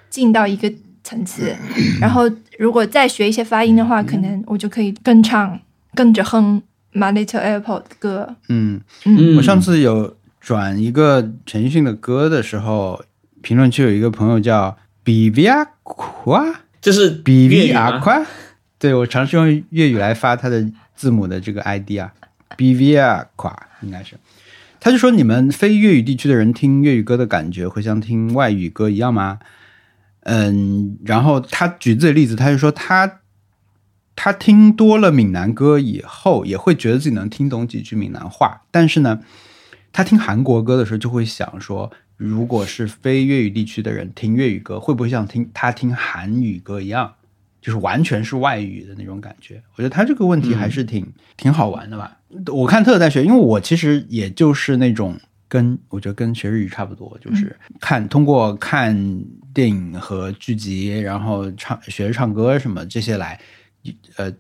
[0.08, 0.72] 进到一个
[1.04, 1.54] 层次。
[2.00, 2.22] 然后
[2.58, 5.60] 如果再学一些发音的话，可能我就可以跟唱，
[5.94, 6.60] 跟着哼
[6.92, 8.36] 《My Little Airport》的歌。
[8.48, 13.02] 嗯，嗯我上次有转一个陈奕迅的歌的时候，
[13.42, 16.44] 评论区有一个朋友叫比比亚夸，
[16.80, 17.90] 这是比比粤语吗？
[17.90, 18.26] 亚夸，
[18.78, 22.12] 对我尝试用粤语来发他的字母的这个 ID 啊，
[22.56, 24.16] 比比亚夸应该是。
[24.80, 29.38] 他就说你们非粤语地区的人听粤语歌的感觉会像听外语歌一样吗？
[30.22, 33.20] 嗯，然后他举自己的例子，他就说他
[34.20, 39.20] 他听多了闽南歌以后，也会觉得自己能听懂几句闽南话，但是呢，
[39.92, 47.14] 他听韩国歌的时候就会想说，如果是非粤语地区的人听粤语歌，会不会像听他听韩语歌一样，
[47.62, 49.62] 就是完全是外语的那种感觉？
[49.76, 52.18] 我觉得他这个问题还是挺、挺好玩的吧。
[52.52, 55.16] 我看特在学，因为我其实也就是那种
[55.46, 59.22] 跟我觉得跟学日语差不多，就是看通过看
[59.54, 63.38] 电影和剧集，然后唱学着唱歌什么这些来
[64.16, 64.32] 呃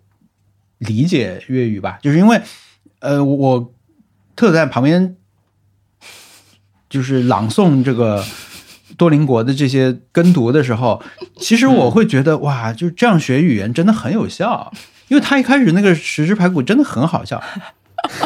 [0.78, 1.98] 理解粤语吧。
[2.02, 2.40] 就是因为
[3.00, 3.74] 呃我
[4.36, 5.16] 特在旁边
[6.88, 8.24] 就是朗诵这个
[8.96, 11.02] 多邻国的这些跟读的时候，
[11.36, 14.72] 其实我会觉得哇，就这样学语言真的很有效，
[15.08, 17.42] 因为他一开始那个十只排骨真的很好笑，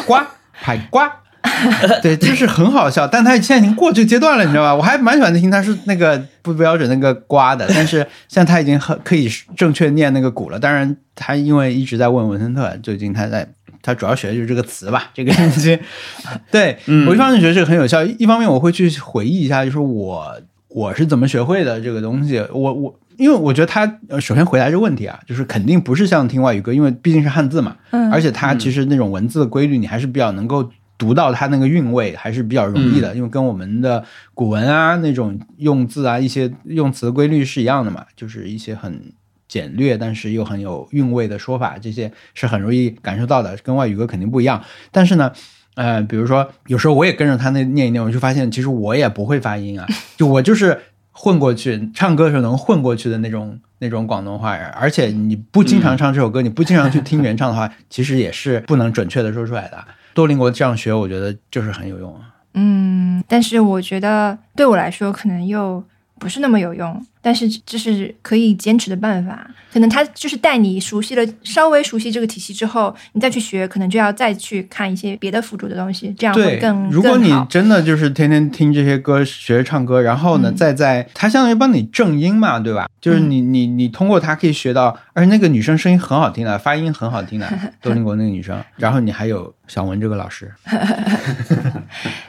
[0.05, 0.15] 呱
[0.53, 0.99] 排呱。
[2.01, 4.75] 对，就是很好笑，但他现在已经过这个阶段了，你知道吧？
[4.75, 7.97] 我还蛮喜欢听他是那个不标准那个瓜的，但是
[8.27, 10.57] 现在他已经很可以正确念那个鼓了。
[10.57, 13.47] 当然，他因为一直在问文森特，最近他在
[13.81, 15.77] 他主要学的就是这个词吧，这个星期。
[16.49, 20.33] 对我一方面觉得这个很有效，一方面我会去回忆一下，就是我
[20.69, 22.41] 我是怎么学会的这个东西。
[22.53, 30.67] 我我因为我觉得他呃首先回答这个问题啊，就是肯定不是像听外语歌，因为毕竟是汉字嘛，嗯而且它其实那种文字的规律，你还是比较能够
[31.03, 34.01] 读到它那个韵味，还是比较容易的，因为跟我们的
[34.33, 39.11] 古文啊那种用字啊一些用词的规律是一样的嘛，就是一些很
[39.49, 44.63] 简略，但是又很有韵味的说法，这些是很容易感受到的，跟外语歌肯定不一样。
[44.93, 45.29] 但是呢，
[45.75, 49.85] 呃，比如说有时候我也跟着他那念一念，我就发现其实我也不会发音啊，
[50.15, 50.79] 就我就是
[51.11, 59.85] 混过去，唱歌的时候能混过去的那种那种广东话，而且你不经常唱这首歌，你不经常去听原唱的话，其实也是不能准确的说出来的。
[60.13, 62.21] 多邻国这样学，我觉得就是很有用啊。
[62.53, 65.83] 嗯，但是我觉得对我来说可能又
[66.23, 69.45] 不是那么有用，但是这是可以坚持的办法。
[69.73, 80.55] 可能他就是带你熟悉了，稍微熟悉这个体系之后，你再去学，可能就要再去看一些别的辅助的东西，这样会对更，如果你真的就是天天听这些歌，学着唱歌，然后呢，嗯。
[80.55, 82.87] 再在它相当于帮你正音嘛，对吧？
[83.01, 87.51] 就是你你你通过他可以学到，而且那个女生声音很好听的，发音很好听的，
[87.81, 90.49] 多邻国那个女生，然后你还有小文这个老师，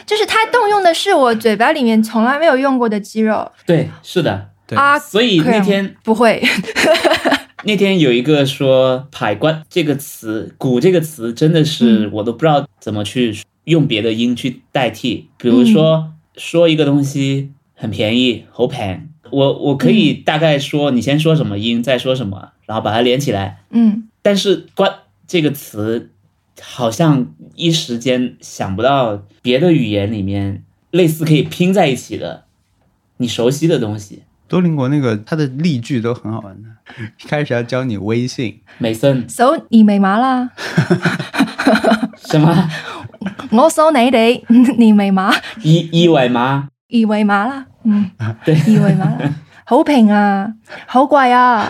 [0.06, 3.50] 就是他动用的是我嘴巴里面从来没有用过的肌肉。
[3.66, 4.50] 对，是的。
[4.66, 4.78] 对。
[4.78, 6.42] 啊，所以那天不会，
[7.64, 12.10] 那天有一个说“排关”这个词，“鼓”这个词真的是嗯。
[12.12, 15.28] 我都不知道怎么去用别的音去代替。
[15.38, 23.60] 比如说、说一个东西很便宜，好平，我我可以大概说你先说什么音，再说什么，然后把它连起来。
[23.70, 24.08] 嗯。
[24.22, 24.90] 但是“关”
[25.26, 26.10] 这个词，
[26.62, 32.44] 好像一时间想不到别的语言里面类似可以拼在一起的
[33.18, 34.22] 你熟悉的东西。
[34.46, 36.68] 多邻国那个它的例句都很好玩的，
[37.24, 40.50] 一开始要教你微信，美森搜你未碼啦，
[42.28, 42.68] 什么？
[43.50, 44.42] 我搜你哋，
[44.78, 46.68] 你美麻，二二维码？
[46.90, 48.10] 二維碼啦，嗯，
[48.44, 48.54] 对。
[48.54, 50.52] 二維碼啦，好平啊，
[50.86, 51.68] 好貴啊，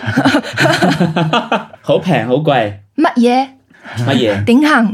[1.81, 3.47] 好平好貴，乜嘢
[4.07, 4.43] 乜嘢？
[4.45, 4.93] 顶行？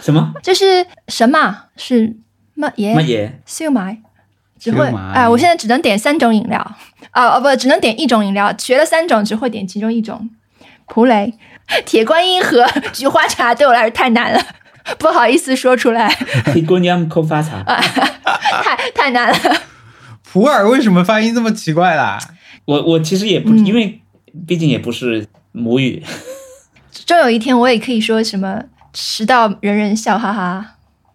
[0.00, 1.64] 什么 这是什么？
[1.76, 2.16] 是
[2.56, 2.94] 乜嘢？
[2.96, 3.30] 乜嘢？
[3.46, 3.98] 燒賣，
[4.58, 4.84] 只会
[5.14, 6.58] 哎，我现在只能点三种饮料
[7.10, 10.28] 啊哦不，只能点一种饮料，学了三种，只会点其中一种。
[10.88, 11.34] 普雷、
[11.84, 14.40] 铁观音和菊花茶对我来说太难了，
[14.98, 16.08] 不好意思说出来，
[16.46, 17.62] 鐵觀音曲花茶。
[17.64, 19.56] 太太难了。
[20.22, 22.18] 普洱为什么发音这么奇怪啦？
[22.64, 24.00] 我我其实也不，嗯因为，
[24.46, 26.02] 毕竟也不是母語。
[27.04, 28.62] 终有一天，我也可以说什么
[28.92, 30.64] 迟到人人笑，哈哈。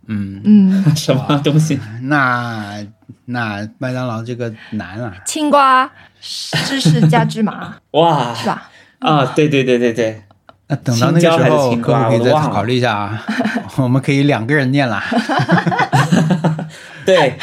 [0.07, 1.79] 嗯，嗯， 什么东西？
[2.03, 2.85] 那
[3.25, 5.89] 那麦当劳这个难啊，青瓜、
[6.19, 8.69] 芝士加芝麻， 哇是吧？
[8.99, 9.25] 啊！
[9.35, 10.21] 对对对对对，
[10.67, 13.25] 那等到那个时青椒还是候，青瓜可不可以再考虑一下啊？
[13.77, 15.03] 我们可以两个人念啦。
[17.05, 17.37] 对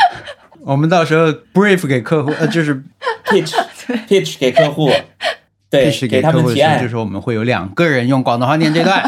[0.60, 2.82] 我们到时候 brief 给客户，呃，就是
[3.24, 3.54] pitch
[4.06, 4.92] pitch 给客戶，
[5.70, 6.88] 對，pitch 給他给客户的时候，們提案就。
[6.88, 9.02] 说我们会有两个人用广东话念这段。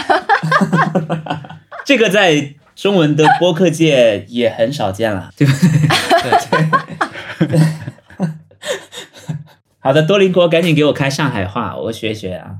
[1.84, 5.52] 这个在中文的播客界也很少见了，对不
[7.38, 7.48] 對？
[7.48, 7.60] 對
[9.80, 12.56] 好的，多邻国，赶紧给我开上海话，我学学啊。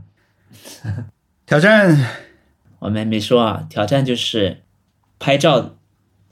[1.47, 2.07] 挑战
[2.81, 4.63] 我们没说啊，挑战就是
[5.19, 5.77] 拍照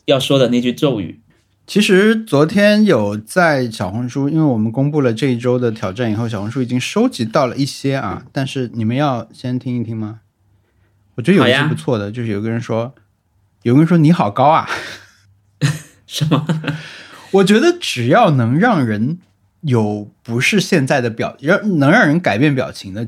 [0.07, 1.21] 要说的那句咒语。
[1.69, 10.21] 其实昨天有在小红书，因为我们公布了这一周的挑战以后，小红书已经收集到了一些啊，但是你们要先听一听吗？
[11.17, 12.95] 我觉得有一些不错的，就是有个人说，
[13.65, 14.67] 有个人说你好高啊，
[16.09, 16.47] 什么？
[17.33, 19.19] 我觉得只要能让人
[19.61, 23.07] 有不是现在的表，让能让人改变表情的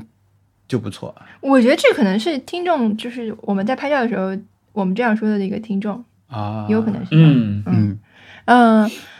[0.67, 1.15] 就不错。
[1.39, 4.37] 我觉得这可能是听众，就是我们在拍照的时候，
[4.73, 7.31] 我们这样说的一个听众，啊，有可能是这样。
[7.31, 7.90] 嗯，嗯，嗯，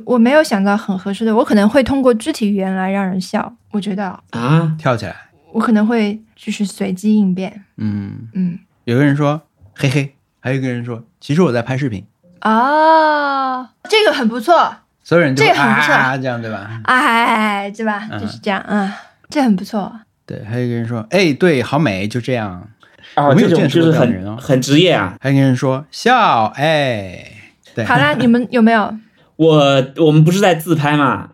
[0.05, 3.53] 我没有想到很合适的，我可能会通过肢体语言来让人笑。
[3.71, 5.15] 我觉得啊，跳起来，
[5.53, 7.63] 我可能会就是随机应变。
[7.77, 9.41] 嗯，嗯有个人说
[9.75, 12.05] 嘿嘿，还有一个人说其实我在拍视频，
[12.41, 16.81] 哦，这个很不错，所有人就这个很不错啊这样对吧？
[16.83, 18.07] 哎，对吧？
[18.11, 18.93] 嗯就是这样啊，
[19.29, 19.91] 这很不错。
[20.25, 22.67] 对，还有一个人说哎对，好美，就这样。
[23.15, 25.15] 啊，我没有这种见识就是过这样的人哦很很职业啊。
[25.21, 27.25] 还有一个人说笑，哎，
[27.73, 28.93] 对，好啦， 你们有没有？
[29.41, 31.31] 我我们不是在自拍嘛，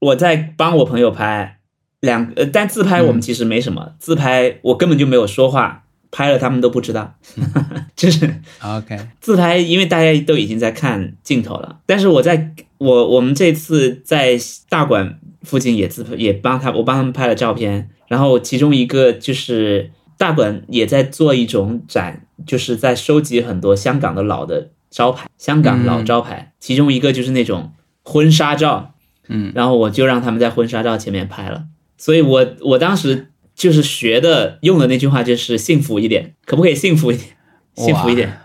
[0.00, 1.60] 我在帮我朋友拍
[2.00, 7.14] 两呃，但自拍我们其实没什么，自拍我根本就没有说话，拍了他们都不知道，
[7.94, 8.42] 就是。
[8.60, 14.36] OK，自拍，因为大家都已经在看镜头了，但是我在我我们这次在
[14.68, 27.72] 大馆附近也自拍，也帮他我帮他们拍了照片，然后其中一个就是大馆也在做一种展，就是在收集很多香港的老的招牌，香港老招牌，其中一个就是那种
[28.02, 28.94] 婚纱照，
[29.28, 31.64] 嗯，然后我就让他们在婚纱照前面拍了，
[31.96, 37.30] 所以我我当时就是学的用的那句话就是幸福一点，可不可以幸福一点？
[37.74, 38.38] 幸福一点。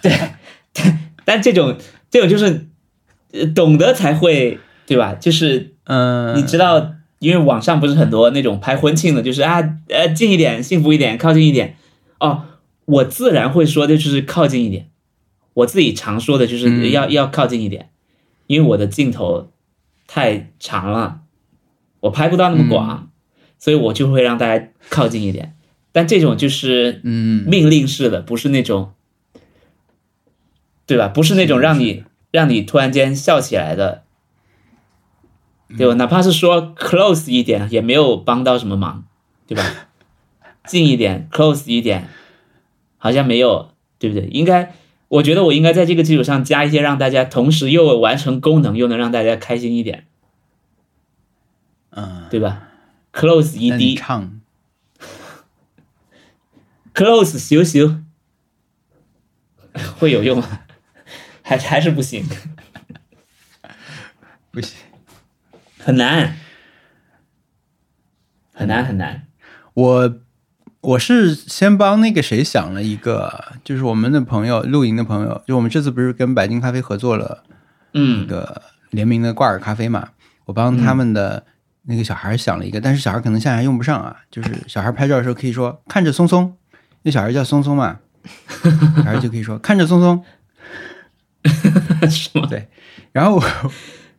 [0.00, 0.12] 对
[0.72, 0.94] 对，
[1.24, 1.76] 但这种
[2.10, 2.68] 这种就是
[3.32, 5.14] 呃懂得才会对吧？
[5.14, 11.76] 就是嗯，你知道因为网上不是很多那种拍婚庆的，就是啊呃近一点，幸福一点，靠近一点。
[12.20, 12.44] 哦，
[12.84, 14.88] 我自然会说的就是靠近一点。
[15.58, 17.90] 我自己常说的就是嗯要、要靠近一点，
[18.46, 19.50] 因为我的镜头
[20.06, 21.22] 太长了，
[22.00, 23.10] 我拍不到那么广，
[23.58, 25.56] 所以我就会让大家靠近一点。
[25.90, 28.92] 但这种就是嗯命令式的，不是那种，
[30.86, 31.08] 对吧？
[31.08, 34.04] 不是那种让你让你突然间笑起来的，
[35.76, 35.94] 对吧？
[35.94, 39.04] 哪怕是说 close 一点，也没有帮到什么忙，
[39.48, 39.64] 对吧？
[40.68, 42.08] 近一点，close 一点，
[42.96, 44.28] 好像没有，对不对？
[44.28, 44.74] 应该，
[45.08, 50.06] 我觉得我应该在这个基础上加一些，让大家同时又完成功能，又能让大家开心一点，
[51.90, 52.68] 嗯，对吧
[53.12, 54.40] ？close 一那你滴唱
[56.94, 58.00] ，close 羞羞，
[59.98, 60.60] 会有用吗？
[61.42, 62.26] 还还是不行，
[64.52, 64.76] 不行。
[65.78, 66.36] 很难，
[68.52, 69.26] 很难很难。
[69.72, 70.20] 我
[70.80, 77.42] 我是先帮那个谁想了一个，就是我们的朋友露营的朋友，就我们这次不是跟白金咖啡合作了
[77.92, 80.10] 那嗯个联名的挂耳咖啡嘛？
[80.44, 81.44] 我帮他们的
[81.82, 84.16] 那个小孩想了一个，但是小孩可能现在还用不上啊。
[84.30, 86.56] 就是小孩拍照的时候可以说看着松松，
[87.02, 87.98] 那小孩叫松松嘛，
[88.96, 90.24] 小孩就可以说看着松松。
[92.10, 92.46] 是吗？
[92.48, 92.68] 对，
[93.12, 93.42] 然后我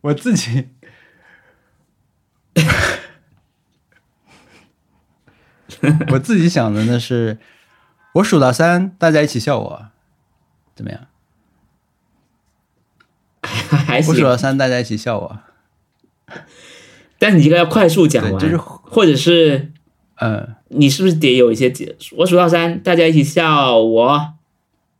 [0.01, 0.67] 我自己，
[6.11, 7.37] 我自己想的呢是，
[8.15, 9.85] 我数到三，大家一起笑我，
[10.75, 11.07] 怎么样？
[13.41, 15.39] 还我数，到三，大家一起笑我。
[17.17, 19.71] 但你这个要快速讲，完，就是或者是
[20.15, 21.95] 嗯，你是不是得有一些解？
[22.17, 24.33] 我数到三，大家一起笑我，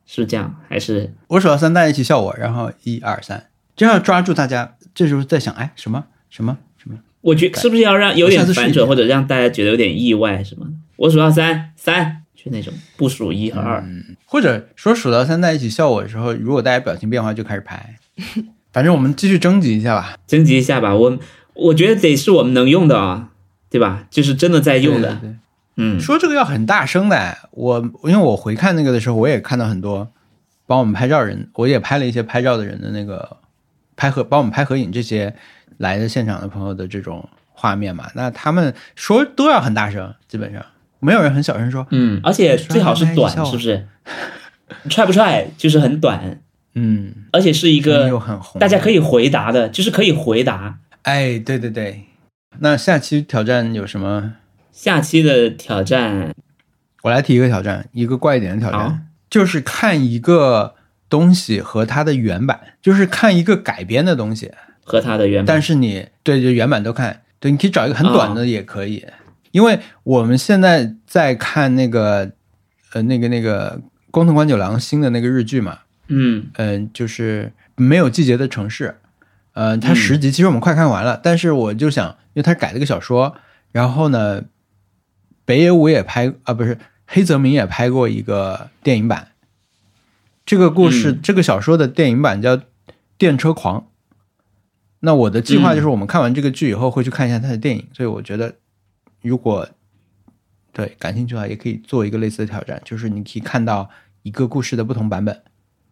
[0.06, 0.56] 是这样？
[0.68, 4.76] 还是我数到三，大家一起笑我，然后一二三，这样抓住大家。
[4.94, 6.58] 这时候在想，哎，什么什么？
[7.22, 10.68] 我觉是不是要让有点反转，或者让大家觉得有点意外，是吗？
[10.96, 13.84] 我数到三，三就那种不数一和二，
[14.26, 17.96] 或者说数到三，在一起笑我的时候，如果大家表情变化就开始拍。
[18.72, 20.16] 反正我们继续征集一下吧。
[20.28, 20.96] 征集一下吧。
[20.96, 21.20] 我
[21.56, 23.30] 我觉得得是我们能用的啊，
[23.70, 24.06] 对吧？
[24.12, 25.36] 就是真的在用的，对对对
[25.78, 30.08] 嗯说这个要很大声的，我因为我回看那个的时候，我也看到很多
[30.68, 33.38] 帮我们拍照人，我也拍了一些拍照的人的那个
[33.96, 35.34] 拍合，帮我们拍合影这些
[35.80, 38.10] 来的现场的朋友的这种画面嘛。
[38.14, 40.64] 那他们说都要很大声，基本上
[41.00, 43.88] 没有人很小声说，嗯，而且最好是短，是不是？
[44.90, 46.42] 踹不踹就是很短，
[46.76, 48.12] 嗯，而且是一个，
[48.60, 50.78] 大家可以回答的，就是可以回答。
[51.02, 52.04] 哎，对对对。
[52.60, 54.34] 那下期挑战有什么？
[54.72, 56.34] 下期的挑战，
[57.04, 60.76] 我来提一个挑战，一个怪一点的挑战，就是看一个
[61.10, 64.52] 东西和它的原版，就是看一个改编的东西，
[64.90, 65.46] 和他的原版。
[65.46, 69.06] 但是你对就原版都看，对，你可以找一个很短哦的也可以，
[69.52, 72.32] 因为我们现在在看那个
[72.94, 73.80] 呃那个那个
[74.10, 76.48] 工藤官九郎新的那个日剧嘛，嗯。
[76.56, 78.96] 嗯、就是没有季节的城市，
[79.54, 79.96] 呃，它嗯。
[79.96, 83.36] 十集其实我们快看完了，但是我就想，因为它改了个小说，
[83.72, 84.44] 然后呢，
[85.46, 89.28] 北野武也拍啊，不是黑泽明也拍过一个电影版，
[90.46, 91.20] 这个故事、嗯。
[91.22, 92.58] 这个小说的电影版叫
[93.18, 93.82] 《电车狂》。
[95.00, 98.56] 那我的计划就是，我们看完这个剧以后会去看一下他的电影，所以我觉得
[99.22, 99.68] 如果
[100.74, 103.90] 对感兴趣的话，也可以做一个类似的挑战，就是你可以看到
[104.24, 105.42] 一个故事的不同版本，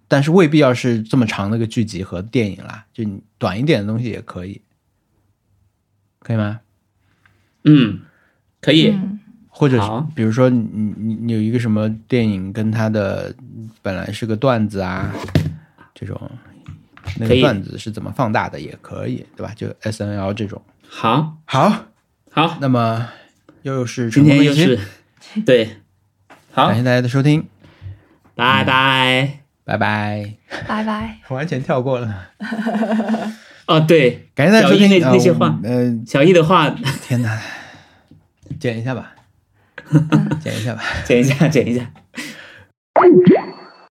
[0.07, 4.61] 但是未必要是这么长的一个剧集和电影啦，就你短一点的东西也可以，
[6.19, 6.59] 可以吗？
[7.63, 8.01] 嗯，
[8.61, 9.19] 可以，嗯。
[9.49, 13.35] 或者是比如说你你你有一个什么电影跟他的
[13.81, 15.11] 本来是个段子啊，
[15.95, 16.29] 这种
[17.19, 19.53] 那个段子是怎么放大的也可以，对吧？
[19.55, 20.61] 就 S N L 这种。
[20.88, 21.85] 好好，
[22.31, 23.09] 好，那么
[23.63, 24.79] 又是今天又是
[25.45, 25.77] 对，
[26.51, 27.47] 好感，谢大家的收听，
[28.35, 29.39] 拜拜。
[29.65, 30.34] 拜拜。
[30.65, 31.19] 拜拜。
[31.29, 32.29] 完全跳过了，
[33.67, 34.89] 哦，对，感谢大家收听。
[34.89, 36.69] 那那些话呃，呃小易的话
[37.01, 37.38] 天哪，
[38.59, 39.13] 剪一下吧，
[40.39, 40.81] 剪一下吧。
[41.03, 41.91] 剪一下，剪一下。